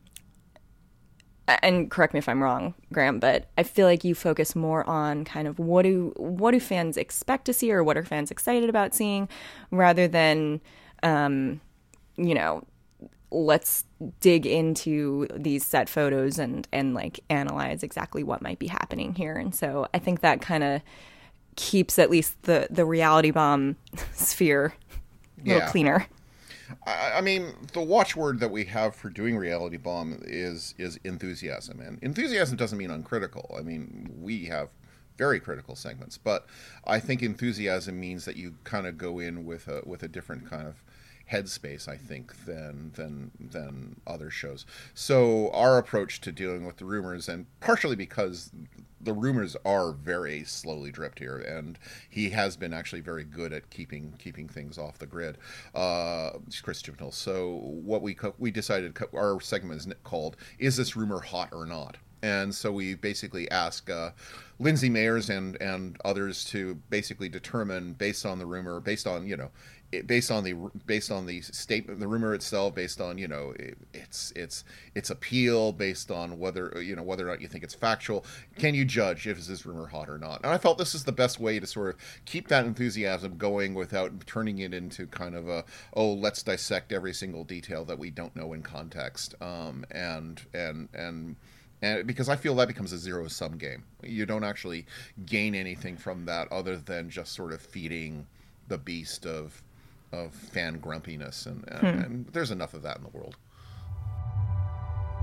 and 1.64 1.90
correct 1.90 2.14
me 2.14 2.20
if 2.20 2.30
I'm 2.30 2.44
wrong, 2.44 2.76
Graeme, 2.94 3.20
but 3.20 3.50
I 3.58 3.64
feel 3.64 3.88
like 3.88 4.04
you 4.04 4.14
focus 4.14 4.56
more 4.56 4.88
on 4.88 5.26
kind 5.26 5.48
of 5.48 5.58
what 5.58 5.82
do 5.82 6.14
what 6.16 6.52
do 6.52 6.60
fans 6.60 6.98
expect 6.98 7.46
to 7.46 7.54
see 7.54 7.72
or 7.72 7.84
what 7.84 7.98
are 7.98 8.06
fans 8.06 8.30
excited 8.30 8.70
about 8.70 8.94
seeing, 8.94 9.28
rather 9.72 10.08
than, 10.08 10.62
um, 11.02 11.60
you 12.18 12.36
know, 12.36 12.64
let's 13.32 13.86
dig 14.20 14.46
into 14.46 15.28
these 15.36 15.66
set 15.66 15.90
photos 15.90 16.38
and 16.38 16.68
and 16.72 16.94
like 16.94 17.20
analyze 17.32 17.82
exactly 17.82 18.24
what 18.24 18.44
might 18.44 18.60
be 18.60 18.68
happening 18.68 19.16
here. 19.16 19.34
And 19.34 19.56
so 19.56 19.88
I 19.92 19.98
think 19.98 20.22
that 20.22 20.42
kind 20.42 20.64
of 20.64 20.82
keeps 21.60 22.00
at 22.00 22.10
least 22.10 22.42
the 22.44 22.68
the 22.70 22.86
Reality 22.86 23.32
Bomb 23.32 23.76
sphere 24.14 24.74
a 25.46 25.48
little 25.48 25.62
Yeah. 25.62 25.70
cleaner. 25.70 26.08
I, 26.86 27.14
I 27.18 27.22
mean, 27.22 27.54
the 27.74 27.82
watchword 27.82 28.40
that 28.40 28.52
we 28.52 28.66
have 28.66 28.96
for 28.96 29.10
doing 29.10 29.38
Reality 29.38 29.78
Bomb 29.78 30.22
is 30.24 30.74
is 30.78 30.98
enthusiasm, 31.04 31.80
and 31.82 32.00
enthusiasm 32.02 32.58
doesn't 32.58 32.78
mean 32.78 32.92
uncritical. 32.92 33.56
I 33.58 33.62
mean, 33.62 34.10
we 34.22 34.46
have 34.46 34.70
very 35.18 35.40
critical 35.40 35.76
segments, 35.76 36.18
but 36.18 36.46
I 36.86 37.00
think 37.00 37.22
enthusiasm 37.22 38.00
means 38.00 38.24
that 38.26 38.38
you 38.38 38.56
kind 38.64 38.88
of 38.88 38.98
go 38.98 39.20
in 39.20 39.46
with 39.46 39.68
a 39.68 39.82
with 39.86 40.04
a 40.04 40.08
different 40.08 40.50
kind 40.50 40.66
of 40.68 40.84
headspace 41.32 41.88
I 41.88 41.98
think 41.98 42.46
than 42.46 42.92
than 42.96 43.32
than 43.40 44.02
other 44.08 44.30
shows. 44.30 44.66
So 44.94 45.52
our 45.52 45.78
approach 45.78 46.22
to 46.22 46.32
dealing 46.32 46.66
with 46.66 46.78
the 46.78 46.86
rumors 46.86 47.30
and 47.30 47.46
partially 47.60 47.96
because 47.96 48.52
the 49.02 49.14
rumors 49.14 49.56
are 49.64 49.94
very 49.94 50.44
slowly 50.44 50.92
dripped 50.92 51.20
here 51.20 51.38
and 51.38 51.80
he 52.10 52.30
has 52.32 52.58
been 52.58 52.74
actually 52.74 53.02
very 53.02 53.24
good 53.24 53.54
at 53.54 53.70
keeping 53.70 54.14
keeping 54.18 54.48
things 54.48 54.78
off 54.78 54.98
the 54.98 55.06
grid. 55.06 55.38
Uh 55.74 56.32
Chris 56.64 56.82
Chibnall. 56.82 57.14
So 57.14 57.58
what 57.64 58.02
we 58.02 58.14
co- 58.14 58.36
we 58.40 58.52
decided 58.52 58.96
co- 58.96 59.18
our 59.18 59.40
segment 59.40 59.82
is 59.82 59.94
called 60.04 60.36
is 60.58 60.78
this 60.78 60.96
rumor 60.96 61.20
hot 61.20 61.50
or 61.52 61.66
not? 61.66 61.98
And 62.22 62.54
so 62.54 62.72
we 62.72 62.96
basically 62.96 63.50
ask 63.50 63.90
uh, 63.90 64.12
Lindsay 64.60 64.90
Mayers 64.90 65.30
and 65.30 65.56
and 65.62 65.98
others 66.04 66.44
to 66.46 66.76
basically 66.90 67.30
determine 67.30 67.94
based 67.94 68.26
on 68.26 68.40
the 68.40 68.46
rumor, 68.46 68.80
based 68.82 69.08
on 69.08 69.26
you 69.26 69.38
know, 69.38 69.52
it, 69.92 70.06
based 70.08 70.30
on 70.30 70.44
the 70.44 70.54
based 70.86 71.12
on 71.12 71.26
the 71.26 71.42
statement, 71.42 72.00
the 72.00 72.08
rumor 72.08 72.34
itself, 72.34 72.76
based 72.76 73.02
on 73.02 73.18
you 73.18 73.28
know 73.28 73.54
it, 73.58 73.78
its 73.94 74.32
its 74.36 74.64
its 74.94 75.10
appeal, 75.10 75.72
based 75.72 76.12
on 76.12 76.38
whether 76.38 76.82
you 76.82 76.96
know 76.96 77.04
whether 77.04 77.28
or 77.28 77.32
not 77.32 77.42
you 77.42 77.48
think 77.48 77.64
it's 77.64 77.74
factual. 77.74 78.26
Can 78.58 78.76
you 78.76 78.86
judge 78.86 79.28
if 79.28 79.38
is 79.38 79.48
this 79.48 79.66
rumor 79.66 79.88
hot 79.88 80.10
or 80.10 80.18
not? 80.18 80.42
And 80.44 80.52
I 80.52 80.58
felt 80.58 80.78
this 80.78 80.94
is 80.94 81.04
the 81.04 81.12
best 81.12 81.40
way 81.40 81.60
to 81.60 81.66
sort 81.66 81.96
of 81.96 82.02
keep 82.26 82.48
that 82.50 82.66
enthusiasm 82.66 83.38
going 83.38 83.74
without 83.74 84.12
turning 84.28 84.60
it 84.60 84.74
into 84.74 85.08
kind 85.08 85.36
of 85.36 85.50
a 85.50 85.64
oh 85.94 86.14
let's 86.14 86.44
dissect 86.44 86.92
every 86.92 87.14
single 87.14 87.44
detail 87.44 87.84
that 87.86 87.98
we 87.98 88.12
don't 88.12 88.36
know 88.36 88.54
in 88.54 88.62
context. 88.62 89.34
Um, 89.42 89.86
and 89.92 90.42
and 90.54 90.90
and 90.94 91.36
and 91.82 92.06
because 92.06 92.30
I 92.30 92.36
feel 92.36 92.54
that 92.56 92.68
becomes 92.68 92.94
a 92.94 92.98
zero 92.98 93.28
sum 93.28 93.58
game. 93.58 93.86
You 94.04 94.26
don't 94.28 94.44
actually 94.44 94.86
gain 95.26 95.56
anything 95.56 95.98
from 95.98 96.26
that 96.26 96.52
other 96.52 96.78
than 96.78 97.10
just 97.10 97.34
sort 97.34 97.54
of 97.54 97.62
feeding 97.62 98.28
the 98.68 98.78
beast 98.78 99.26
of 99.26 99.64
of 100.12 100.34
fan 100.34 100.80
grumpiness, 100.80 101.46
and, 101.46 101.64
and, 101.68 102.06
and 102.06 102.26
there's 102.34 102.52
enough 102.52 102.74
of 102.74 102.82
that 102.84 102.98
in 102.98 103.04
the 103.04 103.10
world. 103.10 103.36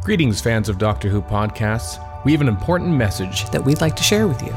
Greetings, 0.05 0.41
fans 0.41 0.69
of 0.69 0.79
Doctor 0.79 1.09
Who 1.09 1.21
podcasts. 1.23 1.99
We 2.25 2.33
have 2.33 2.41
an 2.41 2.49
important 2.49 2.91
message. 2.95 3.49
that 3.51 3.65
we'd 3.65 3.81
like 3.81 3.97
to 3.97 4.03
share 4.03 4.29
with 4.29 4.41
you. 4.43 4.55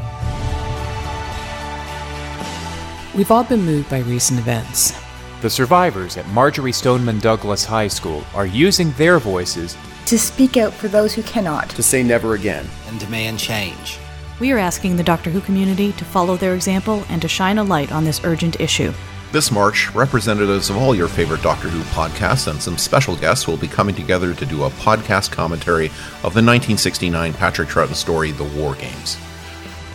We've 3.15 3.32
all 3.32 3.44
been 3.44 3.63
moved 3.63 3.89
by 3.89 4.00
recent 4.00 4.39
events. 4.39 4.94
The 5.42 5.50
survivors 5.50 6.18
at 6.18 6.28
Marjory 6.30 6.72
Stoneman 6.72 7.20
Douglas 7.20 7.65
High 7.65 7.88
School 7.88 8.24
are 8.36 8.46
using 8.46 8.92
their 8.94 9.20
voices 9.20 9.76
to 10.06 10.20
speak 10.20 10.58
out 10.58 10.74
for 10.74 10.88
those 10.88 11.13
who 11.13 11.24
cannot. 11.24 11.70
to 11.72 11.84
say 11.84 12.04
never 12.04 12.36
again. 12.36 12.68
and 12.88 13.00
demand 13.00 13.39
change. 13.39 13.98
We 14.39 14.52
are 14.52 14.58
asking 14.58 14.96
the 14.96 15.04
Doctor 15.04 15.30
Who 15.30 15.42
community 15.42 15.92
to 15.94 16.06
follow 16.06 16.38
their 16.38 16.56
example 16.56 17.04
and 17.10 17.22
to 17.22 17.28
shine 17.28 17.58
a 17.58 17.63
light 17.63 17.92
on 17.92 18.04
this 18.06 18.22
urgent 18.24 18.60
issue. 18.60 18.94
This 19.32 19.52
March, 19.52 19.94
representatives 19.94 20.72
of 20.72 20.78
all 20.78 20.96
your 20.96 21.08
favorite 21.08 21.44
Doctor 21.44 21.68
Who 21.68 21.84
podcasts 21.92 22.48
and 22.48 22.60
some 22.60 22.80
special 22.80 23.15
guests 23.15 23.48
will 23.48 23.58
be 23.58 23.68
coming 23.68 23.94
together 23.94 24.34
to 24.34 24.44
do 24.44 24.63
a 24.63 24.72
podcast 24.72 25.32
commentary 25.32 25.86
of 26.24 26.34
the 26.34 26.42
1969 26.42 27.34
Patrick 27.34 27.70
Troughton 27.70 27.94
story, 27.94 28.32
The 28.32 28.46
War 28.46 28.74
Games. 28.74 29.20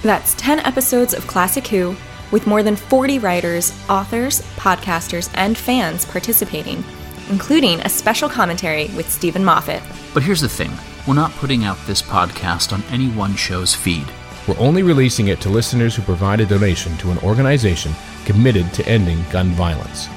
That's 0.02 0.34
10 0.34 0.60
episodes 0.60 1.14
of 1.14 1.26
Classic 1.26 1.66
Who, 1.66 1.96
with 2.30 2.46
more 2.46 2.62
than 2.62 2.76
40 2.76 3.18
writers, 3.18 3.76
authors, 3.90 4.40
podcasters, 4.54 5.28
and 5.34 5.58
fans 5.58 6.04
participating, 6.04 6.84
including 7.28 7.80
a 7.80 7.88
special 7.88 8.28
commentary 8.28 8.86
with 8.94 9.10
Steven 9.10 9.44
Moffat. 9.44 9.82
But 10.12 10.22
here's 10.22 10.42
the 10.42 10.48
thing 10.48 10.70
we're 11.08 11.14
not 11.14 11.32
putting 11.32 11.64
out 11.64 11.76
this 11.88 12.02
podcast 12.02 12.72
on 12.72 12.84
any 12.84 13.08
one 13.08 13.34
show's 13.34 13.74
feed. 13.74 14.06
We're 14.46 14.60
only 14.60 14.84
releasing 14.84 15.26
it 15.26 15.40
to 15.40 15.48
listeners 15.48 15.96
who 15.96 16.02
provide 16.02 16.38
a 16.38 16.46
donation 16.46 16.96
to 16.98 17.10
an 17.10 17.18
organization 17.18 17.92
committed 18.24 18.72
to 18.74 18.86
ending 18.88 19.24
gun 19.30 19.50
violence. 19.50 20.08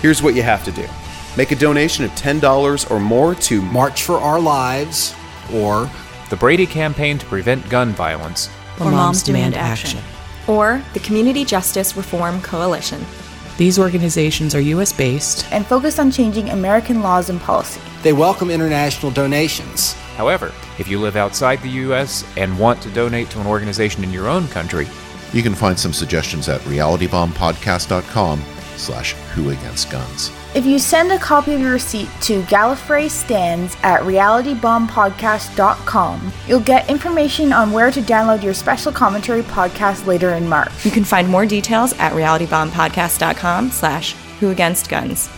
Here's 0.00 0.22
what 0.22 0.34
you 0.34 0.42
have 0.42 0.64
to 0.64 0.72
do 0.72 0.86
make 1.36 1.52
a 1.52 1.56
donation 1.56 2.04
of 2.04 2.10
$10 2.12 2.90
or 2.90 2.98
more 2.98 3.34
to 3.34 3.60
March 3.60 4.02
for 4.02 4.16
Our 4.16 4.40
Lives, 4.40 5.14
or 5.52 5.90
the 6.30 6.36
Brady 6.36 6.66
Campaign 6.66 7.18
to 7.18 7.26
Prevent 7.26 7.68
Gun 7.68 7.92
Violence, 7.92 8.48
Or 8.80 8.90
Moms 8.90 9.22
Demand 9.22 9.54
Action. 9.54 10.00
Or 10.48 10.82
the 10.94 11.00
Community 11.00 11.44
Justice 11.44 11.96
Reform 11.96 12.40
Coalition. 12.40 13.04
These 13.58 13.78
organizations 13.78 14.54
are 14.54 14.60
U.S. 14.60 14.92
based 14.92 15.50
and 15.50 15.66
focused 15.66 15.98
on 15.98 16.10
changing 16.10 16.50
American 16.50 17.02
laws 17.02 17.30
and 17.30 17.40
policy. 17.40 17.80
they 18.02 18.12
welcome 18.12 18.50
international 18.50 19.10
donations. 19.12 19.94
However, 20.16 20.52
if 20.78 20.88
you 20.88 21.00
live 21.00 21.16
outside 21.16 21.60
the 21.62 21.70
U.S. 21.70 22.24
and 22.36 22.58
want 22.58 22.80
to 22.82 22.90
donate 22.90 23.30
to 23.30 23.40
an 23.40 23.46
organization 23.46 24.04
in 24.04 24.12
your 24.12 24.28
own 24.28 24.46
country, 24.48 24.86
You 25.36 25.42
can 25.42 25.54
find 25.54 25.78
some 25.78 25.92
suggestions 25.92 26.48
at 26.48 26.62
realitybombpodcast.com 26.62 28.42
slash 28.76 29.12
who 29.12 29.50
against 29.50 29.90
guns. 29.90 30.32
If 30.54 30.64
you 30.64 30.78
send 30.78 31.12
a 31.12 31.18
copy 31.18 31.52
of 31.52 31.60
your 31.60 31.72
receipt 31.72 32.08
to 32.22 32.40
Gallifrey 32.44 33.10
Stands 33.10 33.76
at 33.82 34.00
realitybombpodcast.com, 34.00 36.32
you'll 36.48 36.60
get 36.60 36.88
information 36.88 37.52
on 37.52 37.70
where 37.70 37.90
to 37.90 38.00
download 38.00 38.42
your 38.42 38.54
special 38.54 38.90
commentary 38.90 39.42
podcast 39.42 40.06
later 40.06 40.30
in 40.30 40.48
March. 40.48 40.86
You 40.86 40.90
can 40.90 41.04
find 41.04 41.28
more 41.28 41.44
details 41.44 41.92
at 41.98 42.14
realitybombpodcast.com 42.14 43.72
slash 43.72 44.12
who 44.40 44.48
against 44.48 44.88
guns. 44.88 45.28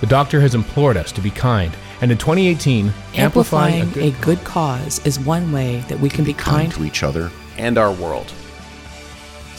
The 0.00 0.08
Doctor 0.08 0.40
has 0.40 0.56
implored 0.56 0.96
us 0.96 1.12
to 1.12 1.20
be 1.20 1.30
kind, 1.30 1.72
and 2.00 2.10
in 2.10 2.18
2018, 2.18 2.92
amplifying 3.14 3.82
amplifying 3.82 3.98
a 3.98 4.10
good 4.20 4.42
cause 4.42 4.98
is 5.06 5.20
one 5.20 5.52
way 5.52 5.78
that 5.82 6.00
we 6.00 6.08
can 6.08 6.24
be 6.24 6.34
kind. 6.34 6.72
to 6.72 6.84
each 6.84 7.04
other 7.04 7.30
and 7.56 7.78
our 7.78 7.92
world. 7.92 8.34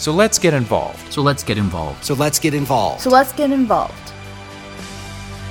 So 0.04 0.12
let's 0.12 0.38
get 0.38 0.54
involved. 0.54 1.14
So 1.14 1.22
let's 1.22 1.46
get 1.46 1.58
involved. 1.58 2.04
So 2.04 2.14
let's 2.14 2.38
get 2.38 2.54
involved. 2.54 3.00
So 3.00 3.10
let's 3.10 3.32
get 3.32 3.52
involved. 3.52 3.94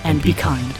And 0.04 0.22
be 0.22 0.34
kind. 0.34 0.74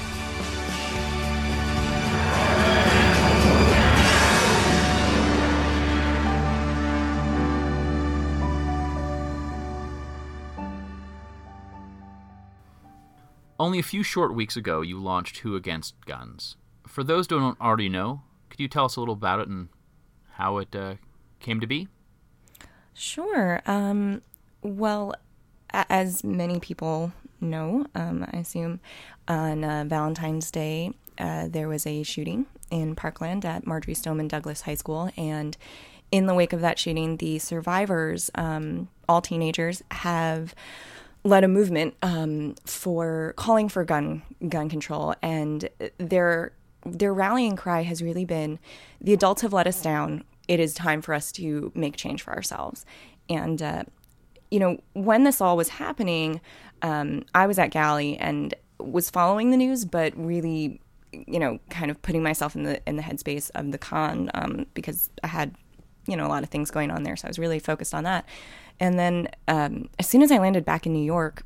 Only 13.59 13.78
a 13.78 13.82
few 13.82 14.03
short 14.03 14.34
weeks 14.34 14.55
ago, 14.55 14.82
you 14.82 15.01
launched 15.01 15.38
Who 15.38 15.57
Against 15.57 15.94
Guns. 16.05 16.57
For 16.86 17.03
those 17.03 17.26
who 17.30 17.38
don't 17.38 17.59
already 17.59 17.88
know, 17.88 18.20
could 18.51 18.61
you 18.61 18.68
tell 18.68 18.84
us 18.84 18.97
a 18.97 19.01
little 19.01 19.14
about 19.14 19.40
it 19.40 19.49
and 19.49 19.70
how 20.32 20.59
it 20.59 20.76
uh, 20.76 20.97
came 21.40 21.59
to 21.59 21.66
be? 21.66 21.88
Sure. 22.95 23.61
Um, 23.66 24.22
well, 24.62 25.14
as 25.70 26.22
many 26.22 26.61
people 26.61 27.12
know, 27.40 27.86
um, 27.95 28.26
I 28.32 28.38
assume, 28.38 28.80
on 29.26 29.64
uh, 29.64 29.84
Valentine's 29.86 30.51
Day, 30.51 30.93
uh, 31.18 31.49
there 31.49 31.68
was 31.68 31.86
a 31.86 32.03
shooting 32.03 32.47
in 32.70 32.95
Parkland 32.95 33.45
at 33.45 33.66
Marjory 33.66 33.95
Stoneman 33.95 34.28
Douglas 34.28 34.62
High 34.62 34.74
School. 34.74 35.11
And 35.16 35.57
in 36.11 36.26
the 36.26 36.34
wake 36.34 36.53
of 36.53 36.61
that 36.61 36.78
shooting, 36.78 37.16
the 37.16 37.38
survivors, 37.38 38.30
um, 38.34 38.88
all 39.09 39.20
teenagers, 39.20 39.82
have 39.90 40.55
led 41.24 41.45
a 41.45 41.49
movement 41.49 41.95
um, 42.03 42.55
for 42.64 43.32
calling 43.36 43.68
for 43.68 43.84
gun 43.84 44.22
gun 44.49 44.68
control, 44.68 45.14
and 45.22 45.68
their 45.99 46.53
their 46.84 47.14
rallying 47.14 47.57
cry 47.57 47.82
has 47.82 48.03
really 48.03 48.24
been, 48.24 48.59
"The 49.01 49.12
adults 49.12 49.43
have 49.43 49.53
let 49.53 49.66
us 49.66 49.80
down. 49.80 50.24
It 50.53 50.61
is 50.61 50.74
time 50.74 51.00
for 51.00 51.14
us 51.14 51.32
to 51.32 51.72
make 51.74 51.96
change 51.96 52.22
for 52.22 52.32
ourselves." 52.32 52.84
And 53.28 53.62
uh, 53.62 53.84
you 54.53 54.59
know, 54.59 54.78
when 54.92 55.24
this 55.24 55.40
all 55.40 55.57
was 55.57 55.70
happening, 55.70 56.40
um, 56.82 57.24
I 57.34 57.46
was 57.46 57.59
at 57.59 57.70
Gally 57.70 58.18
and 58.18 58.55
was 58.78 59.09
following 59.09 59.50
the 59.50 59.57
news, 59.57 59.86
but 59.86 60.12
really, 60.14 60.78
you 61.11 61.38
know, 61.38 61.59
kind 61.70 61.90
of 61.90 62.00
putting 62.03 62.22
myself 62.22 62.55
in 62.55 62.64
the 62.64 62.86
in 62.86 62.96
the 62.96 63.03
headspace 63.03 63.50
of 63.55 63.72
the 63.72 63.78
con 63.78 64.30
um, 64.34 64.66
because 64.74 65.09
I 65.24 65.28
had, 65.28 65.55
you 66.07 66.16
know, 66.18 66.26
a 66.26 66.28
lot 66.28 66.42
of 66.42 66.50
things 66.50 66.70
going 66.70 66.90
on 66.90 67.03
there, 67.03 67.16
so 67.16 67.26
I 67.26 67.30
was 67.30 67.38
really 67.38 67.59
focused 67.61 67.94
on 67.94 68.05
that. 68.05 68.28
And 68.78 68.98
then 68.98 69.28
um, 69.48 69.88
as 69.98 70.07
soon 70.07 70.22
as 70.22 70.30
I 70.30 70.38
landed 70.38 70.66
back 70.66 70.84
in 70.84 70.92
New 70.92 71.05
York, 71.05 71.44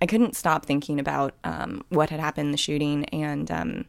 I 0.00 0.06
couldn't 0.06 0.34
stop 0.34 0.64
thinking 0.64 0.98
about 0.98 1.34
um, 1.44 1.82
what 1.90 2.08
had 2.08 2.20
happened, 2.20 2.54
the 2.54 2.58
shooting, 2.58 3.04
and 3.06 3.50
um, 3.50 3.84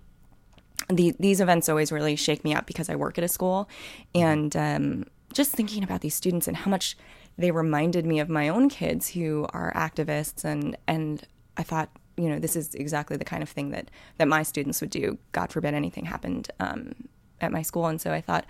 the, 0.87 1.15
these 1.19 1.41
events 1.41 1.69
always 1.69 1.91
really 1.91 2.15
shake 2.15 2.43
me 2.43 2.53
up 2.53 2.65
because 2.65 2.89
I 2.89 2.95
work 2.95 3.17
at 3.17 3.23
a 3.23 3.27
school, 3.27 3.69
and 4.15 4.55
um, 4.55 5.05
just 5.33 5.51
thinking 5.51 5.83
about 5.83 6.01
these 6.01 6.15
students 6.15 6.47
and 6.47 6.57
how 6.57 6.71
much 6.71 6.97
they 7.37 7.51
reminded 7.51 8.05
me 8.05 8.19
of 8.19 8.29
my 8.29 8.49
own 8.49 8.69
kids 8.69 9.09
who 9.09 9.47
are 9.51 9.73
activists, 9.73 10.43
and 10.43 10.77
and 10.87 11.25
I 11.57 11.63
thought, 11.63 11.89
you 12.17 12.29
know, 12.29 12.39
this 12.39 12.55
is 12.55 12.73
exactly 12.75 13.17
the 13.17 13.25
kind 13.25 13.43
of 13.43 13.49
thing 13.49 13.71
that 13.71 13.89
that 14.17 14.27
my 14.27 14.43
students 14.43 14.81
would 14.81 14.89
do. 14.89 15.17
God 15.31 15.51
forbid 15.51 15.73
anything 15.73 16.05
happened 16.05 16.51
um, 16.59 16.93
at 17.41 17.51
my 17.51 17.61
school, 17.61 17.87
and 17.87 17.99
so 17.99 18.11
I 18.11 18.21
thought 18.21 18.45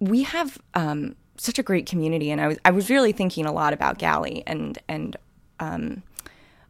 we 0.00 0.22
have 0.24 0.58
um, 0.74 1.16
such 1.36 1.58
a 1.58 1.62
great 1.62 1.86
community, 1.86 2.30
and 2.30 2.40
I 2.40 2.48
was 2.48 2.58
I 2.64 2.70
was 2.70 2.90
really 2.90 3.12
thinking 3.12 3.46
a 3.46 3.52
lot 3.52 3.72
about 3.72 3.98
Gally 3.98 4.42
and 4.46 4.78
and 4.88 5.16
um, 5.60 6.02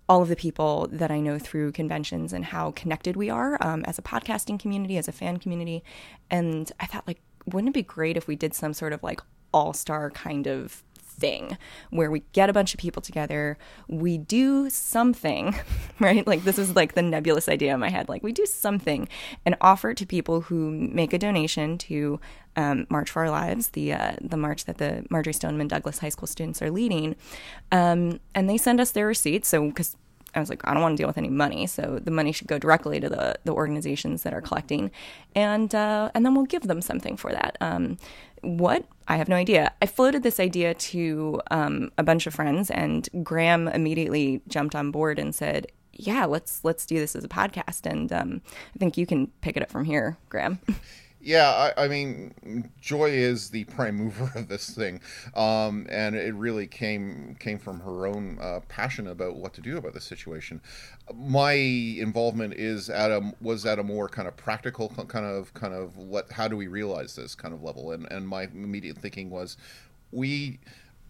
all 0.09 0.23
of 0.23 0.29
the 0.29 0.37
people 0.37 0.89
that 0.93 1.11
I 1.11 1.21
know 1.21 1.39
through 1.39 1.73
conventions 1.73 2.33
and 2.33 2.45
how 2.45 2.73
connected 2.73 3.17
we 3.17 3.31
are 3.31 3.57
um, 3.65 3.85
as 3.85 3.99
a 3.99 4.03
podcasting 4.03 4.61
community, 4.61 4.99
as 4.99 5.09
a 5.09 5.13
fan 5.13 5.39
community, 5.39 5.83
and 6.31 6.71
I 6.79 6.87
thought 6.87 7.07
like, 7.07 7.21
wouldn't 7.47 7.71
it 7.71 7.75
be 7.75 7.83
great 7.83 8.17
if 8.17 8.27
we 8.27 8.37
did 8.37 8.55
some 8.55 8.75
sort 8.75 8.93
of 8.93 9.03
like 9.03 9.21
all 9.53 9.73
star 9.73 10.11
kind 10.11 10.47
of 10.47 10.83
thing 11.19 11.57
where 11.91 12.11
we 12.11 12.23
get 12.33 12.51
a 12.51 12.53
bunch 12.53 12.75
of 12.75 12.81
people 12.81 13.03
together, 13.03 13.57
we 13.89 14.19
do 14.19 14.69
something, 14.71 15.55
right? 16.01 16.27
Like 16.27 16.45
this 16.45 16.59
is 16.59 16.75
like 16.77 16.95
the 16.95 17.03
nebulous 17.03 17.49
idea 17.49 17.75
in 17.75 17.81
my 17.81 17.91
head. 17.91 18.09
Like 18.09 18.23
we 18.23 18.33
do 18.33 18.47
something 18.47 19.09
and 19.45 19.57
offer 19.61 19.91
it 19.91 19.97
to 19.99 20.07
people 20.07 20.43
who 20.43 20.71
make 20.71 21.12
a 21.12 21.19
donation 21.19 21.79
to 21.79 22.21
um, 22.57 22.87
March 22.89 23.11
for 23.11 23.23
Our 23.23 23.31
Lives, 23.31 23.69
the 23.71 23.93
uh, 23.93 24.12
the 24.21 24.37
march 24.37 24.65
that 24.67 24.79
the 24.79 25.05
Marjory 25.11 25.33
Stoneman 25.33 25.69
Douglas 25.69 25.99
High 25.99 26.09
School 26.09 26.27
students 26.27 26.62
are 26.62 26.71
leading, 26.71 27.17
um, 27.73 28.21
and 28.35 28.49
they 28.49 28.57
send 28.57 28.81
us 28.81 28.93
their 28.93 29.07
receipts. 29.07 29.49
So 29.49 29.67
because 29.67 29.97
I 30.35 30.41
was 30.41 30.51
like, 30.51 30.67
I 30.67 30.73
don't 30.73 30.83
want 30.83 30.97
to 30.97 31.01
deal 31.01 31.09
with 31.09 31.19
any 31.19 31.31
money, 31.31 31.67
so 31.67 32.01
the 32.03 32.11
money 32.11 32.33
should 32.33 32.49
go 32.49 32.59
directly 32.59 33.01
to 33.01 33.09
the 33.09 33.37
the 33.45 33.53
organizations 33.53 34.23
that 34.23 34.33
are 34.33 34.41
collecting, 34.41 34.91
and 35.35 35.75
uh, 35.75 36.11
and 36.15 36.25
then 36.25 36.35
we'll 36.35 36.45
give 36.45 36.62
them 36.62 36.81
something 36.81 37.17
for 37.17 37.33
that. 37.33 37.57
Um, 37.61 37.99
what? 38.45 38.85
I 39.07 39.17
have 39.17 39.29
no 39.29 39.37
idea. 39.37 39.73
I 39.83 39.87
floated 39.87 40.23
this 40.23 40.41
idea 40.41 40.75
to 40.75 41.41
um, 41.51 41.91
a 41.99 42.03
bunch 42.03 42.27
of 42.27 42.35
friends, 42.35 42.71
and 42.71 43.09
Graeme 43.23 43.69
immediately 43.69 44.41
jumped 44.49 44.75
on 44.75 44.91
board 44.91 45.19
and 45.19 45.35
said, 45.35 45.67
"Yeah, 45.93 46.25
let's 46.25 46.65
let's 46.65 46.87
do 46.87 46.99
this 46.99 47.15
as 47.15 47.25
a 47.25 47.29
podcast." 47.29 47.91
And 47.91 48.13
um, 48.13 48.41
I 48.75 48.79
think 48.79 48.97
you 48.97 49.07
can 49.07 49.29
pick 49.41 49.57
it 49.57 49.63
up 49.63 49.71
from 49.71 49.85
here, 49.85 50.17
Graeme. 50.29 50.59
Yeah, 51.25 51.72
I, 51.79 51.85
I, 51.85 51.89
mean, 51.89 52.70
Joy 52.83 53.09
is 53.09 53.49
the 53.49 53.64
prime 53.64 53.97
mover 53.97 54.31
of 54.35 54.47
this 54.47 54.68
thing, 54.68 55.01
um, 55.35 55.87
and 55.89 56.14
it 56.14 56.35
really 56.35 56.66
came 56.66 57.35
came 57.41 57.59
from 57.59 57.81
her 57.81 58.07
own 58.07 58.39
uh, 58.43 58.61
passion 58.68 59.07
about 59.07 59.37
what 59.37 59.55
to 59.55 59.62
do 59.62 59.79
about 59.79 59.95
the 59.95 60.03
situation. 60.03 60.61
My 61.14 61.53
involvement 61.53 62.53
is 62.53 62.91
at 62.91 63.11
a 63.11 63.33
was 63.41 63.64
at 63.64 63.79
a 63.79 63.83
more 63.83 64.07
kind 64.07 64.29
of 64.29 64.37
practical 64.37 64.91
kind 64.91 65.25
of 65.25 65.55
kind 65.55 65.72
of 65.72 65.97
what 65.97 66.31
how 66.31 66.47
do 66.47 66.59
we 66.59 66.66
realize 66.66 67.16
this 67.16 67.35
kind 67.35 67.55
of 67.55 67.62
level, 67.62 67.93
and 67.93 68.07
and 68.12 68.29
my 68.29 68.43
immediate 68.43 68.99
thinking 68.99 69.31
was 69.31 69.57
we 70.12 70.59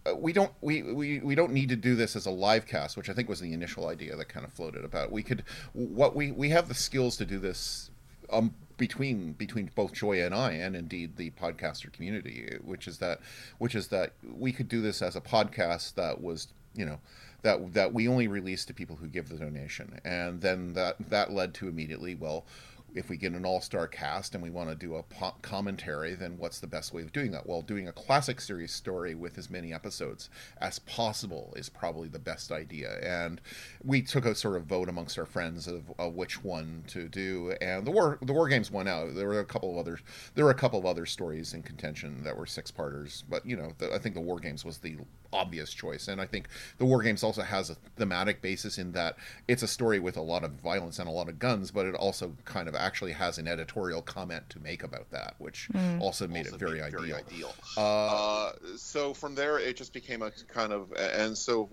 uh, 0.05 0.15
we 0.15 0.31
don't 0.31 0.53
we, 0.61 0.81
we 0.81 1.19
we 1.19 1.35
don't 1.35 1.51
need 1.51 1.67
to 1.67 1.75
do 1.75 1.93
this 1.93 2.15
as 2.15 2.25
a 2.25 2.31
live 2.31 2.65
cast 2.67 2.95
which 2.95 3.09
i 3.09 3.13
think 3.13 3.27
was 3.27 3.39
the 3.39 3.53
initial 3.53 3.87
idea 3.87 4.15
that 4.15 4.29
kind 4.29 4.45
of 4.45 4.51
floated 4.53 4.85
about 4.85 5.11
we 5.11 5.23
could 5.23 5.43
what 5.73 6.15
we 6.15 6.31
we 6.31 6.49
have 6.49 6.67
the 6.67 6.75
skills 6.75 7.17
to 7.17 7.25
do 7.25 7.39
this 7.39 7.89
um, 8.29 8.53
between 8.77 9.33
between 9.33 9.69
both 9.75 9.93
Joy 9.93 10.21
and 10.23 10.33
I, 10.33 10.51
and 10.51 10.75
indeed 10.75 11.17
the 11.17 11.31
podcaster 11.31 11.91
community, 11.91 12.57
which 12.63 12.87
is 12.87 12.97
that 12.99 13.19
which 13.57 13.75
is 13.75 13.87
that 13.89 14.13
we 14.23 14.51
could 14.51 14.67
do 14.67 14.81
this 14.81 15.01
as 15.01 15.15
a 15.15 15.21
podcast 15.21 15.95
that 15.95 16.21
was 16.21 16.47
you 16.75 16.85
know 16.85 16.99
that 17.43 17.73
that 17.73 17.93
we 17.93 18.07
only 18.07 18.27
release 18.27 18.65
to 18.65 18.73
people 18.73 18.95
who 18.95 19.07
give 19.07 19.29
the 19.29 19.37
donation, 19.37 19.99
and 20.03 20.41
then 20.41 20.73
that 20.73 20.95
that 21.09 21.31
led 21.31 21.53
to 21.55 21.67
immediately 21.67 22.15
well 22.15 22.45
if 22.93 23.09
we 23.09 23.17
get 23.17 23.33
an 23.33 23.45
all-star 23.45 23.87
cast 23.87 24.35
and 24.35 24.43
we 24.43 24.49
want 24.49 24.69
to 24.69 24.75
do 24.75 24.95
a 24.95 25.03
commentary 25.41 26.15
then 26.15 26.37
what's 26.37 26.59
the 26.59 26.67
best 26.67 26.93
way 26.93 27.01
of 27.01 27.11
doing 27.11 27.31
that? 27.31 27.47
Well 27.47 27.61
doing 27.61 27.87
a 27.87 27.91
classic 27.91 28.39
series 28.39 28.71
story 28.71 29.15
with 29.15 29.37
as 29.37 29.49
many 29.49 29.73
episodes 29.73 30.29
as 30.59 30.79
possible 30.79 31.53
is 31.55 31.69
probably 31.69 32.07
the 32.07 32.19
best 32.19 32.51
idea. 32.51 32.99
And 33.01 33.41
we 33.83 34.01
took 34.01 34.25
a 34.25 34.35
sort 34.35 34.55
of 34.55 34.65
vote 34.65 34.89
amongst 34.89 35.17
our 35.17 35.25
friends 35.25 35.67
of, 35.67 35.91
of 35.99 36.13
which 36.15 36.43
one 36.43 36.83
to 36.87 37.07
do. 37.07 37.55
And 37.61 37.85
the 37.85 37.91
war 37.91 38.17
the 38.21 38.33
war 38.33 38.47
games 38.47 38.71
won 38.71 38.87
out. 38.87 39.15
There 39.15 39.27
were 39.27 39.39
a 39.39 39.45
couple 39.45 39.71
of 39.71 39.77
others 39.77 39.99
there 40.35 40.45
were 40.45 40.51
a 40.51 40.55
couple 40.55 40.79
of 40.79 40.85
other 40.85 41.05
stories 41.05 41.53
in 41.53 41.63
contention 41.63 42.23
that 42.23 42.37
were 42.37 42.45
six 42.45 42.71
parters 42.71 43.23
but 43.29 43.45
you 43.45 43.55
know 43.55 43.71
the, 43.77 43.93
i 43.93 43.97
think 43.97 44.15
the 44.15 44.21
war 44.21 44.39
games 44.39 44.65
was 44.65 44.77
the 44.79 44.97
obvious 45.33 45.73
choice. 45.73 46.07
And 46.07 46.21
I 46.21 46.25
think 46.25 46.47
the 46.77 46.85
War 46.85 47.01
Games 47.01 47.23
also 47.23 47.41
has 47.41 47.69
a 47.69 47.75
thematic 47.95 48.41
basis 48.41 48.77
in 48.77 48.91
that 48.93 49.17
it's 49.47 49.63
a 49.63 49.67
story 49.67 49.99
with 49.99 50.17
a 50.17 50.21
lot 50.21 50.43
of 50.43 50.51
violence 50.51 50.99
and 50.99 51.07
a 51.07 51.11
lot 51.11 51.29
of 51.29 51.39
guns, 51.39 51.71
but 51.71 51.85
it 51.85 51.95
also 51.95 52.33
kind 52.45 52.67
of 52.67 52.75
actually 52.75 53.13
has 53.13 53.37
an 53.37 53.47
editorial 53.47 54.01
comment 54.01 54.49
to 54.49 54.59
make 54.59 54.83
about 54.83 55.09
that, 55.11 55.35
which 55.37 55.69
mm. 55.73 56.01
also 56.01 56.27
made 56.27 56.45
also 56.45 56.55
it 56.55 56.59
very 56.59 56.81
ideal. 56.81 57.01
Very 57.01 57.13
ideal. 57.13 57.53
Uh, 57.77 58.05
uh, 58.05 58.51
so 58.77 59.13
from 59.13 59.35
there, 59.35 59.59
it 59.59 59.75
just 59.77 59.93
became 59.93 60.21
a 60.21 60.31
kind 60.53 60.71
of, 60.71 60.91
and 60.93 61.37
so 61.37 61.69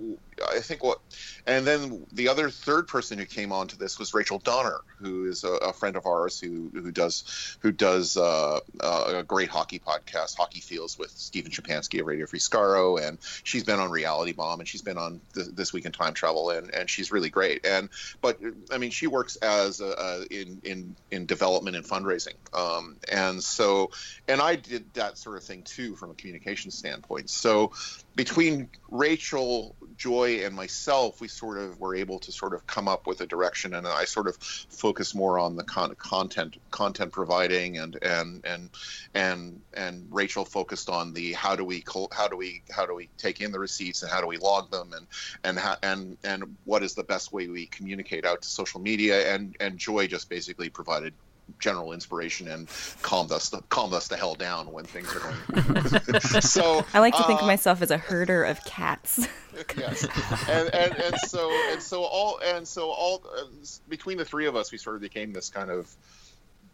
I 0.48 0.60
think 0.60 0.82
what, 0.82 1.00
and 1.46 1.66
then 1.66 2.06
the 2.12 2.28
other 2.28 2.50
third 2.50 2.88
person 2.88 3.18
who 3.18 3.26
came 3.26 3.52
onto 3.52 3.76
this 3.76 3.98
was 3.98 4.14
Rachel 4.14 4.38
Donner, 4.38 4.80
who 4.98 5.26
is 5.26 5.44
a, 5.44 5.52
a 5.54 5.72
friend 5.72 5.96
of 5.96 6.06
ours 6.06 6.40
who 6.40 6.70
who 6.72 6.90
does 6.90 7.56
who 7.60 7.72
does 7.72 8.16
uh, 8.16 8.60
uh 8.80 9.04
a 9.16 9.22
great 9.22 9.48
hockey 9.48 9.78
podcast, 9.78 10.36
Hockey 10.36 10.60
Feels, 10.60 10.98
with 10.98 11.10
Steven 11.10 11.50
Schapansky 11.50 12.00
of 12.00 12.06
Radio 12.06 12.26
Free 12.26 12.38
Skaro, 12.38 13.00
and 13.00 13.18
she's 13.52 13.64
been 13.64 13.78
on 13.78 13.90
Reality 13.90 14.32
Bomb 14.32 14.60
and 14.60 14.68
she's 14.68 14.80
been 14.80 14.96
on 14.96 15.20
th- 15.34 15.48
This 15.52 15.74
Week 15.74 15.84
in 15.84 15.92
Time 15.92 16.14
Travel, 16.14 16.48
and, 16.50 16.74
and 16.74 16.88
she's 16.88 17.12
really 17.12 17.28
great. 17.28 17.66
And 17.66 17.90
but 18.22 18.40
I 18.72 18.78
mean, 18.78 18.90
she 18.90 19.06
works 19.06 19.36
as 19.36 19.80
a, 19.80 19.92
a, 19.98 20.26
in 20.30 20.60
in 20.64 20.96
in 21.10 21.26
development 21.26 21.76
and 21.76 21.84
fundraising, 21.84 22.34
um, 22.54 22.96
and 23.10 23.44
so 23.44 23.90
and 24.26 24.40
I 24.40 24.56
did 24.56 24.94
that 24.94 25.18
sort 25.18 25.36
of 25.36 25.44
thing 25.44 25.62
too 25.64 25.94
from 25.96 26.10
a 26.10 26.14
communication 26.14 26.70
standpoint. 26.70 27.28
So 27.28 27.72
between 28.16 28.70
Rachel, 28.90 29.76
Joy, 30.02 30.44
and 30.44 30.56
myself, 30.56 31.20
we 31.20 31.28
sort 31.28 31.58
of 31.58 31.78
were 31.78 31.94
able 31.94 32.18
to 32.18 32.32
sort 32.32 32.54
of 32.54 32.66
come 32.66 32.88
up 32.88 33.06
with 33.06 33.20
a 33.20 33.26
direction, 33.26 33.74
and 33.74 33.86
I 33.86 34.04
sort 34.04 34.26
of 34.26 34.36
focus 34.36 35.14
more 35.14 35.38
on 35.38 35.54
the 35.54 35.62
con- 35.62 35.94
content 35.94 36.56
content 36.72 37.12
providing, 37.12 37.78
and 37.78 37.96
and 38.02 38.44
and 38.44 38.70
and 39.14 39.60
and 39.74 40.08
Rachel 40.10 40.44
focused 40.44 40.88
on 40.88 41.12
the 41.14 41.34
how 41.34 41.54
do 41.54 41.64
we 41.64 41.84
how 42.10 42.26
do 42.26 42.36
we 42.36 42.64
how 42.68 42.84
do 42.84 42.96
we 42.96 43.10
take 43.16 43.40
in 43.40 43.52
the 43.52 43.60
receipts 43.60 44.02
and 44.02 44.10
how 44.10 44.20
do 44.20 44.26
we 44.26 44.38
log 44.38 44.72
them, 44.72 44.92
and 44.92 45.06
and 45.44 45.56
how, 45.56 45.76
and 45.84 46.18
and 46.24 46.56
what 46.64 46.82
is 46.82 46.94
the 46.94 47.04
best 47.04 47.32
way 47.32 47.46
we 47.46 47.66
communicate 47.66 48.26
out 48.26 48.42
to 48.42 48.48
social 48.48 48.80
media, 48.80 49.32
and 49.32 49.54
and 49.60 49.78
Joy 49.78 50.08
just 50.08 50.28
basically 50.28 50.68
provided 50.68 51.14
general 51.58 51.92
inspiration 51.92 52.48
and 52.48 52.68
calmed 53.02 53.32
us 53.32 53.50
the, 53.50 53.60
calmed 53.68 53.94
us 53.94 54.08
the 54.08 54.16
hell 54.16 54.34
down 54.34 54.70
when 54.70 54.84
things 54.84 55.08
are 55.14 55.20
going. 55.20 56.00
so 56.40 56.84
I 56.92 57.00
like 57.00 57.16
to 57.16 57.22
think 57.24 57.40
uh, 57.40 57.42
of 57.42 57.46
myself 57.46 57.82
as 57.82 57.90
a 57.90 57.98
herder 57.98 58.44
of 58.44 58.64
cats. 58.64 59.26
yes, 59.76 60.06
and, 60.48 60.74
and 60.74 60.96
and 60.96 61.16
so 61.26 61.50
and 61.70 61.82
so 61.82 62.02
all 62.02 62.38
and 62.44 62.66
so 62.66 62.90
all 62.90 63.22
uh, 63.36 63.44
between 63.88 64.18
the 64.18 64.24
three 64.24 64.46
of 64.46 64.56
us, 64.56 64.72
we 64.72 64.78
sort 64.78 64.96
of 64.96 65.02
became 65.02 65.32
this 65.32 65.48
kind 65.48 65.70
of 65.70 65.94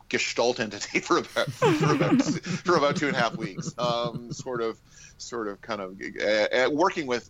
gestalt 0.08 0.60
entity 0.60 1.00
for 1.00 1.18
about 1.18 1.50
for 1.52 1.94
about 1.94 2.22
for 2.22 2.76
about 2.76 2.96
two 2.96 3.08
and 3.08 3.16
a 3.16 3.20
half 3.20 3.36
weeks. 3.36 3.74
Um, 3.78 4.32
sort 4.32 4.62
of 4.62 4.78
sort 5.18 5.48
of 5.48 5.60
kind 5.60 5.80
of 5.80 6.00
uh, 6.20 6.66
uh 6.66 6.70
working 6.70 7.06
with 7.06 7.28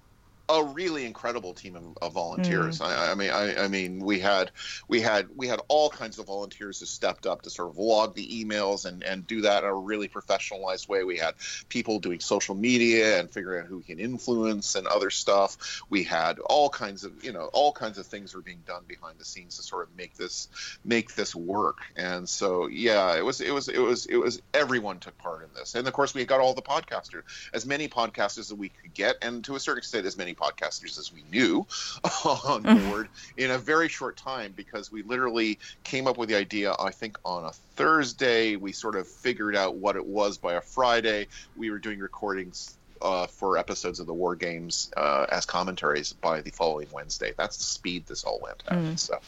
a 0.49 0.65
really 0.65 1.05
incredible 1.05 1.53
team 1.53 1.77
of, 1.77 1.99
of 2.01 2.13
volunteers. 2.13 2.79
Mm. 2.79 2.87
I, 2.87 3.11
I, 3.13 3.15
mean, 3.15 3.31
I, 3.31 3.65
I, 3.65 3.69
mean, 3.69 4.01
we 4.01 4.19
had 4.19 4.51
we 4.89 5.01
had 5.01 5.29
we 5.37 5.47
had 5.47 5.61
all 5.69 5.91
kinds 5.91 6.19
of 6.19 6.27
volunteers 6.27 6.81
who 6.81 6.87
stepped 6.87 7.27
up 7.27 7.43
to 7.43 7.51
sort 7.51 7.69
of 7.69 7.79
log 7.79 8.15
the 8.15 8.45
emails 8.45 8.87
and 8.87 9.03
and 9.03 9.27
do 9.27 9.43
that 9.43 9.65
in 9.65 9.69
a 9.69 9.75
really 9.75 10.09
professionalized 10.09 10.89
way. 10.89 11.05
We 11.05 11.19
had 11.19 11.35
people 11.69 11.99
doing 11.99 12.21
social 12.21 12.55
media 12.55 13.21
and 13.21 13.31
figuring 13.31 13.63
out 13.63 13.69
who 13.69 13.79
we 13.79 13.83
can 13.83 13.99
influence 13.99 14.75
and 14.75 14.87
other 14.87 15.11
stuff. 15.11 15.83
We 15.91 16.03
had 16.03 16.39
all 16.39 16.71
kinds 16.71 17.05
of 17.05 17.25
you 17.25 17.33
know 17.33 17.51
all 17.53 17.73
kinds 17.73 17.99
of 17.99 18.07
things 18.07 18.35
were 18.35 18.41
being 18.41 18.63
done 18.67 18.85
behind 18.87 19.19
the 19.19 19.25
scenes 19.25 19.57
to 19.57 19.63
sort 19.63 19.89
of 19.89 19.97
make 19.97 20.15
this 20.15 20.49
make 20.85 21.15
this 21.15 21.35
work. 21.35 21.79
And 21.97 22.29
so 22.29 22.69
yeah, 22.69 23.17
it 23.17 23.25
was 23.25 23.41
it 23.41 23.53
was 23.53 23.69
it 23.69 23.79
was 23.79 24.07
it 24.07 24.17
was 24.17 24.41
everyone 24.55 24.99
took 24.99 25.17
part 25.19 25.43
in 25.43 25.49
this. 25.55 25.75
And 25.75 25.87
of 25.87 25.93
course, 25.93 26.15
we 26.15 26.25
got 26.25 26.41
all 26.41 26.55
the 26.55 26.63
podcasters, 26.63 27.23
as 27.53 27.67
many 27.67 27.89
podcasters 27.89 28.39
as 28.39 28.55
we 28.55 28.71
could 28.71 28.95
get, 28.95 29.17
and 29.23 29.45
to 29.45 29.57
a 29.57 29.61
certain 29.61 29.79
extent, 29.79 30.07
as 30.07 30.17
many 30.17 30.35
podcasters 30.39 30.99
as 30.99 31.13
we 31.13 31.23
knew 31.33 31.67
on 32.25 32.63
Mm. 32.63 32.89
board 32.91 33.09
in 33.37 33.51
a 33.51 33.59
very 33.59 33.89
short 33.89 34.17
time 34.17 34.53
because 34.57 34.93
we 34.93 35.03
literally 35.03 35.59
came 35.85 36.07
up 36.07 36.17
with 36.19 36.29
the 36.29 36.35
idea. 36.37 36.75
I 36.79 36.91
think 36.91 37.19
on 37.25 37.45
a 37.45 37.53
Thursday, 37.77 38.57
we 38.57 38.73
sort 38.73 38.95
of 38.97 39.07
figured 39.09 39.57
out 39.57 39.77
what 39.77 39.97
it 39.97 40.07
was 40.07 40.39
by 40.39 40.55
a 40.55 40.61
Friday. 40.61 41.27
We 41.57 41.71
were 41.71 41.79
doing 41.79 41.99
recordings. 41.99 42.75
Uh, 43.01 43.29
for 43.29 43.57
episodes 43.59 44.01
of 44.01 44.09
the 44.09 44.13
war 44.13 44.35
games 44.35 44.91
uh, 44.97 45.25
as 45.31 45.47
commentaries 45.47 46.15
by 46.15 46.41
the 46.41 46.51
following 46.51 46.89
Wednesday. 46.91 47.33
That's 47.39 47.57
the 47.57 47.63
speed 47.63 48.07
this 48.07 48.25
all 48.25 48.41
went 48.43 48.65
at. 48.67 48.77
Mm. 48.77 48.99
So 48.99 49.21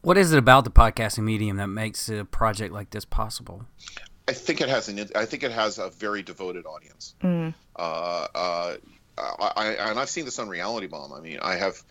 What 0.00 0.16
is 0.16 0.32
it 0.32 0.38
about 0.38 0.64
the 0.64 0.70
podcasting 0.70 1.24
medium 1.24 1.58
that 1.58 1.66
makes 1.66 2.08
a 2.08 2.24
project 2.24 2.72
like 2.72 2.88
this 2.88 3.04
possible? 3.04 3.66
I 4.26 4.32
think 4.32 4.62
it 4.62 4.70
has 4.70 4.88
an. 4.88 5.06
I 5.14 5.26
think 5.26 5.42
it 5.42 5.52
has 5.52 5.76
a 5.76 5.90
very 5.90 6.22
devoted 6.22 6.64
audience. 6.64 7.14
Mm. 7.22 7.52
Uh, 7.76 8.28
uh, 8.34 8.76
I, 9.18 9.52
I, 9.56 9.90
and 9.90 9.98
I've 9.98 10.10
seen 10.10 10.24
this 10.24 10.38
on 10.38 10.48
Reality 10.48 10.86
Bomb. 10.86 11.12
I 11.12 11.20
mean, 11.20 11.38
I 11.42 11.56
have, 11.56 11.82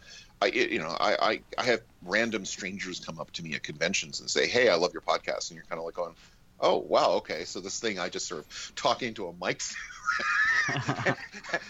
I 0.41 0.47
you 0.47 0.79
know, 0.79 0.95
I, 0.99 1.15
I, 1.21 1.41
I 1.57 1.63
have 1.65 1.81
random 2.03 2.45
strangers 2.45 2.99
come 2.99 3.19
up 3.19 3.31
to 3.33 3.43
me 3.43 3.53
at 3.53 3.63
conventions 3.63 4.19
and 4.19 4.29
say, 4.29 4.47
"Hey, 4.47 4.69
I 4.69 4.75
love 4.75 4.93
your 4.93 5.01
podcast," 5.01 5.49
and 5.49 5.55
you're 5.55 5.65
kind 5.65 5.79
of 5.79 5.85
like 5.85 5.95
going, 5.95 6.15
"Oh, 6.59 6.77
wow, 6.77 7.11
okay." 7.17 7.43
So 7.45 7.59
this 7.59 7.79
thing 7.79 7.99
I 7.99 8.09
just 8.09 8.27
sort 8.27 8.41
of 8.41 8.71
talking 8.75 9.13
to 9.15 9.27
a 9.27 9.33
mic 9.33 9.61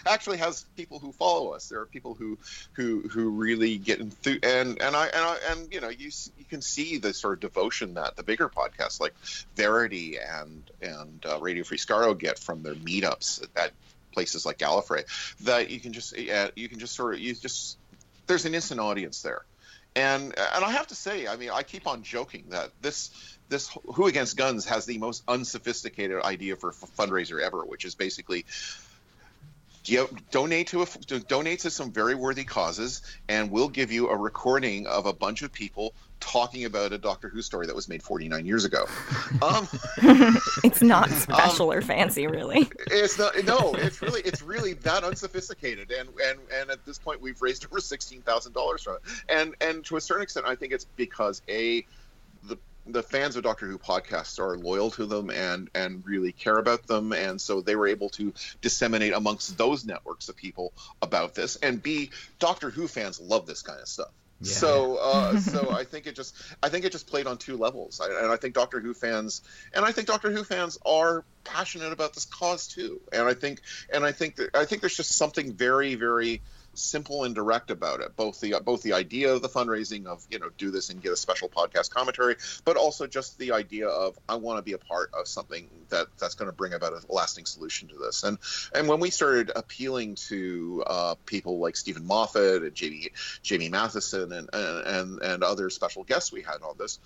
actually 0.06 0.38
has 0.38 0.64
people 0.76 0.98
who 0.98 1.12
follow 1.12 1.52
us. 1.52 1.68
There 1.68 1.80
are 1.80 1.86
people 1.86 2.14
who 2.14 2.38
who 2.72 3.00
who 3.08 3.30
really 3.30 3.78
get 3.78 4.00
into 4.00 4.38
and 4.42 4.80
and 4.80 4.96
I 4.96 5.06
and 5.06 5.24
I 5.24 5.36
and 5.50 5.72
you 5.72 5.80
know 5.80 5.88
you 5.88 6.10
you 6.38 6.44
can 6.44 6.62
see 6.62 6.98
the 6.98 7.12
sort 7.14 7.34
of 7.34 7.40
devotion 7.40 7.94
that 7.94 8.16
the 8.16 8.22
bigger 8.22 8.48
podcasts 8.48 9.00
like 9.00 9.14
Verity 9.56 10.18
and 10.18 10.70
and 10.80 11.24
uh, 11.26 11.38
Radio 11.40 11.64
Free 11.64 11.78
Skaro 11.78 12.16
get 12.16 12.38
from 12.38 12.62
their 12.62 12.74
meetups 12.74 13.46
at 13.56 13.72
places 14.12 14.46
like 14.46 14.58
Gallifrey. 14.58 15.04
That 15.44 15.70
you 15.70 15.80
can 15.80 15.92
just 15.92 16.16
yeah, 16.18 16.48
you 16.54 16.68
can 16.68 16.78
just 16.78 16.94
sort 16.94 17.14
of 17.14 17.20
you 17.20 17.34
just 17.34 17.78
there's 18.26 18.44
an 18.44 18.54
instant 18.54 18.80
audience 18.80 19.22
there. 19.22 19.44
And 19.94 20.34
and 20.38 20.64
I 20.64 20.70
have 20.70 20.86
to 20.88 20.94
say, 20.94 21.26
I 21.26 21.36
mean, 21.36 21.50
I 21.50 21.62
keep 21.62 21.86
on 21.86 22.02
joking 22.02 22.46
that 22.50 22.70
this 22.80 23.10
this 23.48 23.70
Who 23.94 24.06
Against 24.06 24.36
Guns 24.36 24.64
has 24.66 24.86
the 24.86 24.98
most 24.98 25.22
unsophisticated 25.28 26.22
idea 26.22 26.56
for 26.56 26.72
fundraiser 26.72 27.40
ever, 27.40 27.64
which 27.64 27.84
is 27.84 27.94
basically 27.94 28.46
you 29.84 30.08
donate 30.30 30.68
to 30.68 30.82
a 30.82 30.86
to 30.86 31.20
donate 31.20 31.60
to 31.60 31.70
some 31.70 31.92
very 31.92 32.14
worthy 32.14 32.44
causes, 32.44 33.02
and 33.28 33.50
we'll 33.50 33.68
give 33.68 33.90
you 33.90 34.08
a 34.08 34.16
recording 34.16 34.86
of 34.86 35.06
a 35.06 35.12
bunch 35.12 35.42
of 35.42 35.52
people 35.52 35.94
talking 36.20 36.64
about 36.64 36.92
a 36.92 36.98
Doctor 36.98 37.28
Who 37.28 37.42
story 37.42 37.66
that 37.66 37.74
was 37.74 37.88
made 37.88 38.00
49 38.00 38.46
years 38.46 38.64
ago. 38.64 38.86
Um, 39.40 39.66
it's 40.62 40.82
not 40.82 41.10
special 41.10 41.72
or 41.72 41.80
fancy, 41.80 42.28
really. 42.28 42.70
it's 42.88 43.18
not 43.18 43.34
no 43.44 43.74
it's 43.74 44.00
really 44.00 44.20
it's 44.20 44.40
really 44.40 44.74
that 44.74 45.02
unsophisticated 45.02 45.90
and 45.90 46.08
and 46.24 46.38
and 46.54 46.70
at 46.70 46.84
this 46.84 46.98
point 46.98 47.20
we've 47.20 47.40
raised 47.42 47.64
over 47.64 47.80
sixteen 47.80 48.20
thousand 48.22 48.52
dollars 48.52 48.82
from 48.82 48.96
it 48.96 49.00
and 49.28 49.54
and 49.60 49.84
to 49.86 49.96
a 49.96 50.00
certain 50.00 50.22
extent 50.22 50.46
i 50.46 50.54
think 50.54 50.72
it's 50.72 50.84
because 50.96 51.42
a 51.48 51.84
the 52.86 53.02
the 53.02 53.08
fans 53.08 53.36
of 53.36 53.42
Doctor 53.42 53.66
Who 53.66 53.78
podcasts 53.78 54.38
are 54.38 54.56
loyal 54.56 54.90
to 54.92 55.06
them 55.06 55.30
and 55.30 55.70
and 55.74 56.04
really 56.06 56.32
care 56.32 56.58
about 56.58 56.86
them, 56.86 57.12
and 57.12 57.40
so 57.40 57.60
they 57.60 57.76
were 57.76 57.88
able 57.88 58.08
to 58.10 58.32
disseminate 58.60 59.12
amongst 59.12 59.58
those 59.58 59.84
networks 59.84 60.28
of 60.28 60.36
people 60.36 60.72
about 61.00 61.34
this. 61.34 61.56
And 61.56 61.82
B, 61.82 62.10
Doctor 62.38 62.70
Who 62.70 62.88
fans 62.88 63.20
love 63.20 63.46
this 63.46 63.62
kind 63.62 63.80
of 63.80 63.88
stuff. 63.88 64.10
So, 64.42 64.96
uh, 64.96 65.38
so 65.40 65.70
I 65.70 65.84
think 65.84 66.08
it 66.08 66.16
just, 66.16 66.34
I 66.62 66.68
think 66.68 66.84
it 66.84 66.90
just 66.90 67.06
played 67.06 67.28
on 67.28 67.38
two 67.38 67.56
levels, 67.56 68.00
I, 68.00 68.06
and 68.06 68.32
I 68.32 68.36
think 68.36 68.54
Doctor 68.54 68.80
Who 68.80 68.92
fans, 68.92 69.42
and 69.72 69.84
I 69.84 69.92
think 69.92 70.08
Doctor 70.08 70.32
Who 70.32 70.42
fans 70.42 70.78
are 70.84 71.24
passionate 71.44 71.92
about 71.92 72.14
this 72.14 72.24
cause 72.24 72.66
too. 72.66 73.00
And 73.12 73.22
I 73.28 73.34
think, 73.34 73.60
and 73.92 74.04
I 74.04 74.10
think 74.10 74.36
that, 74.36 74.56
I 74.56 74.64
think 74.64 74.80
there's 74.82 74.96
just 74.96 75.12
something 75.12 75.52
very, 75.52 75.94
very 75.94 76.42
simple 76.74 77.24
and 77.24 77.34
direct 77.34 77.70
about 77.70 78.00
it. 78.00 78.16
Both 78.16 78.40
the 78.40 78.60
both 78.64 78.82
the 78.82 78.92
idea 78.92 79.32
of 79.32 79.42
the 79.42 79.48
fundraising 79.48 80.06
of 80.06 80.24
you 80.30 80.38
know 80.38 80.50
do 80.56 80.70
this 80.70 80.90
and 80.90 81.02
get 81.02 81.12
a 81.12 81.16
special 81.16 81.48
podcast 81.48 81.90
commentary, 81.90 82.36
but 82.64 82.76
also 82.76 83.06
just 83.06 83.38
the 83.38 83.52
idea 83.52 83.88
of 83.88 84.18
I 84.28 84.36
want 84.36 84.58
to 84.58 84.62
be 84.62 84.72
a 84.72 84.78
part 84.78 85.10
of 85.14 85.28
something 85.28 85.68
that 85.90 86.06
that's 86.18 86.34
going 86.34 86.50
to 86.50 86.56
bring 86.56 86.72
about 86.72 86.92
a 86.92 87.12
lasting 87.12 87.46
solution 87.46 87.88
to 87.88 87.96
this. 87.96 88.22
And 88.22 88.38
and 88.74 88.88
when 88.88 89.00
we 89.00 89.10
started 89.10 89.50
appealing 89.54 90.16
to 90.28 90.84
uh, 90.86 91.14
people 91.26 91.58
like 91.58 91.76
Steven 91.76 92.06
Moffat 92.06 92.62
and 92.62 92.74
Jamie 92.74 93.10
Jamie 93.42 93.68
Mathieson 93.68 94.32
and 94.32 94.48
and 94.52 95.20
and, 95.22 95.42
other 95.42 95.70
special 95.70 96.04
guests 96.04 96.30
we 96.32 96.40
had 96.40 96.62
on 96.62 96.76
this. 96.78 97.00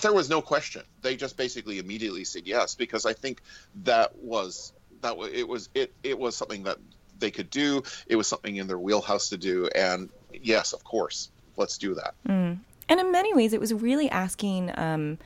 There 0.00 0.12
was 0.12 0.28
no 0.28 0.42
question. 0.42 0.82
They 1.00 1.16
just 1.16 1.36
basically 1.36 1.78
immediately 1.78 2.24
said 2.24 2.46
yes 2.46 2.74
because 2.74 3.06
I 3.06 3.12
think 3.12 3.40
that 3.84 4.16
was 4.16 4.72
that 5.02 5.16
it 5.32 5.46
was 5.46 5.68
it 5.74 5.92
it 6.02 6.18
was 6.18 6.36
something 6.36 6.64
that 6.64 6.78
they 7.22 7.30
could 7.30 7.48
do. 7.48 7.82
It 8.06 8.16
was 8.16 8.26
something 8.28 8.56
in 8.56 8.66
their 8.66 8.78
wheelhouse 8.78 9.30
to 9.30 9.38
do, 9.38 9.68
and 9.74 10.10
yes, 10.42 10.74
of 10.74 10.84
course, 10.84 11.30
let's 11.56 11.78
do 11.78 11.94
that. 11.94 12.12
Mm. 12.28 12.58
And 12.90 13.00
in 13.00 13.10
many 13.10 13.32
ways, 13.32 13.54
it 13.54 13.60
was 13.60 13.72
really 13.72 14.10
asking 14.10 14.70
um, 14.76 15.16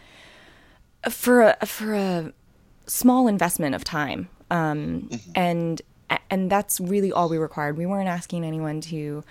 for 1.10 1.54
a 1.60 1.66
for 1.66 1.94
a 1.94 2.32
small 2.86 3.26
investment 3.26 3.74
of 3.74 3.82
time, 3.82 4.28
um, 4.50 5.10
and 5.34 5.82
and 6.30 6.50
that's 6.50 6.78
really 6.78 7.10
all 7.10 7.28
we 7.28 7.38
required. 7.38 7.76
We 7.76 7.86
weren't 7.86 8.08
asking 8.08 8.44
anyone 8.44 8.80
to. 8.82 9.24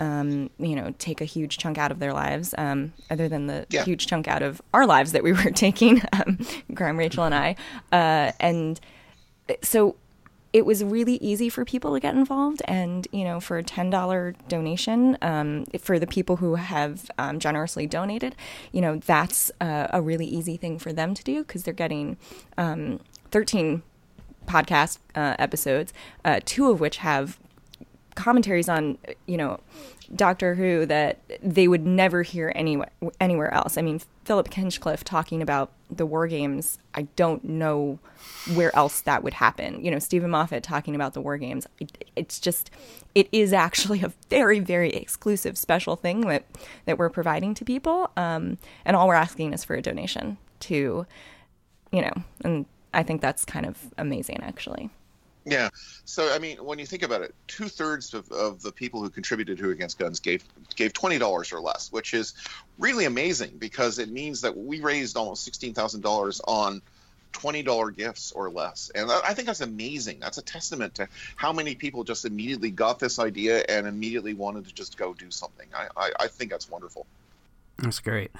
Um, 0.00 0.50
you 0.58 0.74
know, 0.74 0.92
take 0.98 1.20
a 1.20 1.24
huge 1.24 1.58
chunk 1.58 1.78
out 1.78 1.92
of 1.92 2.00
their 2.00 2.12
lives, 2.12 2.56
um, 2.58 2.92
other 3.08 3.28
than 3.28 3.46
the 3.46 3.66
Yeah. 3.70 3.84
huge 3.84 4.08
chunk 4.08 4.26
out 4.26 4.42
of 4.42 4.60
our 4.74 4.84
lives 4.84 5.12
that 5.12 5.22
we 5.22 5.32
were 5.44 5.52
taking, 5.52 6.02
um, 6.12 6.38
Graeme, 6.74 6.98
Rachel, 6.98 7.22
and 7.22 7.32
I. 7.32 7.54
Uh, 7.92 8.32
and 8.40 8.80
so 9.62 9.94
it 10.52 10.66
was 10.66 10.84
really 10.84 11.14
easy 11.14 11.48
for 11.48 11.64
people 11.64 11.94
to 11.94 12.00
get 12.00 12.14
involved 12.14 12.62
and 12.66 13.08
you 13.12 13.24
know 13.24 13.40
for 13.40 13.58
a 13.58 13.62
$10 13.62 14.34
donation 14.48 15.16
um, 15.22 15.64
for 15.78 15.98
the 15.98 16.06
people 16.06 16.36
who 16.36 16.56
have 16.56 17.10
um, 17.18 17.38
generously 17.38 17.86
donated 17.86 18.36
you 18.70 18.80
know 18.80 18.96
that's 18.96 19.50
uh, 19.60 19.88
a 19.90 20.02
really 20.02 20.26
easy 20.26 20.56
thing 20.56 20.78
for 20.78 20.92
them 20.92 21.14
to 21.14 21.24
do 21.24 21.42
because 21.42 21.62
they're 21.62 21.74
getting 21.74 22.16
um, 22.58 23.00
13 23.30 23.82
podcast 24.46 24.98
uh, 25.14 25.36
episodes 25.38 25.92
uh, 26.24 26.40
two 26.44 26.70
of 26.70 26.80
which 26.80 26.98
have 26.98 27.38
commentaries 28.14 28.68
on 28.68 28.98
you 29.26 29.36
know 29.36 29.58
Doctor 30.14 30.54
Who 30.54 30.84
that 30.86 31.20
they 31.42 31.68
would 31.68 31.86
never 31.86 32.22
hear 32.22 32.52
anywhere 32.54 32.90
anywhere 33.20 33.52
else. 33.52 33.78
I 33.78 33.82
mean, 33.82 34.00
Philip 34.24 34.52
Hinchcliffe 34.52 35.04
talking 35.04 35.40
about 35.40 35.70
the 35.90 36.04
war 36.04 36.26
games. 36.26 36.78
I 36.94 37.02
don't 37.16 37.44
know 37.44 37.98
where 38.54 38.74
else 38.76 39.00
that 39.02 39.22
would 39.24 39.34
happen. 39.34 39.82
You 39.84 39.90
know, 39.90 39.98
Steven 39.98 40.30
Moffat 40.30 40.62
talking 40.62 40.94
about 40.94 41.14
the 41.14 41.20
war 41.20 41.38
games. 41.38 41.66
It, 41.80 42.04
it's 42.14 42.38
just, 42.40 42.70
it 43.14 43.28
is 43.32 43.52
actually 43.52 44.02
a 44.02 44.12
very 44.28 44.60
very 44.60 44.90
exclusive 44.90 45.56
special 45.56 45.96
thing 45.96 46.22
that 46.22 46.44
that 46.84 46.98
we're 46.98 47.10
providing 47.10 47.54
to 47.54 47.64
people. 47.64 48.10
Um, 48.16 48.58
and 48.84 48.96
all 48.96 49.08
we're 49.08 49.14
asking 49.14 49.54
is 49.54 49.64
for 49.64 49.74
a 49.76 49.82
donation 49.82 50.36
to, 50.60 51.06
you 51.90 52.02
know, 52.02 52.12
and 52.44 52.66
I 52.92 53.02
think 53.02 53.22
that's 53.22 53.44
kind 53.44 53.64
of 53.64 53.78
amazing 53.96 54.40
actually. 54.42 54.90
Yeah. 55.44 55.70
So 56.04 56.32
I 56.32 56.38
mean, 56.38 56.58
when 56.58 56.78
you 56.78 56.86
think 56.86 57.02
about 57.02 57.22
it, 57.22 57.34
two 57.46 57.68
thirds 57.68 58.14
of, 58.14 58.30
of 58.30 58.62
the 58.62 58.72
people 58.72 59.02
who 59.02 59.10
contributed 59.10 59.58
to 59.58 59.70
Against 59.70 59.98
Guns 59.98 60.20
gave 60.20 60.44
gave 60.76 60.92
twenty 60.92 61.18
dollars 61.18 61.52
or 61.52 61.60
less, 61.60 61.90
which 61.90 62.14
is 62.14 62.34
really 62.78 63.04
amazing 63.04 63.56
because 63.58 63.98
it 63.98 64.10
means 64.10 64.42
that 64.42 64.56
we 64.56 64.80
raised 64.80 65.16
almost 65.16 65.44
sixteen 65.44 65.74
thousand 65.74 66.02
dollars 66.02 66.40
on 66.46 66.80
twenty 67.32 67.62
dollar 67.62 67.90
gifts 67.90 68.30
or 68.32 68.50
less, 68.50 68.90
and 68.94 69.10
I 69.10 69.34
think 69.34 69.46
that's 69.46 69.62
amazing. 69.62 70.20
That's 70.20 70.38
a 70.38 70.42
testament 70.42 70.94
to 70.96 71.08
how 71.34 71.52
many 71.52 71.74
people 71.74 72.04
just 72.04 72.24
immediately 72.24 72.70
got 72.70 72.98
this 72.98 73.18
idea 73.18 73.64
and 73.68 73.86
immediately 73.86 74.34
wanted 74.34 74.66
to 74.66 74.74
just 74.74 74.96
go 74.96 75.14
do 75.14 75.30
something. 75.30 75.66
I 75.74 75.88
I, 75.96 76.10
I 76.20 76.26
think 76.28 76.50
that's 76.50 76.70
wonderful. 76.70 77.06
That's 77.78 77.98
great. 77.98 78.30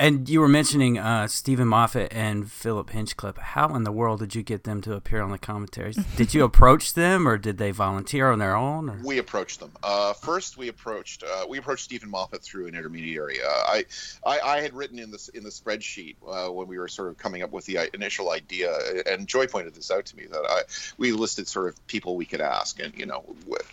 And 0.00 0.28
you 0.28 0.40
were 0.40 0.48
mentioning 0.48 0.96
uh, 0.96 1.26
Steven 1.26 1.66
Moffat 1.66 2.12
and 2.12 2.48
Philip 2.48 2.90
Hinchcliffe. 2.90 3.36
How 3.36 3.74
in 3.74 3.82
the 3.82 3.90
world 3.90 4.20
did 4.20 4.32
you 4.32 4.44
get 4.44 4.62
them 4.62 4.80
to 4.82 4.94
appear 4.94 5.20
on 5.20 5.32
the 5.32 5.38
commentaries? 5.38 5.96
did 6.16 6.34
you 6.34 6.44
approach 6.44 6.94
them, 6.94 7.26
or 7.26 7.36
did 7.36 7.58
they 7.58 7.72
volunteer 7.72 8.30
on 8.30 8.38
their 8.38 8.54
own? 8.54 8.88
Or? 8.88 9.00
We 9.02 9.18
approached 9.18 9.58
them. 9.58 9.72
Uh, 9.82 10.12
first, 10.12 10.56
we 10.56 10.68
approached 10.68 11.24
uh, 11.24 11.46
we 11.48 11.58
approached 11.58 11.84
Steven 11.84 12.08
Moffat 12.08 12.42
through 12.42 12.68
an 12.68 12.76
intermediary. 12.76 13.38
Uh, 13.42 13.48
I, 13.48 13.84
I 14.24 14.40
I 14.40 14.60
had 14.60 14.72
written 14.72 15.00
in 15.00 15.10
this 15.10 15.30
in 15.30 15.42
the 15.42 15.50
spreadsheet 15.50 16.14
uh, 16.28 16.52
when 16.52 16.68
we 16.68 16.78
were 16.78 16.88
sort 16.88 17.08
of 17.08 17.18
coming 17.18 17.42
up 17.42 17.50
with 17.50 17.66
the 17.66 17.90
initial 17.92 18.30
idea, 18.30 18.72
and 19.06 19.26
Joy 19.26 19.48
pointed 19.48 19.74
this 19.74 19.90
out 19.90 20.06
to 20.06 20.16
me 20.16 20.26
that 20.26 20.44
I 20.48 20.62
we 20.96 21.10
listed 21.10 21.48
sort 21.48 21.68
of 21.68 21.86
people 21.88 22.14
we 22.14 22.24
could 22.24 22.40
ask, 22.40 22.78
and 22.78 22.96
you 22.96 23.06
know, 23.06 23.24
w- 23.48 23.64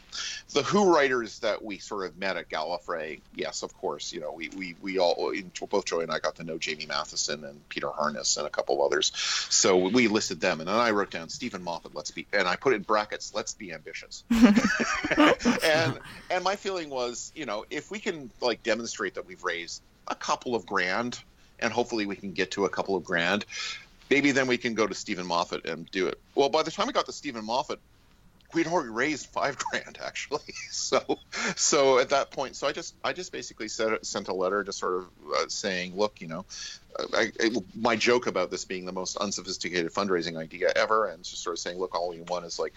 the 0.53 0.63
Who 0.63 0.91
writers 0.91 1.39
that 1.39 1.63
we 1.63 1.77
sort 1.77 2.07
of 2.07 2.17
met 2.17 2.37
at 2.37 2.49
Gallifrey. 2.49 3.21
Yes, 3.35 3.61
of 3.61 3.77
course, 3.77 4.11
you 4.11 4.21
know, 4.21 4.31
we 4.31 4.49
we 4.57 4.75
we 4.81 4.97
all 4.97 5.33
both 5.69 5.85
Joy 5.85 6.01
and 6.01 6.11
I 6.11 6.14
got 6.19 6.35
to 6.35 6.43
know 6.43 6.57
Jamie 6.57 6.85
Mathieson 6.85 7.43
and 7.43 7.67
Peter 7.69 7.89
Harness 7.89 8.37
and 8.37 8.47
a 8.47 8.49
couple 8.49 8.83
others, 8.83 9.11
so 9.15 9.77
we 9.77 10.07
listed 10.07 10.41
them, 10.41 10.59
and 10.59 10.67
then 10.67 10.75
I 10.75 10.91
wrote 10.91 11.11
down 11.11 11.29
Steven 11.29 11.63
Moffat. 11.63 11.95
Let's 11.95 12.11
be, 12.11 12.27
and 12.33 12.47
I 12.47 12.55
put 12.55 12.73
in 12.73 12.81
brackets. 12.81 13.33
Let's 13.33 13.53
be 13.53 13.73
ambitious. 13.73 14.23
and 14.31 15.99
and 16.29 16.43
my 16.43 16.55
feeling 16.55 16.89
was, 16.89 17.31
you 17.35 17.45
know, 17.45 17.65
if 17.69 17.91
we 17.91 17.99
can 17.99 18.29
like 18.41 18.63
demonstrate 18.63 19.15
that 19.15 19.25
we've 19.25 19.43
raised 19.43 19.81
a 20.07 20.15
couple 20.15 20.55
of 20.55 20.65
grand, 20.65 21.19
and 21.59 21.71
hopefully 21.71 22.05
we 22.05 22.15
can 22.15 22.31
get 22.31 22.51
to 22.51 22.65
a 22.65 22.69
couple 22.69 22.95
of 22.95 23.03
grand, 23.03 23.45
maybe 24.09 24.31
then 24.31 24.47
we 24.47 24.57
can 24.57 24.73
go 24.73 24.87
to 24.87 24.93
Steven 24.93 25.25
Moffat 25.25 25.65
and 25.65 25.89
do 25.91 26.07
it. 26.07 26.19
Well, 26.35 26.49
by 26.49 26.63
the 26.63 26.71
time 26.71 26.87
we 26.87 26.93
got 26.93 27.05
to 27.05 27.13
Steven 27.13 27.45
Moffat, 27.45 27.79
we'd 28.53 28.67
already 28.67 28.89
raised 28.89 29.27
five 29.27 29.57
grand 29.57 29.97
actually. 30.03 30.41
So, 30.71 31.01
so 31.55 31.97
at 31.97 32.09
that 32.09 32.29
point, 32.29 32.55
so 32.55 32.67
I 32.67 32.71
just, 32.71 32.93
I 33.03 33.11
just 33.11 33.31
basically 33.31 33.69
sent, 33.69 34.05
sent 34.05 34.27
a 34.27 34.33
letter, 34.33 34.63
just 34.63 34.77
sort 34.77 34.97
of 34.97 35.05
uh, 35.35 35.47
saying, 35.47 35.95
look, 35.95 36.21
you 36.21 36.27
know, 36.27 36.45
I, 37.13 37.31
I, 37.41 37.49
my 37.73 37.95
joke 37.95 38.27
about 38.27 38.51
this 38.51 38.65
being 38.65 38.85
the 38.85 38.91
most 38.91 39.17
unsophisticated 39.17 39.91
fundraising 39.91 40.37
idea 40.37 40.71
ever, 40.75 41.07
and 41.07 41.23
just 41.23 41.41
sort 41.41 41.55
of 41.55 41.59
saying, 41.59 41.79
look, 41.79 41.95
all 41.95 42.13
you 42.13 42.23
want 42.27 42.45
is 42.45 42.59
like 42.59 42.73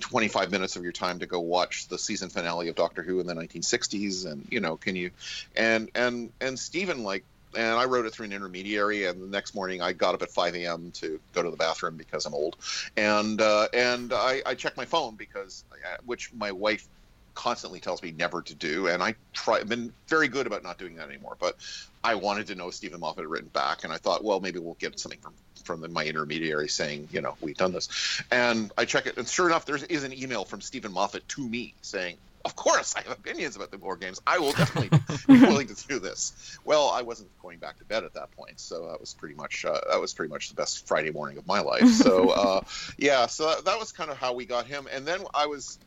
25 0.00 0.50
minutes 0.50 0.76
of 0.76 0.82
your 0.82 0.92
time 0.92 1.18
to 1.18 1.26
go 1.26 1.40
watch 1.40 1.88
the 1.88 1.98
season 1.98 2.28
finale 2.30 2.68
of 2.68 2.74
Doctor 2.74 3.02
Who 3.02 3.20
in 3.20 3.26
the 3.26 3.34
1960s, 3.34 4.30
and 4.30 4.46
you 4.50 4.60
know, 4.60 4.76
can 4.76 4.96
you, 4.96 5.10
and 5.56 5.90
and 5.94 6.30
and 6.40 6.58
Steven 6.58 7.04
like 7.04 7.24
and 7.56 7.78
I 7.78 7.84
wrote 7.84 8.06
it 8.06 8.12
through 8.12 8.26
an 8.26 8.32
intermediary. 8.32 9.06
And 9.06 9.22
the 9.22 9.26
next 9.26 9.54
morning, 9.54 9.82
I 9.82 9.92
got 9.92 10.14
up 10.14 10.22
at 10.22 10.30
5 10.30 10.54
a.m. 10.54 10.90
to 10.92 11.20
go 11.32 11.42
to 11.42 11.50
the 11.50 11.56
bathroom 11.56 11.96
because 11.96 12.26
I'm 12.26 12.34
old, 12.34 12.56
and 12.96 13.40
uh, 13.40 13.68
and 13.72 14.12
I, 14.12 14.42
I 14.46 14.54
checked 14.54 14.76
my 14.76 14.84
phone 14.84 15.16
because, 15.16 15.64
uh, 15.72 15.96
which 16.04 16.32
my 16.32 16.52
wife 16.52 16.86
constantly 17.34 17.80
tells 17.80 18.02
me 18.02 18.12
never 18.12 18.42
to 18.42 18.54
do, 18.54 18.88
and 18.88 19.02
I 19.02 19.14
try. 19.32 19.56
I've 19.56 19.68
been 19.68 19.92
very 20.08 20.28
good 20.28 20.46
about 20.46 20.62
not 20.62 20.78
doing 20.78 20.96
that 20.96 21.08
anymore. 21.08 21.36
But 21.40 21.56
I 22.02 22.14
wanted 22.14 22.46
to 22.48 22.54
know 22.54 22.68
if 22.68 22.74
Steven 22.74 23.00
Moffat 23.00 23.22
had 23.22 23.30
written 23.30 23.48
back, 23.48 23.84
and 23.84 23.92
I 23.92 23.96
thought, 23.96 24.24
well, 24.24 24.40
maybe 24.40 24.58
we'll 24.58 24.74
get 24.74 24.98
something 24.98 25.20
from 25.20 25.34
from 25.64 25.92
my 25.92 26.04
intermediary 26.04 26.68
saying, 26.68 27.08
you 27.10 27.20
know, 27.20 27.36
we've 27.40 27.56
done 27.56 27.72
this. 27.72 28.22
And 28.30 28.72
I 28.76 28.84
check 28.84 29.06
it, 29.06 29.16
and 29.16 29.26
sure 29.26 29.46
enough, 29.46 29.66
there 29.66 29.76
is 29.76 30.04
an 30.04 30.12
email 30.12 30.44
from 30.44 30.60
Steven 30.60 30.92
Moffat 30.92 31.26
to 31.28 31.48
me 31.48 31.74
saying, 31.82 32.16
of 32.44 32.56
course 32.56 32.94
I 32.96 33.02
have 33.02 33.12
opinions 33.12 33.56
about 33.56 33.70
the 33.70 33.78
war 33.78 33.96
games. 33.96 34.20
I 34.26 34.38
will 34.38 34.52
definitely 34.52 34.98
be 35.26 35.40
willing 35.40 35.68
to 35.68 35.86
do 35.86 35.98
this. 35.98 36.58
Well, 36.64 36.88
I 36.88 37.02
wasn't 37.02 37.30
going 37.40 37.58
back 37.58 37.78
to 37.78 37.84
bed 37.84 38.04
at 38.04 38.14
that 38.14 38.30
point, 38.32 38.60
so 38.60 38.88
that 38.88 39.00
was 39.00 39.14
pretty 39.14 39.34
much 39.34 39.64
uh, 39.64 39.80
that 39.90 40.00
was 40.00 40.14
pretty 40.14 40.32
much 40.32 40.48
the 40.48 40.54
best 40.54 40.86
Friday 40.86 41.10
morning 41.10 41.38
of 41.38 41.46
my 41.46 41.60
life. 41.60 41.88
So 41.88 42.30
uh, 42.30 42.60
yeah, 42.98 43.26
so 43.26 43.46
that, 43.48 43.64
that 43.64 43.78
was 43.78 43.92
kind 43.92 44.10
of 44.10 44.18
how 44.18 44.34
we 44.34 44.44
got 44.44 44.66
him. 44.66 44.86
And 44.92 45.06
then 45.06 45.20
I 45.34 45.46
was 45.46 45.78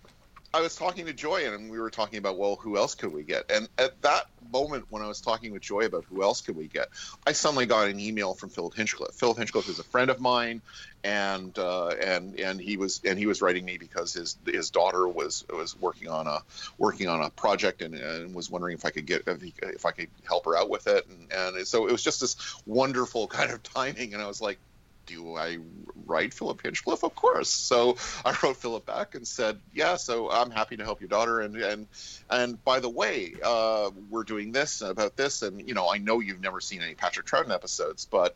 I 0.54 0.62
was 0.62 0.76
talking 0.76 1.06
to 1.06 1.14
Joy, 1.14 1.46
and 1.46 1.70
we 1.70 1.80
were 1.80 1.90
talking 1.90 2.20
about, 2.20 2.38
well, 2.38 2.56
who 2.56 2.78
else 2.78 2.96
could 2.96 3.12
we 3.14 3.24
get? 3.24 3.52
And 3.52 3.68
at 3.78 4.02
that 4.04 4.28
moment, 4.52 4.86
when 4.90 5.02
I 5.02 5.08
was 5.08 5.20
talking 5.20 5.52
with 5.52 5.62
Joy 5.62 5.82
about 5.82 6.06
who 6.06 6.24
else 6.24 6.42
could 6.42 6.56
we 6.56 6.68
get, 6.68 6.88
I 7.26 7.34
suddenly 7.34 7.66
got 7.66 7.90
an 7.90 8.00
email 8.00 8.34
from 8.34 8.50
Philip 8.50 8.74
Hinchcliffe. 8.74 9.14
Philip 9.14 9.38
Hinchcliffe 9.38 9.68
is 9.68 9.80
a 9.80 9.84
friend 9.84 10.10
of 10.10 10.22
mine, 10.22 10.62
and 11.04 11.58
uh, 11.60 11.90
and 11.90 12.40
and 12.40 12.60
he 12.62 12.78
was 12.78 13.02
and 13.04 13.20
he 13.20 13.26
was 13.26 13.42
writing 13.42 13.66
me 13.66 13.78
because 13.78 14.14
his 14.14 14.38
his 14.46 14.70
daughter 14.70 15.08
was 15.08 15.46
was 15.50 15.80
working 15.80 16.08
on 16.08 16.28
a 16.28 16.40
working 16.78 17.08
on 17.08 17.22
a 17.22 17.30
project 17.30 17.82
and, 17.82 17.94
and 17.96 18.34
was 18.34 18.50
wondering 18.50 18.76
if 18.76 18.86
I 18.86 18.90
could 18.90 19.06
get 19.06 19.24
if, 19.28 19.42
he, 19.42 19.54
if 19.62 19.86
I 19.86 19.92
could 19.92 20.10
help 20.26 20.46
her 20.46 20.58
out 20.58 20.70
with 20.70 20.88
it, 20.88 21.08
and, 21.08 21.32
and 21.32 21.68
so 21.68 21.88
it 21.88 21.92
was 21.92 22.04
just 22.04 22.22
this 22.22 22.36
wonderful 22.66 23.28
kind 23.38 23.52
of 23.52 23.62
timing, 23.64 24.14
and 24.14 24.24
I 24.24 24.28
was 24.28 24.42
like, 24.42 24.60
do 25.08 25.36
I 25.36 25.58
write 26.06 26.34
Philip 26.34 26.62
Hinchcliffe? 26.62 27.04
Of 27.04 27.16
course. 27.16 27.50
So 27.50 27.98
I 28.24 28.38
wrote 28.44 28.58
Philip 28.58 28.86
back 28.86 29.16
and 29.16 29.28
said, 29.28 29.60
yeah, 29.74 29.96
so 29.96 30.30
I'm 30.30 30.52
happy 30.52 30.78
to 30.78 30.84
help 30.84 31.02
your 31.02 31.10
daughter. 31.10 31.40
And 31.40 31.56
and 31.56 31.88
and 32.30 32.64
by 32.64 32.80
the 32.80 32.90
way, 32.90 33.34
uh, 33.44 33.90
we're 34.10 34.24
doing 34.24 34.52
this 34.52 34.82
about 34.82 35.18
this, 35.18 35.42
and 35.42 35.68
you 35.68 35.74
know, 35.74 35.90
I 35.92 35.98
know 35.98 36.20
you've 36.20 36.42
never 36.42 36.62
seen 36.62 36.82
any 36.82 36.94
Patrick 36.94 37.26
Troughton 37.26 37.54
episodes, 37.54 38.06
but 38.06 38.36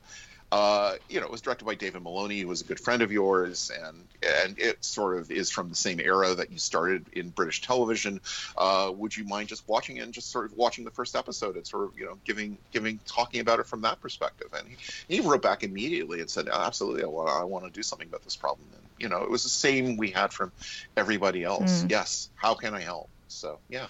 uh, 0.51 0.95
you 1.07 1.19
know, 1.19 1.25
it 1.25 1.31
was 1.31 1.39
directed 1.39 1.63
by 1.63 1.75
David 1.75 2.03
Maloney, 2.03 2.41
who 2.41 2.47
was 2.47 2.61
a 2.61 2.65
good 2.65 2.79
friend 2.79 3.01
of 3.01 3.11
yours, 3.11 3.71
and 3.85 4.05
and 4.21 4.59
it 4.59 4.83
sort 4.83 5.17
of 5.17 5.31
is 5.31 5.49
from 5.49 5.69
the 5.69 5.75
same 5.75 5.99
era 5.99 6.35
that 6.35 6.51
you 6.51 6.59
started 6.59 7.05
in 7.13 7.29
British 7.29 7.61
television. 7.61 8.19
Uh, 8.57 8.91
would 8.93 9.15
you 9.15 9.23
mind 9.23 9.47
just 9.47 9.65
watching 9.69 9.97
it 9.97 10.01
and 10.01 10.13
just 10.13 10.29
sort 10.29 10.45
of 10.45 10.57
watching 10.57 10.83
the 10.83 10.91
first 10.91 11.15
episode 11.15 11.55
and 11.55 11.65
sort 11.65 11.85
of 11.85 11.97
you 11.97 12.05
know 12.05 12.17
giving 12.25 12.57
giving 12.73 12.99
talking 13.05 13.39
about 13.39 13.61
it 13.61 13.67
from 13.67 13.81
that 13.81 14.01
perspective? 14.01 14.47
And 14.53 14.67
he, 14.67 15.15
he 15.15 15.21
wrote 15.21 15.41
back 15.41 15.63
immediately 15.63 16.19
and 16.19 16.29
said, 16.29 16.49
absolutely, 16.49 17.03
I 17.03 17.07
want 17.07 17.29
I 17.29 17.43
want 17.45 17.65
to 17.65 17.71
do 17.71 17.81
something 17.81 18.09
about 18.09 18.23
this 18.23 18.35
problem. 18.35 18.67
And 18.73 18.83
you 18.99 19.07
know, 19.07 19.23
it 19.23 19.29
was 19.29 19.43
the 19.43 19.49
same 19.49 19.95
we 19.95 20.11
had 20.11 20.33
from 20.33 20.51
everybody 20.97 21.45
else. 21.45 21.83
Mm. 21.83 21.91
Yes, 21.91 22.29
how 22.35 22.55
can 22.55 22.73
I 22.73 22.81
help? 22.81 23.09
So 23.29 23.59
yeah. 23.69 23.87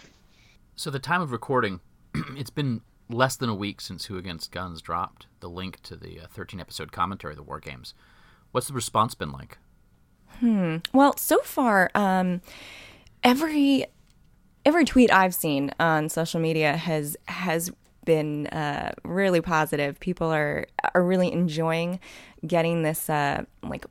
So 0.75 0.91
the 0.91 0.99
time 0.99 1.21
of 1.21 1.31
recording, 1.31 1.79
it's 2.37 2.51
been 2.51 2.81
less 3.13 3.35
than 3.35 3.49
a 3.49 3.55
week 3.55 3.81
since 3.81 4.05
Who 4.05 4.17
Against 4.17 4.51
Guns 4.51 4.81
dropped 4.81 5.27
the 5.39 5.49
link 5.49 5.81
to 5.83 5.95
the 5.95 6.21
uh, 6.21 6.27
13 6.27 6.59
episode 6.59 6.91
commentary 6.91 7.33
of 7.33 7.37
the 7.37 7.43
War 7.43 7.59
Games. 7.59 7.93
What's 8.51 8.67
the 8.67 8.73
response 8.73 9.15
been 9.15 9.31
like? 9.31 9.57
Hmm. 10.39 10.77
Well, 10.93 11.15
so 11.17 11.39
far, 11.39 11.91
um, 11.95 12.41
every 13.23 13.85
every 14.65 14.85
tweet 14.85 15.11
I've 15.11 15.33
seen 15.33 15.71
on 15.79 16.09
social 16.09 16.39
media 16.39 16.75
has 16.77 17.17
has 17.27 17.71
been 18.05 18.47
uh, 18.47 18.91
really 19.03 19.41
positive. 19.41 19.99
People 19.99 20.31
are 20.31 20.65
are 20.93 21.03
really 21.03 21.31
enjoying 21.31 21.99
getting 22.45 22.81
this 22.81 23.09
uh, 23.09 23.43
like 23.63 23.85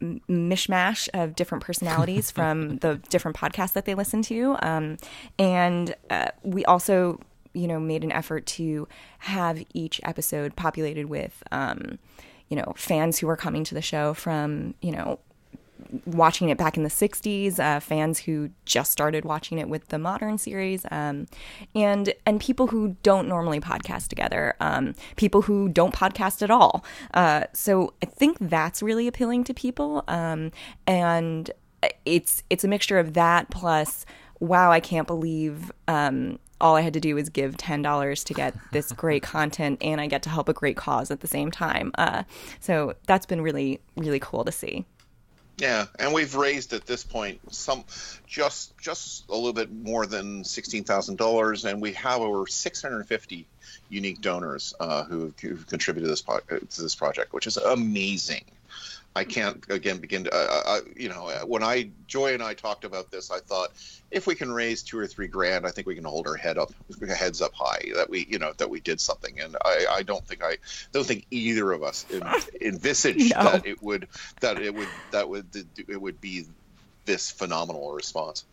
mishmash 0.00 1.08
of 1.14 1.34
different 1.34 1.62
personalities 1.62 2.30
from 2.30 2.78
the 2.78 2.96
different 3.08 3.36
podcasts 3.36 3.72
that 3.72 3.84
they 3.84 3.94
listen 3.94 4.22
to. 4.22 4.56
Um, 4.62 4.96
and 5.38 5.94
uh, 6.10 6.28
we 6.42 6.64
also 6.64 7.20
you 7.54 7.66
know, 7.66 7.80
made 7.80 8.04
an 8.04 8.12
effort 8.12 8.46
to 8.46 8.86
have 9.20 9.62
each 9.72 10.00
episode 10.04 10.56
populated 10.56 11.06
with, 11.06 11.42
um, 11.52 11.98
you 12.48 12.56
know, 12.56 12.74
fans 12.76 13.18
who 13.18 13.26
were 13.26 13.36
coming 13.36 13.64
to 13.64 13.74
the 13.74 13.82
show 13.82 14.14
from, 14.14 14.74
you 14.82 14.92
know, 14.92 15.18
watching 16.06 16.48
it 16.48 16.58
back 16.58 16.76
in 16.76 16.82
the 16.82 16.88
60s 16.88 17.58
uh, 17.58 17.80
fans 17.80 18.20
who 18.20 18.50
just 18.64 18.90
started 18.90 19.24
watching 19.24 19.58
it 19.58 19.68
with 19.68 19.88
the 19.88 19.98
modern 19.98 20.38
series 20.38 20.84
um, 20.90 21.26
and 21.74 22.14
and 22.26 22.40
people 22.40 22.68
who 22.68 22.96
don't 23.02 23.28
normally 23.28 23.60
podcast 23.60 24.08
together 24.08 24.54
um, 24.60 24.94
people 25.16 25.42
who 25.42 25.68
don't 25.68 25.94
podcast 25.94 26.42
at 26.42 26.50
all. 26.50 26.84
Uh, 27.12 27.44
so 27.52 27.92
i 28.02 28.06
think 28.06 28.36
that's 28.40 28.82
really 28.82 29.06
appealing 29.06 29.44
to 29.44 29.54
people 29.54 30.04
um, 30.08 30.50
and 30.86 31.50
it's 32.04 32.42
it's 32.50 32.64
a 32.64 32.68
mixture 32.68 32.98
of 32.98 33.14
that 33.14 33.50
plus 33.50 34.06
wow 34.40 34.70
i 34.72 34.80
can't 34.80 35.06
believe 35.06 35.70
um, 35.88 36.38
all 36.64 36.76
I 36.76 36.80
had 36.80 36.94
to 36.94 37.00
do 37.00 37.14
was 37.14 37.28
give 37.28 37.58
ten 37.58 37.82
dollars 37.82 38.24
to 38.24 38.34
get 38.34 38.54
this 38.72 38.90
great 38.90 39.22
content, 39.34 39.78
and 39.82 40.00
I 40.00 40.06
get 40.06 40.22
to 40.22 40.30
help 40.30 40.48
a 40.48 40.54
great 40.54 40.76
cause 40.76 41.10
at 41.10 41.20
the 41.20 41.28
same 41.28 41.50
time. 41.50 41.92
Uh, 41.96 42.24
so 42.58 42.94
that's 43.06 43.26
been 43.26 43.42
really, 43.42 43.80
really 43.96 44.18
cool 44.18 44.44
to 44.44 44.50
see. 44.50 44.86
Yeah, 45.58 45.86
and 46.00 46.12
we've 46.12 46.34
raised 46.34 46.72
at 46.72 46.86
this 46.86 47.04
point 47.04 47.38
some 47.54 47.84
just 48.26 48.76
just 48.78 49.28
a 49.28 49.34
little 49.34 49.52
bit 49.52 49.70
more 49.70 50.06
than 50.06 50.42
sixteen 50.42 50.84
thousand 50.84 51.18
dollars, 51.18 51.66
and 51.66 51.82
we 51.82 51.92
have 51.92 52.22
over 52.22 52.46
six 52.46 52.80
hundred 52.80 52.96
and 52.96 53.08
fifty 53.08 53.46
unique 53.90 54.22
donors 54.22 54.74
uh, 54.80 55.04
who 55.04 55.32
have 55.42 55.66
contributed 55.66 56.04
to 56.04 56.08
this, 56.08 56.22
to 56.76 56.82
this 56.82 56.94
project, 56.94 57.34
which 57.34 57.46
is 57.46 57.58
amazing. 57.58 58.44
I 59.16 59.24
can't 59.24 59.64
again 59.70 59.98
begin 59.98 60.24
to, 60.24 60.34
uh, 60.34 60.62
uh, 60.66 60.80
you 60.96 61.08
know, 61.08 61.28
uh, 61.28 61.40
when 61.40 61.62
I 61.62 61.90
Joy 62.08 62.34
and 62.34 62.42
I 62.42 62.54
talked 62.54 62.84
about 62.84 63.12
this, 63.12 63.30
I 63.30 63.38
thought 63.38 63.70
if 64.10 64.26
we 64.26 64.34
can 64.34 64.52
raise 64.52 64.82
two 64.82 64.98
or 64.98 65.06
three 65.06 65.28
grand, 65.28 65.66
I 65.66 65.70
think 65.70 65.86
we 65.86 65.94
can 65.94 66.04
hold 66.04 66.26
our 66.26 66.34
head 66.34 66.58
up, 66.58 66.72
heads 67.08 67.40
up 67.40 67.52
high 67.54 67.92
that 67.94 68.10
we, 68.10 68.26
you 68.28 68.40
know, 68.40 68.52
that 68.56 68.68
we 68.68 68.80
did 68.80 69.00
something. 69.00 69.38
And 69.38 69.56
I, 69.64 69.86
I 69.90 70.02
don't 70.02 70.26
think 70.26 70.42
I 70.42 70.56
don't 70.92 71.06
think 71.06 71.26
either 71.30 71.70
of 71.70 71.84
us 71.84 72.06
envisaged 72.60 73.34
no. 73.36 73.44
that 73.44 73.66
it 73.66 73.80
would 73.82 74.08
that 74.40 74.60
it 74.60 74.74
would 74.74 74.88
that 75.12 75.28
would 75.28 75.46
it 75.76 76.00
would 76.00 76.20
be 76.20 76.46
this 77.04 77.30
phenomenal 77.30 77.92
response. 77.92 78.44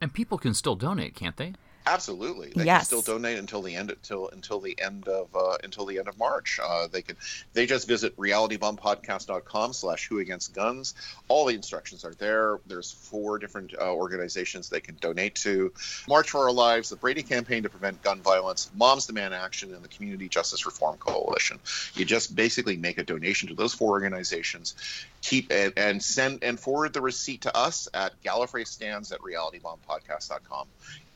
And 0.00 0.12
people 0.12 0.36
can 0.36 0.52
still 0.52 0.76
donate, 0.76 1.14
can't 1.14 1.36
they? 1.36 1.54
Absolutely, 1.88 2.52
they 2.54 2.66
yes. 2.66 2.90
can 2.90 3.00
still 3.00 3.14
donate 3.14 3.38
until 3.38 3.62
the 3.62 3.74
end 3.74 3.90
until 3.90 4.28
until 4.28 4.60
the 4.60 4.78
end 4.80 5.08
of 5.08 5.34
uh, 5.34 5.56
until 5.64 5.86
the 5.86 5.98
end 5.98 6.06
of 6.06 6.18
March. 6.18 6.60
Uh, 6.62 6.86
they 6.86 7.00
can 7.00 7.16
they 7.54 7.64
just 7.64 7.88
visit 7.88 8.14
realitybombpodcast.com 8.18 9.72
slash 9.72 10.06
Who 10.08 10.18
Against 10.18 10.54
Guns. 10.54 10.94
All 11.28 11.46
the 11.46 11.54
instructions 11.54 12.04
are 12.04 12.12
there. 12.14 12.60
There's 12.66 12.92
four 12.92 13.38
different 13.38 13.74
uh, 13.80 13.94
organizations 13.94 14.68
they 14.68 14.80
can 14.80 14.96
donate 15.00 15.34
to: 15.36 15.72
March 16.06 16.30
for 16.30 16.40
Our 16.40 16.52
Lives, 16.52 16.90
the 16.90 16.96
Brady 16.96 17.22
Campaign 17.22 17.62
to 17.62 17.70
Prevent 17.70 18.02
Gun 18.02 18.20
Violence, 18.20 18.70
Moms 18.76 19.06
Demand 19.06 19.32
Action, 19.32 19.72
and 19.74 19.82
the 19.82 19.88
Community 19.88 20.28
Justice 20.28 20.66
Reform 20.66 20.98
Coalition. 20.98 21.58
You 21.94 22.04
just 22.04 22.36
basically 22.36 22.76
make 22.76 22.98
a 22.98 23.04
donation 23.04 23.48
to 23.48 23.54
those 23.54 23.72
four 23.72 23.90
organizations 23.90 24.74
keep 25.22 25.50
it 25.50 25.74
and 25.76 26.02
send 26.02 26.42
and 26.42 26.58
forward 26.58 26.92
the 26.92 27.00
receipt 27.00 27.42
to 27.42 27.56
us 27.56 27.88
at 27.94 28.20
Gallifrey 28.22 28.66
stands 28.66 29.12
at 29.12 29.20
realitybombpodcast.com. 29.20 30.68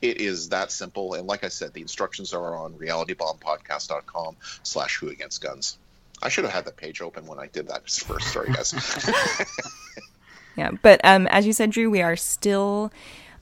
It 0.03 0.19
is 0.19 0.49
that 0.49 0.69
simple. 0.69 1.13
And 1.13 1.27
like 1.27 1.45
I 1.45 1.47
said, 1.47 1.71
the 1.71 1.81
instructions 1.81 2.33
are 2.33 2.57
on 2.57 2.73
realitybombpodcast.com 2.73 4.35
slash 4.63 4.97
who 4.97 5.07
against 5.07 5.41
guns. 5.41 5.77
I 6.21 6.27
should 6.27 6.43
have 6.43 6.53
had 6.53 6.65
the 6.65 6.73
page 6.73 7.01
open 7.01 7.25
when 7.25 7.39
I 7.39 7.47
did 7.47 7.69
that 7.69 7.89
first. 7.89 8.33
Sorry, 8.33 8.51
guys. 8.51 8.73
yeah. 10.57 10.71
But 10.81 10.99
um, 11.05 11.27
as 11.27 11.47
you 11.47 11.53
said, 11.53 11.71
Drew, 11.71 11.89
we 11.89 12.01
are 12.01 12.17
still 12.17 12.91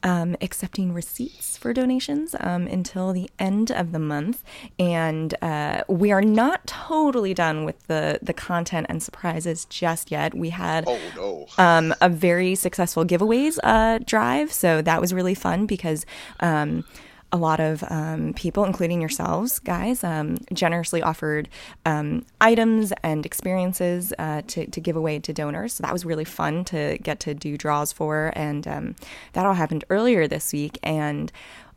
um, 0.04 0.36
accepting 0.42 0.94
receipts 0.94 1.58
for 1.58 1.74
donations 1.74 2.36
um, 2.40 2.68
until 2.68 3.14
the 3.14 3.30
end 3.40 3.72
of 3.72 3.92
the 3.92 4.00
month, 4.00 4.44
and 4.80 5.36
uh, 5.42 5.84
we 5.88 6.12
are 6.12 6.22
not 6.22 6.66
totally 6.68 7.34
done 7.34 7.66
with 7.66 7.88
the 7.88 8.20
the 8.22 8.34
content 8.34 8.88
and 8.90 9.02
surprises 9.02 9.66
just 9.66 10.12
yet. 10.12 10.34
We 10.34 10.50
had 10.50 10.86
oh, 10.88 11.00
no. 11.16 11.64
um, 11.64 11.94
a 12.02 12.10
very 12.10 12.56
successful 12.56 13.06
giveaways 13.06 13.60
uh, 13.64 14.00
drive, 14.06 14.52
so 14.52 14.82
that 14.82 15.02
was 15.02 15.14
really 15.14 15.36
fun 15.36 15.66
because. 15.66 16.06
Um, 16.40 16.84
a 17.32 17.38
lot 17.38 17.60
of 17.60 17.84
um, 17.90 18.34
people, 18.34 18.66
including 18.66 19.00
yourselves, 19.00 19.60
guys, 19.60 20.04
um, 20.04 20.38
generously 20.54 21.02
offered 21.02 21.48
um, 21.86 22.26
items 22.42 22.92
and 23.04 23.26
experiences 23.26 24.14
uh, 24.20 24.42
to, 24.48 24.68
to 24.68 24.82
give 24.82 24.96
away 24.96 25.20
to 25.20 25.32
donors. 25.34 25.74
So 25.74 25.84
that 25.84 25.94
was 25.94 26.06
really 26.06 26.26
fun 26.26 26.66
to 26.66 26.98
get 27.02 27.20
to 27.22 27.34
do 27.34 27.58
draws 27.58 27.92
for. 27.92 28.34
And 28.36 28.68
um, 28.68 28.96
that 29.34 29.46
all 29.46 29.54
happened 29.54 29.86
earlier 29.90 30.28
this 30.28 30.52
week. 30.52 30.78
And 30.84 31.32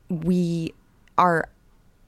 we 0.08 0.74
are 1.18 1.48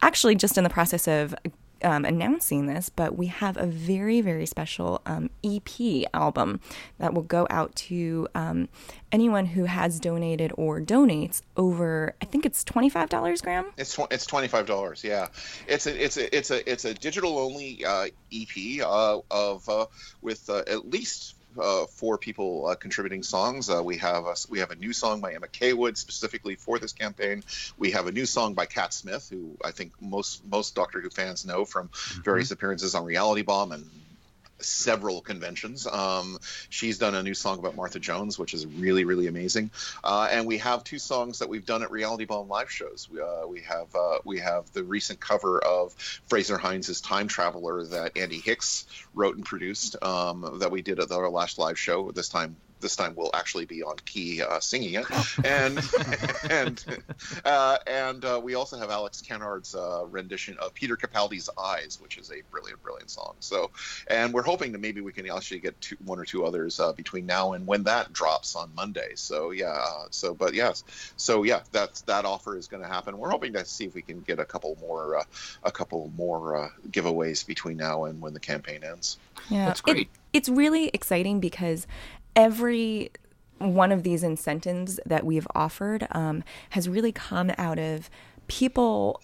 actually 0.02 0.34
just 0.34 0.58
in 0.58 0.64
the 0.64 0.70
process 0.70 1.06
of 1.06 1.34
um, 1.82 2.04
announcing 2.04 2.66
this, 2.66 2.88
but 2.88 3.16
we 3.16 3.26
have 3.26 3.56
a 3.56 3.66
very, 3.66 4.20
very 4.20 4.46
special 4.46 5.00
um, 5.06 5.30
EP 5.44 6.04
album 6.14 6.60
that 6.98 7.14
will 7.14 7.22
go 7.22 7.46
out 7.50 7.74
to 7.76 8.28
um, 8.34 8.68
anyone 9.12 9.46
who 9.46 9.64
has 9.64 10.00
donated 10.00 10.52
or 10.56 10.80
donates 10.80 11.42
over. 11.56 12.14
I 12.20 12.24
think 12.24 12.44
it's 12.46 12.64
twenty 12.64 12.88
five 12.88 13.08
dollars, 13.08 13.40
Graeme. 13.40 13.66
It's 13.76 13.94
tw- 13.94 14.10
it's 14.10 14.26
twenty 14.26 14.48
five 14.48 14.66
dollars. 14.66 15.04
Yeah, 15.04 15.28
it's 15.68 15.86
a 15.86 16.04
it's 16.04 16.16
a 16.16 16.36
it's 16.36 16.50
a 16.50 16.70
it's 16.70 16.84
a 16.84 16.94
digital 16.94 17.38
only 17.38 17.84
uh, 17.84 18.08
EP 18.32 18.82
uh, 18.84 19.20
of 19.30 19.68
uh, 19.68 19.86
with 20.22 20.48
uh, 20.50 20.62
at 20.66 20.90
least 20.90 21.35
uh, 21.58 21.86
four 21.86 22.18
people 22.18 22.66
uh, 22.66 22.74
contributing 22.74 23.22
songs. 23.22 23.70
Uh, 23.70 23.82
we 23.82 23.96
have 23.98 24.26
a, 24.26 24.34
we 24.48 24.58
have 24.60 24.70
a 24.70 24.76
new 24.76 24.92
song 24.92 25.20
by 25.20 25.32
Emma 25.34 25.48
Kaywood 25.48 25.96
specifically 25.96 26.56
for 26.56 26.78
this 26.78 26.92
campaign. 26.92 27.42
We 27.78 27.92
have 27.92 28.06
a 28.06 28.12
new 28.12 28.26
song 28.26 28.54
by 28.54 28.66
Cat 28.66 28.92
Smith, 28.92 29.28
who 29.30 29.56
I 29.64 29.70
think 29.70 29.92
most 30.00 30.44
most 30.46 30.74
Doctor 30.74 31.00
Who 31.00 31.10
fans 31.10 31.44
know 31.44 31.64
from 31.64 31.88
mm-hmm. 31.88 32.22
various 32.22 32.50
appearances 32.50 32.94
on 32.94 33.04
Reality 33.04 33.42
Bomb 33.42 33.72
and 33.72 33.88
several 34.58 35.20
conventions. 35.20 35.86
Um, 35.86 36.38
she's 36.68 36.98
done 36.98 37.14
a 37.14 37.22
new 37.22 37.34
song 37.34 37.58
about 37.58 37.76
Martha 37.76 37.98
Jones, 37.98 38.38
which 38.38 38.54
is 38.54 38.66
really, 38.66 39.04
really 39.04 39.26
amazing. 39.26 39.70
Uh, 40.02 40.28
and 40.30 40.46
we 40.46 40.58
have 40.58 40.84
two 40.84 40.98
songs 40.98 41.38
that 41.40 41.48
we've 41.48 41.66
done 41.66 41.82
at 41.82 41.90
Reality 41.90 42.24
Bomb 42.24 42.48
live 42.48 42.70
shows. 42.70 43.08
We, 43.10 43.20
uh, 43.20 43.46
we 43.46 43.60
have 43.62 43.94
uh, 43.94 44.18
we 44.24 44.38
have 44.40 44.72
the 44.72 44.84
recent 44.84 45.20
cover 45.20 45.62
of 45.62 45.92
Frazer 46.28 46.58
Hines' 46.58 47.00
Time 47.00 47.28
Traveler 47.28 47.84
that 47.86 48.16
Andy 48.16 48.40
Hicks 48.40 48.86
wrote 49.14 49.36
and 49.36 49.44
produced 49.44 50.02
um, 50.02 50.58
that 50.60 50.70
we 50.70 50.82
did 50.82 51.00
at 51.00 51.10
our 51.10 51.28
last 51.30 51.58
live 51.58 51.78
show. 51.78 52.10
This 52.10 52.28
time 52.28 52.56
this 52.86 52.94
time 52.94 53.14
we'll 53.16 53.34
actually 53.34 53.64
be 53.64 53.82
on 53.82 53.96
key 54.04 54.40
uh, 54.40 54.60
singing 54.60 54.94
it, 54.94 55.06
and 55.44 55.80
and 56.50 57.02
uh, 57.44 57.78
and 57.88 58.24
uh, 58.24 58.40
we 58.42 58.54
also 58.54 58.78
have 58.78 58.90
Alex 58.90 59.20
Kennard's 59.20 59.74
uh, 59.74 60.04
rendition 60.08 60.56
of 60.58 60.72
Peter 60.72 60.96
Capaldi's 60.96 61.50
Eyes, 61.58 61.98
which 62.00 62.16
is 62.16 62.30
a 62.30 62.42
brilliant, 62.52 62.80
brilliant 62.84 63.10
song. 63.10 63.34
So, 63.40 63.72
and 64.06 64.32
we're 64.32 64.44
hoping 64.44 64.70
that 64.70 64.78
maybe 64.78 65.00
we 65.00 65.12
can 65.12 65.28
actually 65.28 65.58
get 65.58 65.80
two, 65.80 65.96
one 66.04 66.20
or 66.20 66.24
two 66.24 66.44
others 66.44 66.78
uh, 66.78 66.92
between 66.92 67.26
now 67.26 67.54
and 67.54 67.66
when 67.66 67.82
that 67.84 68.12
drops 68.12 68.54
on 68.54 68.70
Monday. 68.76 69.12
So 69.16 69.50
yeah, 69.50 69.66
uh, 69.66 70.06
so 70.10 70.32
but 70.32 70.54
yes, 70.54 70.84
so 71.16 71.42
yeah, 71.42 71.62
that 71.72 72.00
that 72.06 72.24
offer 72.24 72.56
is 72.56 72.68
going 72.68 72.84
to 72.84 72.88
happen. 72.88 73.18
We're 73.18 73.30
hoping 73.30 73.52
to 73.54 73.64
see 73.64 73.86
if 73.86 73.94
we 73.94 74.02
can 74.02 74.20
get 74.20 74.38
a 74.38 74.44
couple 74.44 74.78
more 74.80 75.24
a 75.64 75.72
couple 75.72 76.12
more 76.16 76.70
giveaways 76.90 77.44
between 77.44 77.78
now 77.78 78.04
and 78.04 78.20
when 78.20 78.32
the 78.32 78.40
campaign 78.40 78.84
ends. 78.84 79.18
Yeah, 79.50 79.66
that's 79.66 79.80
great. 79.80 79.96
It, 79.96 80.08
it's 80.32 80.48
really 80.48 80.88
exciting 80.92 81.40
because 81.40 81.86
every 82.36 83.10
one 83.58 83.90
of 83.90 84.02
these 84.02 84.22
incentives 84.22 85.00
that 85.06 85.24
we've 85.24 85.48
offered 85.54 86.06
um, 86.12 86.44
has 86.70 86.88
really 86.88 87.10
come 87.12 87.50
out 87.56 87.78
of 87.78 88.10
people 88.48 89.20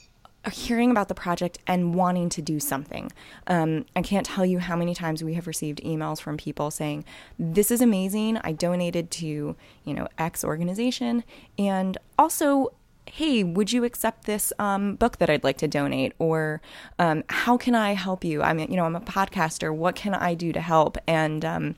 hearing 0.51 0.91
about 0.91 1.07
the 1.07 1.15
project 1.15 1.59
and 1.69 1.95
wanting 1.95 2.29
to 2.29 2.43
do 2.43 2.59
something. 2.59 3.13
Um, 3.47 3.85
I 3.95 4.03
can't 4.03 4.27
tell 4.27 4.45
you 4.45 4.59
how 4.59 4.75
many 4.75 4.95
times 4.95 5.23
we 5.23 5.35
have 5.35 5.47
received 5.47 5.81
emails 5.85 6.21
from 6.21 6.37
people 6.37 6.71
saying, 6.71 7.05
"This 7.39 7.71
is 7.71 7.81
amazing. 7.81 8.39
I 8.39 8.53
donated 8.53 9.11
to 9.13 9.55
you 9.85 9.95
know 9.95 10.09
X 10.19 10.43
organization, 10.43 11.23
and 11.59 11.97
also 12.19 12.73
hey, 13.15 13.45
would 13.45 13.71
you 13.71 13.85
accept 13.85 14.25
this 14.25 14.55
um, 14.59 14.95
book 14.95 15.19
that 15.19 15.29
I'd 15.29 15.45
like 15.45 15.59
to 15.59 15.69
donate? 15.69 16.15
Or 16.19 16.63
um, 16.99 17.25
how 17.29 17.59
can 17.59 17.75
I 17.75 17.93
help 17.93 18.25
you? 18.25 18.41
I'm, 18.41 18.59
you 18.59 18.69
know, 18.69 18.87
I'm 18.87 18.97
a 18.97 19.03
podcaster. 19.03 19.75
What 19.75 19.97
can 19.97 20.15
I 20.15 20.33
do 20.33 20.51
to 20.51 20.63
help? 20.63 20.97
And 21.07 21.45
um, 21.45 21.75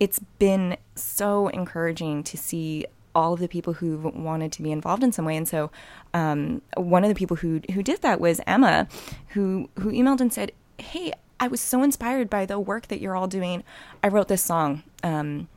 it's 0.00 0.18
been 0.38 0.78
so 0.94 1.48
encouraging 1.48 2.22
to 2.24 2.38
see 2.38 2.86
all 3.14 3.34
of 3.34 3.40
the 3.40 3.48
people 3.48 3.74
who've 3.74 4.02
wanted 4.02 4.50
to 4.52 4.62
be 4.62 4.72
involved 4.72 5.04
in 5.04 5.12
some 5.12 5.26
way. 5.26 5.36
And 5.36 5.46
so, 5.46 5.70
um, 6.14 6.62
one 6.74 7.04
of 7.04 7.10
the 7.10 7.14
people 7.14 7.36
who 7.36 7.60
who 7.74 7.82
did 7.82 8.00
that 8.00 8.18
was 8.18 8.40
Emma, 8.46 8.88
who 9.28 9.68
who 9.78 9.92
emailed 9.92 10.22
and 10.22 10.32
said, 10.32 10.52
"Hey, 10.78 11.12
I 11.38 11.48
was 11.48 11.60
so 11.60 11.82
inspired 11.82 12.30
by 12.30 12.46
the 12.46 12.58
work 12.58 12.88
that 12.88 13.00
you're 13.00 13.14
all 13.14 13.28
doing. 13.28 13.62
I 14.02 14.08
wrote 14.08 14.28
this 14.28 14.42
song." 14.42 14.84
Um, 15.02 15.48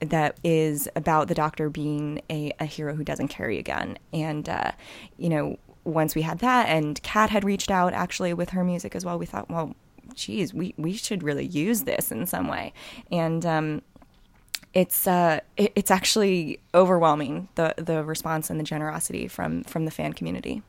that 0.00 0.38
is 0.44 0.88
about 0.94 1.28
the 1.28 1.34
doctor 1.34 1.70
being 1.70 2.20
a, 2.30 2.52
a 2.60 2.64
hero 2.64 2.94
who 2.94 3.04
doesn't 3.04 3.28
carry 3.28 3.58
a 3.58 3.62
gun. 3.62 3.98
And, 4.12 4.48
uh, 4.48 4.72
you 5.16 5.28
know, 5.28 5.58
once 5.84 6.14
we 6.14 6.22
had 6.22 6.38
that, 6.40 6.68
and 6.68 7.02
Kat 7.02 7.30
had 7.30 7.44
reached 7.44 7.70
out 7.70 7.92
actually 7.92 8.32
with 8.34 8.50
her 8.50 8.64
music 8.64 8.94
as 8.94 9.04
well, 9.04 9.18
we 9.18 9.26
thought, 9.26 9.50
well, 9.50 9.74
geez, 10.14 10.54
we, 10.54 10.74
we 10.76 10.92
should 10.92 11.22
really 11.22 11.46
use 11.46 11.82
this 11.82 12.12
in 12.12 12.26
some 12.26 12.48
way. 12.48 12.72
And, 13.10 13.44
um, 13.44 13.82
it's 14.74 15.06
uh, 15.06 15.40
it, 15.56 15.72
it's 15.74 15.90
actually 15.90 16.60
overwhelming 16.74 17.48
the 17.54 17.74
the 17.78 18.04
response 18.04 18.50
and 18.50 18.60
the 18.60 18.64
generosity 18.64 19.26
from 19.26 19.64
from 19.64 19.86
the 19.86 19.90
fan 19.90 20.12
community. 20.12 20.62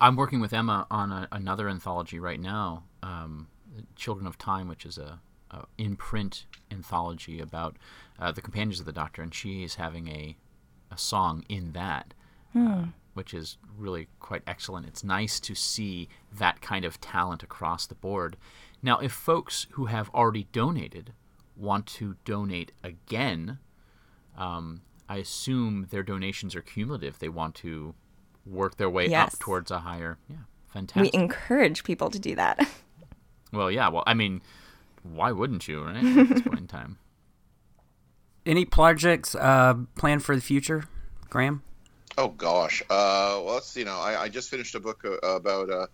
I'm 0.00 0.16
working 0.16 0.40
with 0.40 0.52
Emma 0.52 0.86
on 0.90 1.12
a, 1.12 1.28
another 1.32 1.68
anthology 1.68 2.18
right 2.18 2.40
now, 2.40 2.84
um, 3.02 3.48
Children 3.96 4.26
of 4.26 4.38
Time, 4.38 4.68
which 4.68 4.84
is 4.84 4.98
a 4.98 5.20
uh, 5.50 5.62
in 5.76 5.96
print 5.96 6.46
anthology 6.70 7.40
about 7.40 7.76
uh, 8.18 8.32
the 8.32 8.42
companions 8.42 8.80
of 8.80 8.86
the 8.86 8.92
Doctor, 8.92 9.22
and 9.22 9.34
she 9.34 9.62
is 9.62 9.76
having 9.76 10.08
a 10.08 10.36
a 10.90 10.98
song 10.98 11.44
in 11.48 11.72
that, 11.72 12.14
uh, 12.54 12.58
hmm. 12.58 12.84
which 13.14 13.34
is 13.34 13.58
really 13.76 14.08
quite 14.20 14.42
excellent. 14.46 14.86
It's 14.86 15.04
nice 15.04 15.38
to 15.40 15.54
see 15.54 16.08
that 16.32 16.60
kind 16.60 16.84
of 16.84 17.00
talent 17.00 17.42
across 17.42 17.86
the 17.86 17.94
board. 17.94 18.36
Now, 18.82 18.98
if 18.98 19.12
folks 19.12 19.66
who 19.72 19.86
have 19.86 20.08
already 20.14 20.48
donated 20.52 21.12
want 21.56 21.86
to 21.86 22.16
donate 22.24 22.72
again, 22.82 23.58
um, 24.36 24.82
I 25.08 25.16
assume 25.16 25.88
their 25.90 26.02
donations 26.02 26.54
are 26.54 26.62
cumulative. 26.62 27.18
They 27.18 27.28
want 27.28 27.54
to 27.56 27.94
work 28.46 28.76
their 28.76 28.90
way 28.90 29.08
yes. 29.08 29.34
up 29.34 29.40
towards 29.40 29.70
a 29.70 29.80
higher. 29.80 30.18
Yeah, 30.28 30.36
fantastic. 30.68 31.12
We 31.12 31.20
encourage 31.20 31.84
people 31.84 32.10
to 32.10 32.18
do 32.18 32.34
that. 32.36 32.68
well, 33.52 33.70
yeah. 33.70 33.88
Well, 33.88 34.04
I 34.06 34.14
mean 34.14 34.42
why 35.14 35.32
wouldn't 35.32 35.68
you, 35.68 35.82
right? 35.82 35.96
At 36.04 36.28
this 36.28 36.42
point 36.42 36.60
in 36.60 36.66
time. 36.66 36.98
Any 38.46 38.64
projects 38.64 39.34
uh, 39.34 39.74
planned 39.94 40.24
for 40.24 40.34
the 40.34 40.40
future, 40.40 40.84
Graeme? 41.28 41.62
Oh 42.16 42.28
gosh, 42.28 42.82
uh, 42.90 43.40
well, 43.44 43.54
let's 43.54 43.76
you 43.76 43.84
know, 43.84 43.98
I, 43.98 44.22
I 44.22 44.28
just 44.28 44.48
finished 44.50 44.74
a 44.74 44.80
book 44.80 45.04
uh, 45.04 45.18
about 45.26 45.70
uh, 45.70 45.86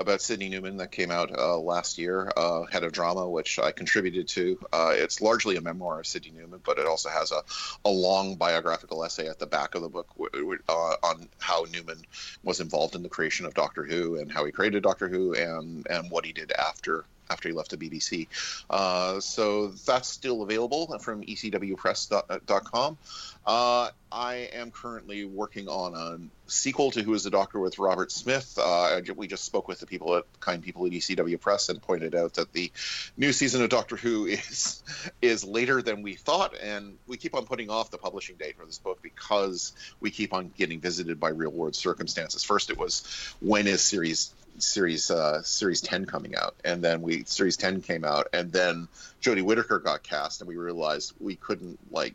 about 0.00 0.22
Sydney 0.22 0.48
Newman 0.48 0.76
that 0.76 0.92
came 0.92 1.10
out 1.10 1.36
uh, 1.36 1.58
last 1.58 1.98
year, 1.98 2.30
uh, 2.36 2.62
Head 2.64 2.84
of 2.84 2.92
Drama, 2.92 3.28
which 3.28 3.58
I 3.58 3.72
contributed 3.72 4.28
to. 4.28 4.58
Uh, 4.72 4.92
it's 4.94 5.20
largely 5.20 5.56
a 5.56 5.60
memoir 5.60 5.98
of 5.98 6.06
Sydney 6.06 6.30
Newman, 6.30 6.60
but 6.64 6.78
it 6.78 6.86
also 6.86 7.08
has 7.08 7.32
a, 7.32 7.42
a 7.84 7.90
long 7.90 8.36
biographical 8.36 9.04
essay 9.04 9.28
at 9.28 9.38
the 9.38 9.46
back 9.46 9.74
of 9.74 9.82
the 9.82 9.88
book 9.88 10.08
w- 10.16 10.30
w- 10.30 10.62
uh, 10.68 10.94
on 11.02 11.28
how 11.38 11.66
Newman 11.72 12.02
was 12.44 12.60
involved 12.60 12.94
in 12.94 13.02
the 13.02 13.08
creation 13.08 13.44
of 13.44 13.54
Doctor 13.54 13.82
Who 13.84 14.18
and 14.18 14.30
how 14.30 14.44
he 14.44 14.52
created 14.52 14.84
Doctor 14.84 15.08
Who 15.08 15.34
and, 15.34 15.86
and 15.90 16.10
what 16.10 16.24
he 16.24 16.32
did 16.32 16.52
after 16.52 17.04
after 17.30 17.48
he 17.48 17.54
left 17.54 17.70
the 17.70 17.76
BBC. 17.76 18.28
Uh, 18.68 19.20
so 19.20 19.68
that's 19.68 20.08
still 20.08 20.42
available 20.42 20.98
from 20.98 21.22
ecwpress.com. 21.22 22.98
Uh, 23.46 23.90
I 24.10 24.34
am 24.52 24.70
currently 24.70 25.24
working 25.24 25.68
on 25.68 25.94
a 25.94 26.50
sequel 26.50 26.90
to 26.92 27.02
Who 27.02 27.14
is 27.14 27.24
the 27.24 27.30
Doctor 27.30 27.58
with 27.58 27.78
Robert 27.78 28.10
Smith. 28.10 28.58
Uh, 28.62 29.00
we 29.16 29.26
just 29.26 29.44
spoke 29.44 29.68
with 29.68 29.80
the 29.80 29.86
people 29.86 30.16
at 30.16 30.24
kind 30.40 30.62
people 30.62 30.86
at 30.86 30.92
ECW 30.92 31.40
Press 31.40 31.68
and 31.68 31.80
pointed 31.80 32.14
out 32.14 32.34
that 32.34 32.52
the 32.52 32.72
new 33.16 33.32
season 33.32 33.62
of 33.62 33.68
Doctor 33.68 33.96
Who 33.96 34.26
is 34.26 34.82
is 35.20 35.44
later 35.44 35.82
than 35.82 36.02
we 36.02 36.14
thought, 36.14 36.54
and 36.62 36.96
we 37.06 37.16
keep 37.16 37.34
on 37.34 37.44
putting 37.44 37.70
off 37.70 37.90
the 37.90 37.98
publishing 37.98 38.36
date 38.36 38.56
for 38.56 38.64
this 38.64 38.78
book 38.78 39.00
because 39.02 39.72
we 40.00 40.10
keep 40.10 40.32
on 40.32 40.50
getting 40.56 40.80
visited 40.80 41.20
by 41.20 41.28
real 41.28 41.50
world 41.50 41.76
circumstances. 41.76 42.44
First, 42.44 42.70
it 42.70 42.78
was 42.78 43.34
when 43.40 43.66
is 43.66 43.82
series 43.82 44.32
series 44.62 45.10
uh, 45.10 45.42
series 45.42 45.80
10 45.80 46.06
coming 46.06 46.34
out 46.36 46.54
and 46.64 46.82
then 46.82 47.02
we 47.02 47.24
series 47.24 47.56
10 47.56 47.82
came 47.82 48.04
out 48.04 48.28
and 48.32 48.52
then 48.52 48.88
Jodie 49.22 49.42
Whittaker 49.42 49.78
got 49.78 50.02
cast 50.02 50.40
and 50.40 50.48
we 50.48 50.56
realized 50.56 51.12
we 51.20 51.36
couldn't 51.36 51.78
like 51.90 52.14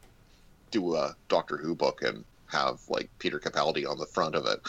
do 0.72 0.96
a 0.96 1.16
doctor 1.28 1.58
who 1.58 1.76
book 1.76 2.02
and 2.02 2.24
have 2.54 2.80
like 2.88 3.10
Peter 3.20 3.39
Capaldi 3.39 3.89
on 3.89 3.98
the 3.98 4.06
front 4.06 4.36
of 4.36 4.46
it. 4.46 4.62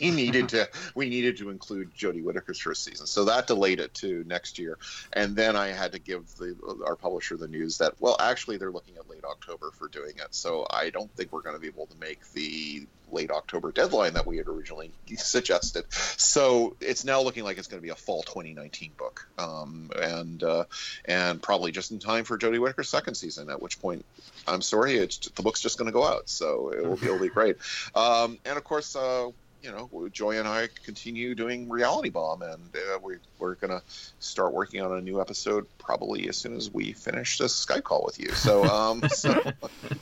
we 0.00 0.10
needed 0.10 0.48
to 0.50 0.68
we 0.94 1.08
needed 1.08 1.38
to 1.38 1.50
include 1.50 1.94
Jodie 1.94 2.22
Whittaker's 2.22 2.58
first 2.58 2.84
season, 2.84 3.06
so 3.06 3.24
that 3.24 3.46
delayed 3.46 3.80
it 3.80 3.94
to 3.94 4.24
next 4.26 4.58
year. 4.58 4.76
And 5.12 5.34
then 5.36 5.56
I 5.56 5.68
had 5.68 5.92
to 5.92 5.98
give 5.98 6.26
the 6.36 6.56
our 6.84 6.96
publisher 6.96 7.36
the 7.36 7.48
news 7.48 7.78
that 7.78 7.94
well, 8.00 8.16
actually 8.20 8.58
they're 8.58 8.72
looking 8.72 8.96
at 8.96 9.08
late 9.08 9.24
October 9.24 9.70
for 9.70 9.88
doing 9.88 10.16
it. 10.16 10.28
So 10.34 10.66
I 10.68 10.90
don't 10.90 11.10
think 11.12 11.32
we're 11.32 11.42
going 11.42 11.56
to 11.56 11.60
be 11.60 11.68
able 11.68 11.86
to 11.86 11.96
make 11.98 12.20
the 12.32 12.86
late 13.10 13.30
October 13.30 13.72
deadline 13.72 14.14
that 14.14 14.26
we 14.26 14.36
had 14.36 14.48
originally 14.48 14.90
suggested. 15.16 15.84
So 15.90 16.76
it's 16.80 17.04
now 17.04 17.20
looking 17.22 17.44
like 17.44 17.58
it's 17.58 17.68
going 17.68 17.80
to 17.80 17.82
be 17.82 17.90
a 17.90 17.96
fall 17.96 18.22
2019 18.22 18.92
book, 18.96 19.28
um, 19.38 19.90
and 20.00 20.42
uh, 20.42 20.64
and 21.04 21.42
probably 21.42 21.72
just 21.72 21.90
in 21.90 21.98
time 21.98 22.24
for 22.24 22.38
Jodie 22.38 22.58
Whittaker's 22.58 22.88
second 22.88 23.14
season. 23.14 23.50
At 23.50 23.62
which 23.62 23.80
point, 23.80 24.04
I'm 24.46 24.62
sorry, 24.62 24.98
the 24.98 25.42
book's 25.42 25.60
just 25.60 25.78
going 25.78 25.86
to 25.86 25.92
go 25.92 26.04
out, 26.04 26.28
so 26.28 26.70
it 26.70 26.86
will 26.86 26.96
be, 26.96 27.06
it'll 27.06 27.18
be 27.18 27.28
great. 27.28 27.56
Um, 27.94 28.38
and 28.44 28.58
of 28.58 28.64
course. 28.64 28.94
Uh, 28.94 29.30
you 29.62 29.72
know, 29.72 30.08
Joy 30.12 30.38
and 30.38 30.46
I 30.46 30.68
continue 30.84 31.34
doing 31.34 31.68
Reality 31.68 32.10
Bomb, 32.10 32.42
and 32.42 32.62
uh, 32.74 32.98
we, 33.02 33.16
we're 33.38 33.54
going 33.56 33.70
to 33.70 33.82
start 34.20 34.52
working 34.52 34.80
on 34.80 34.96
a 34.96 35.00
new 35.00 35.20
episode 35.20 35.66
probably 35.78 36.28
as 36.28 36.36
soon 36.36 36.54
as 36.54 36.72
we 36.72 36.92
finish 36.92 37.38
this 37.38 37.66
Skype 37.66 37.82
call 37.82 38.04
with 38.04 38.20
you. 38.20 38.30
So, 38.32 38.64
um, 38.64 39.08
so 39.08 39.52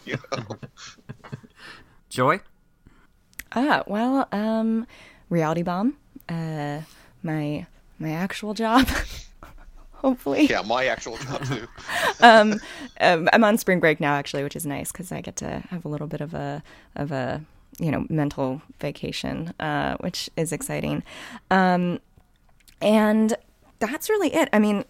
you 0.05 0.19
know. 0.33 0.59
Joy? 2.11 2.41
Ah, 3.55 3.83
well, 3.87 4.29
um, 4.33 4.87
Reality 5.31 5.63
Bomb, 5.63 5.97
uh, 6.29 6.81
my 7.23 7.67
my 7.99 8.11
actual 8.11 8.55
job. 8.55 8.89
Hopefully, 9.93 10.47
yeah, 10.47 10.63
my 10.63 10.87
actual 10.87 11.17
job 11.17 11.45
too. 11.47 11.67
um, 12.21 12.61
um, 13.01 13.29
I'm 13.33 13.45
on 13.45 13.57
spring 13.57 13.81
break 13.81 14.01
now, 14.01 14.15
actually, 14.15 14.43
which 14.43 14.57
is 14.57 14.67
nice 14.67 14.93
because 14.93 15.13
I 15.13 15.21
get 15.21 15.37
to 15.37 15.63
have 15.71 15.85
a 15.85 15.89
little 15.89 16.07
bit 16.07 16.21
of 16.21 16.35
a 16.35 16.63
of 16.97 17.13
a 17.13 17.43
you 17.79 17.91
know 17.91 18.07
mental 18.09 18.61
vacation, 18.81 19.55
uh, 19.61 19.97
which 19.99 20.29
is 20.37 20.53
exciting. 20.53 21.03
Um, 21.51 22.01
and 22.81 23.35
that's 23.79 24.11
really 24.11 24.35
it. 24.35 24.49
I 24.53 24.59
mean, 24.59 24.85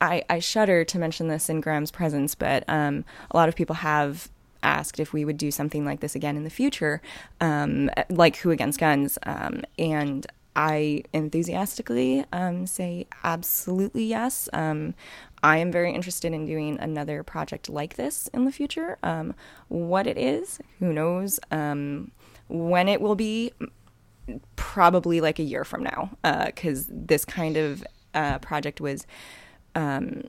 I, 0.00 0.22
I 0.30 0.38
shudder 0.38 0.84
to 0.84 0.98
mention 0.98 1.28
this 1.28 1.48
in 1.48 1.60
Graeme's 1.60 1.90
presence, 1.90 2.34
but 2.34 2.64
um, 2.68 3.04
a 3.30 3.36
lot 3.36 3.48
of 3.48 3.56
people 3.56 3.76
have 3.76 4.30
asked 4.62 5.00
if 5.00 5.12
we 5.12 5.24
would 5.24 5.36
do 5.36 5.50
something 5.50 5.84
like 5.84 6.00
this 6.00 6.14
again 6.14 6.36
in 6.36 6.44
the 6.44 6.50
future, 6.50 7.00
um, 7.40 7.90
like 8.08 8.36
Who 8.36 8.50
Against 8.50 8.78
Guns. 8.78 9.18
Um, 9.24 9.62
and 9.78 10.26
I 10.56 11.04
enthusiastically 11.12 12.24
um, 12.32 12.66
say 12.66 13.06
absolutely 13.22 14.04
yes. 14.04 14.48
Um, 14.52 14.94
I 15.42 15.58
am 15.58 15.72
very 15.72 15.94
interested 15.94 16.32
in 16.32 16.44
doing 16.44 16.78
another 16.80 17.22
project 17.22 17.68
like 17.68 17.96
this 17.96 18.28
in 18.34 18.44
the 18.44 18.52
future. 18.52 18.98
Um, 19.02 19.34
what 19.68 20.06
it 20.06 20.18
is, 20.18 20.58
who 20.78 20.92
knows? 20.92 21.40
Um, 21.50 22.10
when 22.48 22.88
it 22.88 23.00
will 23.00 23.14
be, 23.14 23.52
probably 24.56 25.20
like 25.20 25.38
a 25.38 25.42
year 25.42 25.64
from 25.64 25.82
now, 25.82 26.10
because 26.46 26.88
uh, 26.88 26.92
this 26.94 27.24
kind 27.24 27.56
of 27.56 27.84
uh, 28.14 28.38
project 28.38 28.80
was 28.80 29.06
um, 29.74 30.24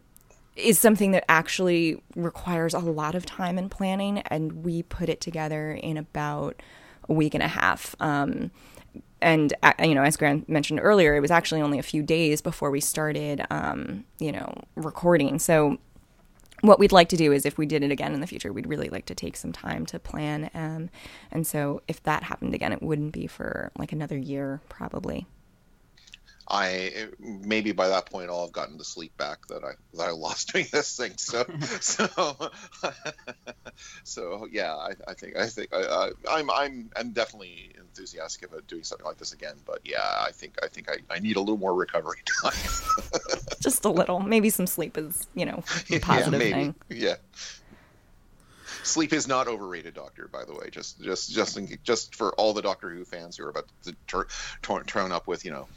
is 0.61 0.79
something 0.79 1.11
that 1.11 1.25
actually 1.29 2.01
requires 2.15 2.73
a 2.73 2.79
lot 2.79 3.15
of 3.15 3.25
time 3.25 3.57
and 3.57 3.69
planning, 3.69 4.19
and 4.27 4.63
we 4.63 4.83
put 4.83 5.09
it 5.09 5.21
together 5.21 5.71
in 5.71 5.97
about 5.97 6.61
a 7.09 7.13
week 7.13 7.33
and 7.33 7.43
a 7.43 7.47
half. 7.47 7.95
Um, 7.99 8.51
and 9.21 9.53
uh, 9.63 9.73
you 9.83 9.95
know, 9.95 10.03
as 10.03 10.17
Grant 10.17 10.49
mentioned 10.49 10.79
earlier, 10.81 11.15
it 11.15 11.19
was 11.19 11.31
actually 11.31 11.61
only 11.61 11.79
a 11.79 11.83
few 11.83 12.03
days 12.03 12.41
before 12.41 12.71
we 12.71 12.81
started, 12.81 13.45
um, 13.49 14.03
you 14.19 14.31
know, 14.31 14.53
recording. 14.75 15.39
So, 15.39 15.77
what 16.61 16.79
we'd 16.79 16.91
like 16.91 17.09
to 17.09 17.17
do 17.17 17.31
is, 17.31 17.45
if 17.45 17.57
we 17.57 17.65
did 17.65 17.83
it 17.83 17.91
again 17.91 18.13
in 18.13 18.21
the 18.21 18.27
future, 18.27 18.51
we'd 18.51 18.67
really 18.67 18.89
like 18.89 19.05
to 19.07 19.15
take 19.15 19.35
some 19.35 19.51
time 19.51 19.85
to 19.87 19.99
plan. 19.99 20.49
Um, 20.53 20.89
and 21.31 21.45
so, 21.45 21.81
if 21.87 22.01
that 22.03 22.23
happened 22.23 22.55
again, 22.55 22.73
it 22.73 22.81
wouldn't 22.81 23.13
be 23.13 23.27
for 23.27 23.71
like 23.77 23.91
another 23.91 24.17
year, 24.17 24.61
probably. 24.69 25.27
I 26.47 27.07
maybe 27.19 27.71
by 27.71 27.89
that 27.89 28.07
point 28.07 28.29
I'll 28.29 28.45
have 28.45 28.51
gotten 28.51 28.77
the 28.77 28.83
sleep 28.83 29.15
back 29.17 29.47
that 29.47 29.63
I 29.63 29.73
that 29.95 30.09
I 30.09 30.11
lost 30.11 30.51
doing 30.53 30.65
this 30.71 30.97
thing. 30.97 31.13
So 31.17 31.45
so 31.79 32.51
so 34.03 34.47
yeah, 34.51 34.75
I, 34.75 34.91
I 35.07 35.13
think 35.13 35.37
I 35.37 35.47
think 35.47 35.69
I, 35.73 36.09
I'm 36.29 36.49
I'm 36.49 36.89
I'm 36.95 37.11
definitely 37.11 37.71
enthusiastic 37.77 38.49
about 38.49 38.67
doing 38.67 38.83
something 38.83 39.05
like 39.05 39.17
this 39.17 39.33
again. 39.33 39.55
But 39.65 39.81
yeah, 39.83 39.97
I 40.01 40.31
think 40.31 40.57
I 40.63 40.67
think 40.67 40.89
I, 40.89 40.97
I 41.13 41.19
need 41.19 41.35
a 41.35 41.39
little 41.39 41.57
more 41.57 41.73
recovery 41.73 42.19
time. 42.43 42.53
Just 43.59 43.85
a 43.85 43.89
little, 43.89 44.19
maybe 44.19 44.49
some 44.49 44.67
sleep 44.67 44.97
is 44.97 45.27
you 45.35 45.45
know 45.45 45.63
a 45.89 45.99
positive 45.99 46.33
yeah, 46.33 46.39
maybe. 46.39 46.51
thing. 46.51 46.75
Yeah. 46.89 47.15
Sleep 48.83 49.13
is 49.13 49.27
not 49.27 49.47
overrated, 49.47 49.93
Doctor. 49.93 50.27
By 50.27 50.43
the 50.43 50.53
way, 50.53 50.69
just 50.71 51.01
just 51.01 51.31
just 51.31 51.57
in, 51.57 51.77
just 51.83 52.15
for 52.15 52.33
all 52.33 52.53
the 52.53 52.63
Doctor 52.63 52.89
Who 52.89 53.05
fans 53.05 53.37
who 53.37 53.45
are 53.45 53.49
about 53.49 53.67
to 53.83 53.95
turn 54.61 54.85
turn 54.85 55.11
up 55.11 55.27
with 55.27 55.45
you 55.45 55.51
know 55.51 55.67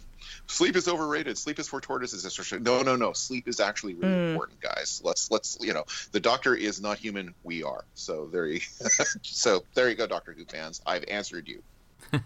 sleep 0.46 0.76
is 0.76 0.88
overrated. 0.88 1.38
Sleep 1.38 1.58
is 1.58 1.68
for 1.68 1.80
tortoises. 1.80 2.24
No, 2.60 2.82
no, 2.82 2.96
no. 2.96 3.12
Sleep 3.12 3.48
is 3.48 3.60
actually 3.60 3.94
really 3.94 4.14
mm. 4.14 4.30
important, 4.30 4.60
guys. 4.60 5.00
Let's 5.04 5.30
let's 5.30 5.58
you 5.60 5.72
know 5.72 5.84
the 6.12 6.20
Doctor 6.20 6.54
is 6.54 6.80
not 6.80 6.98
human. 6.98 7.34
We 7.42 7.62
are. 7.62 7.84
So 7.94 8.28
there 8.32 8.46
you 8.46 8.60
so 9.22 9.64
there 9.74 9.88
you 9.88 9.94
go, 9.94 10.06
Doctor 10.06 10.32
Who 10.32 10.44
fans. 10.44 10.80
I've 10.86 11.04
answered 11.04 11.48
you. 11.48 11.62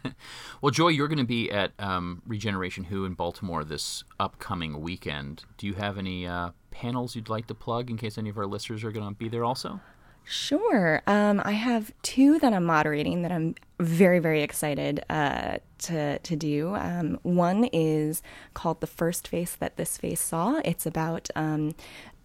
well, 0.60 0.70
Joy, 0.70 0.88
you're 0.88 1.08
going 1.08 1.18
to 1.18 1.24
be 1.24 1.50
at 1.50 1.72
um, 1.78 2.22
Regeneration 2.26 2.84
Who 2.84 3.04
in 3.04 3.14
Baltimore 3.14 3.64
this 3.64 4.04
upcoming 4.18 4.80
weekend. 4.80 5.44
Do 5.56 5.66
you 5.66 5.74
have 5.74 5.98
any 5.98 6.26
uh, 6.26 6.50
panels 6.70 7.14
you'd 7.14 7.28
like 7.28 7.46
to 7.46 7.54
plug 7.54 7.90
in 7.90 7.96
case 7.96 8.18
any 8.18 8.30
of 8.30 8.38
our 8.38 8.46
listeners 8.46 8.84
are 8.84 8.92
going 8.92 9.08
to 9.08 9.14
be 9.14 9.28
there 9.28 9.44
also? 9.44 9.80
Sure. 10.30 11.00
Um, 11.06 11.40
I 11.42 11.52
have 11.52 11.90
two 12.02 12.38
that 12.40 12.52
I'm 12.52 12.64
moderating 12.64 13.22
that 13.22 13.32
I'm 13.32 13.54
very, 13.80 14.18
very 14.18 14.42
excited 14.42 15.02
uh, 15.08 15.56
to 15.78 16.18
to 16.18 16.36
do. 16.36 16.74
Um, 16.74 17.18
one 17.22 17.64
is 17.72 18.22
called 18.52 18.82
"The 18.82 18.86
First 18.86 19.26
Face 19.26 19.54
That 19.54 19.78
This 19.78 19.96
Face 19.96 20.20
Saw." 20.20 20.60
It's 20.66 20.84
about 20.84 21.30
um, 21.34 21.74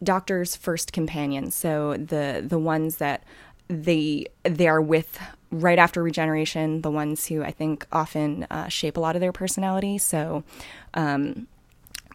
doctors' 0.03 0.53
first 0.53 0.91
companions, 0.91 1.55
so 1.55 1.93
the 1.93 2.43
the 2.45 2.59
ones 2.59 2.97
that 2.97 3.23
they 3.69 4.25
they 4.43 4.67
are 4.67 4.81
with 4.81 5.17
right 5.49 5.79
after 5.79 6.03
regeneration, 6.03 6.81
the 6.81 6.91
ones 6.91 7.27
who 7.27 7.41
I 7.41 7.51
think 7.51 7.87
often 7.89 8.45
uh, 8.51 8.67
shape 8.67 8.97
a 8.97 8.99
lot 8.99 9.15
of 9.15 9.21
their 9.21 9.31
personality. 9.31 9.97
So. 9.97 10.43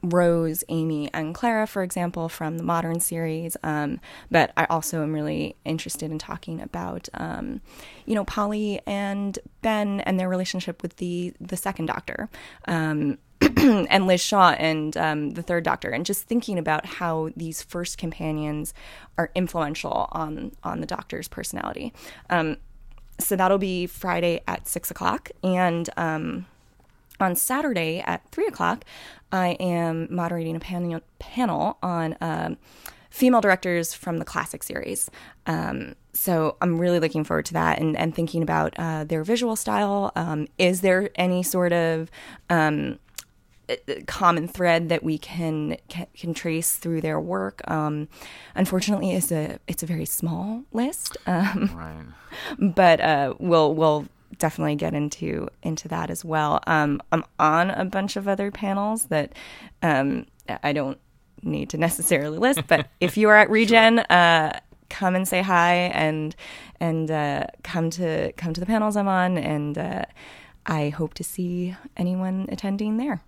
Rose, 0.02 0.64
Amy, 0.68 1.12
and 1.12 1.34
Clara, 1.34 1.66
for 1.66 1.82
example, 1.82 2.28
from 2.28 2.58
the 2.58 2.64
modern 2.64 3.00
series. 3.00 3.56
Um, 3.62 4.00
but 4.30 4.52
I 4.56 4.64
also 4.66 5.02
am 5.02 5.12
really 5.12 5.56
interested 5.64 6.10
in 6.10 6.18
talking 6.18 6.60
about, 6.60 7.08
um, 7.14 7.60
you 8.06 8.14
know, 8.14 8.24
Polly 8.24 8.80
and 8.86 9.38
Ben 9.62 10.00
and 10.00 10.18
their 10.18 10.28
relationship 10.28 10.82
with 10.82 10.96
the 10.96 11.34
the 11.40 11.56
second 11.56 11.86
Doctor. 11.86 12.28
Um, 12.66 13.18
and 13.40 14.06
Liz 14.06 14.20
Shaw 14.20 14.50
and 14.50 14.96
um, 14.96 15.30
the 15.30 15.42
third 15.42 15.62
Doctor, 15.62 15.90
and 15.90 16.04
just 16.04 16.24
thinking 16.24 16.58
about 16.58 16.84
how 16.84 17.30
these 17.36 17.62
first 17.62 17.96
companions 17.96 18.74
are 19.16 19.30
influential 19.34 20.08
on 20.10 20.52
on 20.64 20.80
the 20.80 20.86
Doctor's 20.86 21.28
personality. 21.28 21.92
Um, 22.30 22.56
so 23.20 23.36
that'll 23.36 23.58
be 23.58 23.86
Friday 23.86 24.40
at 24.46 24.66
six 24.68 24.90
o'clock, 24.90 25.30
and 25.42 25.88
um, 25.96 26.46
on 27.20 27.36
Saturday 27.36 28.00
at 28.00 28.28
three 28.30 28.46
o'clock, 28.46 28.84
I 29.32 29.48
am 29.60 30.08
moderating 30.10 30.56
a 30.56 30.60
panel, 30.60 31.00
panel 31.18 31.78
on 31.82 32.16
um, 32.20 32.58
female 33.10 33.40
directors 33.40 33.94
from 33.94 34.18
the 34.18 34.24
classic 34.24 34.62
series. 34.62 35.10
Um, 35.46 35.94
so 36.12 36.56
I'm 36.60 36.78
really 36.78 37.00
looking 37.00 37.24
forward 37.24 37.46
to 37.46 37.54
that 37.54 37.78
and, 37.78 37.96
and 37.96 38.14
thinking 38.14 38.42
about 38.42 38.74
uh, 38.78 39.04
their 39.04 39.24
visual 39.24 39.56
style. 39.56 40.12
Um, 40.16 40.48
is 40.58 40.80
there 40.80 41.10
any 41.16 41.42
sort 41.42 41.72
of 41.72 42.10
um, 42.50 42.98
common 44.06 44.48
thread 44.48 44.88
that 44.88 45.02
we 45.02 45.18
can 45.18 45.76
can 46.14 46.34
trace 46.34 46.76
through 46.76 47.00
their 47.00 47.20
work. 47.20 47.60
Um, 47.70 48.08
unfortunately, 48.54 49.12
it's 49.12 49.30
a 49.30 49.58
it's 49.68 49.82
a 49.82 49.86
very 49.86 50.06
small 50.06 50.64
list, 50.72 51.16
um, 51.26 51.70
right. 51.74 52.06
but 52.74 53.00
uh, 53.00 53.34
we'll 53.38 53.74
we'll 53.74 54.06
definitely 54.36 54.76
get 54.76 54.94
into 54.94 55.48
into 55.62 55.88
that 55.88 56.10
as 56.10 56.24
well. 56.24 56.60
Um, 56.66 57.00
I'm 57.12 57.24
on 57.38 57.70
a 57.70 57.84
bunch 57.84 58.16
of 58.16 58.28
other 58.28 58.50
panels 58.50 59.04
that 59.06 59.34
um, 59.82 60.26
I 60.62 60.72
don't 60.72 60.98
need 61.42 61.70
to 61.70 61.78
necessarily 61.78 62.38
list, 62.38 62.62
but 62.66 62.88
if 63.00 63.16
you 63.16 63.28
are 63.28 63.36
at 63.36 63.50
Regen, 63.50 64.00
uh, 64.00 64.60
come 64.90 65.14
and 65.14 65.26
say 65.26 65.42
hi 65.42 65.74
and 65.94 66.34
and 66.80 67.10
uh, 67.10 67.46
come 67.62 67.90
to 67.90 68.32
come 68.32 68.52
to 68.54 68.60
the 68.60 68.66
panels 68.66 68.96
I'm 68.96 69.08
on, 69.08 69.38
and 69.38 69.78
uh, 69.78 70.04
I 70.66 70.90
hope 70.90 71.14
to 71.14 71.24
see 71.24 71.76
anyone 71.96 72.46
attending 72.50 72.96
there. 72.96 73.22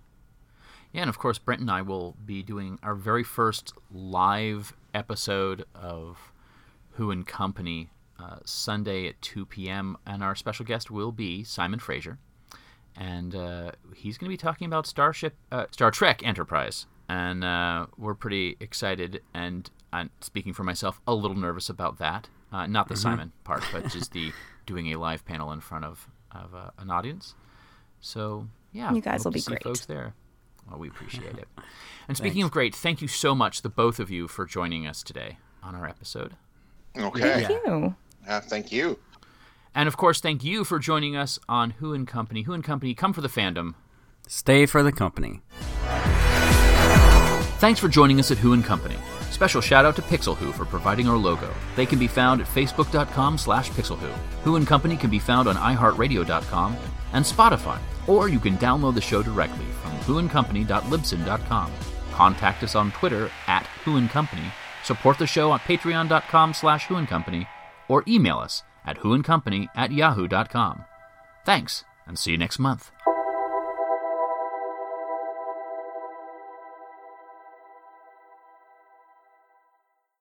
Yeah, 0.93 1.01
and 1.01 1.09
of 1.09 1.17
course, 1.17 1.37
Brent 1.37 1.61
and 1.61 1.71
I 1.71 1.81
will 1.81 2.17
be 2.25 2.43
doing 2.43 2.77
our 2.83 2.95
very 2.95 3.23
first 3.23 3.73
live 3.91 4.73
episode 4.93 5.63
of 5.73 6.33
Who 6.91 7.11
and 7.11 7.25
Company 7.25 7.89
uh, 8.21 8.37
Sunday 8.45 9.07
at 9.07 9.21
2 9.21 9.45
p.m. 9.45 9.97
And 10.05 10.23
our 10.23 10.35
special 10.35 10.65
guest 10.65 10.91
will 10.91 11.11
be 11.11 11.43
Simon 11.43 11.79
Fraser. 11.79 12.17
And 12.95 13.33
uh, 13.33 13.71
he's 13.95 14.17
going 14.17 14.29
to 14.29 14.33
be 14.33 14.37
talking 14.37 14.67
about 14.67 14.85
Starship, 14.85 15.35
uh, 15.51 15.65
Star 15.71 15.91
Trek 15.91 16.25
Enterprise. 16.25 16.85
And 17.07 17.43
uh, 17.43 17.87
we're 17.97 18.15
pretty 18.15 18.57
excited. 18.59 19.21
And 19.33 19.69
I'm 19.91 20.09
speaking 20.21 20.53
for 20.53 20.63
myself, 20.63 21.01
a 21.07 21.13
little 21.13 21.37
nervous 21.37 21.69
about 21.69 21.97
that. 21.99 22.29
Uh, 22.51 22.67
not 22.67 22.87
the 22.89 22.95
mm-hmm. 22.95 23.01
Simon 23.01 23.31
part, 23.43 23.63
but 23.71 23.87
just 23.89 24.11
the 24.11 24.31
doing 24.65 24.93
a 24.93 24.97
live 24.97 25.25
panel 25.25 25.51
in 25.51 25.61
front 25.61 25.85
of, 25.85 26.07
of 26.31 26.53
an 26.77 26.89
audience. 26.89 27.35
So, 28.01 28.47
yeah. 28.73 28.93
You 28.93 29.01
guys 29.01 29.23
will 29.23 29.31
be 29.31 29.41
great. 29.41 29.63
folks 29.63 29.85
there. 29.85 30.13
Well, 30.69 30.79
we 30.79 30.87
appreciate 30.87 31.37
it. 31.37 31.47
And 32.07 32.17
speaking 32.17 32.41
Thanks. 32.41 32.47
of 32.47 32.51
great, 32.51 32.75
thank 32.75 33.01
you 33.01 33.07
so 33.07 33.33
much, 33.33 33.61
the 33.61 33.69
both 33.69 33.97
of 33.97 34.09
you, 34.09 34.27
for 34.27 34.45
joining 34.45 34.85
us 34.85 35.01
today 35.01 35.37
on 35.63 35.75
our 35.75 35.87
episode. 35.87 36.35
Okay. 36.97 37.45
Thank 37.45 37.49
you. 37.65 37.95
Uh, 38.27 38.39
thank 38.41 38.71
you. 38.71 38.99
And 39.73 39.87
of 39.87 39.97
course, 39.97 40.19
thank 40.19 40.43
you 40.43 40.63
for 40.63 40.79
joining 40.79 41.15
us 41.15 41.39
on 41.47 41.71
Who 41.71 41.93
and 41.93 42.07
Company. 42.07 42.43
Who 42.43 42.53
and 42.53 42.63
Company, 42.63 42.93
come 42.93 43.13
for 43.13 43.21
the 43.21 43.29
fandom. 43.29 43.75
Stay 44.27 44.65
for 44.65 44.83
the 44.83 44.91
company. 44.91 45.41
Thanks 47.59 47.79
for 47.79 47.87
joining 47.87 48.19
us 48.19 48.31
at 48.31 48.37
Who 48.39 48.53
and 48.53 48.63
Company. 48.63 48.97
special 49.29 49.61
shout 49.61 49.85
out 49.85 49.95
to 49.95 50.01
Pixel 50.01 50.35
Who 50.35 50.51
for 50.51 50.65
providing 50.65 51.07
our 51.07 51.17
logo. 51.17 51.51
They 51.75 51.85
can 51.85 51.99
be 51.99 52.07
found 52.07 52.41
at 52.41 52.47
facebook.com 52.47 53.37
slash 53.37 53.69
pixelwho. 53.71 54.11
Who 54.43 54.55
and 54.55 54.67
Company 54.67 54.97
can 54.97 55.09
be 55.09 55.19
found 55.19 55.47
on 55.47 55.55
iheartradio.com 55.55 56.75
and 57.13 57.23
Spotify, 57.25 57.79
or 58.07 58.27
you 58.29 58.39
can 58.39 58.57
download 58.57 58.95
the 58.95 59.01
show 59.01 59.21
directly 59.23 59.65
from 59.81 59.91
whoandcompany.libsyn.com. 59.99 61.71
Contact 62.11 62.63
us 62.63 62.75
on 62.75 62.91
Twitter 62.91 63.31
at 63.47 63.65
Who 63.85 63.97
and 63.97 64.09
Company. 64.09 64.43
support 64.83 65.17
the 65.19 65.27
show 65.27 65.51
on 65.51 65.59
patreon.com 65.59 66.53
slash 66.53 66.87
whoandcompany, 66.87 67.47
or 67.91 68.03
email 68.07 68.37
us 68.37 68.63
at 68.85 68.99
whoandcompany 68.99 69.67
at 69.75 69.91
yahoo.com. 69.91 70.85
Thanks, 71.45 71.83
and 72.07 72.17
see 72.17 72.31
you 72.31 72.37
next 72.37 72.57
month. 72.57 72.91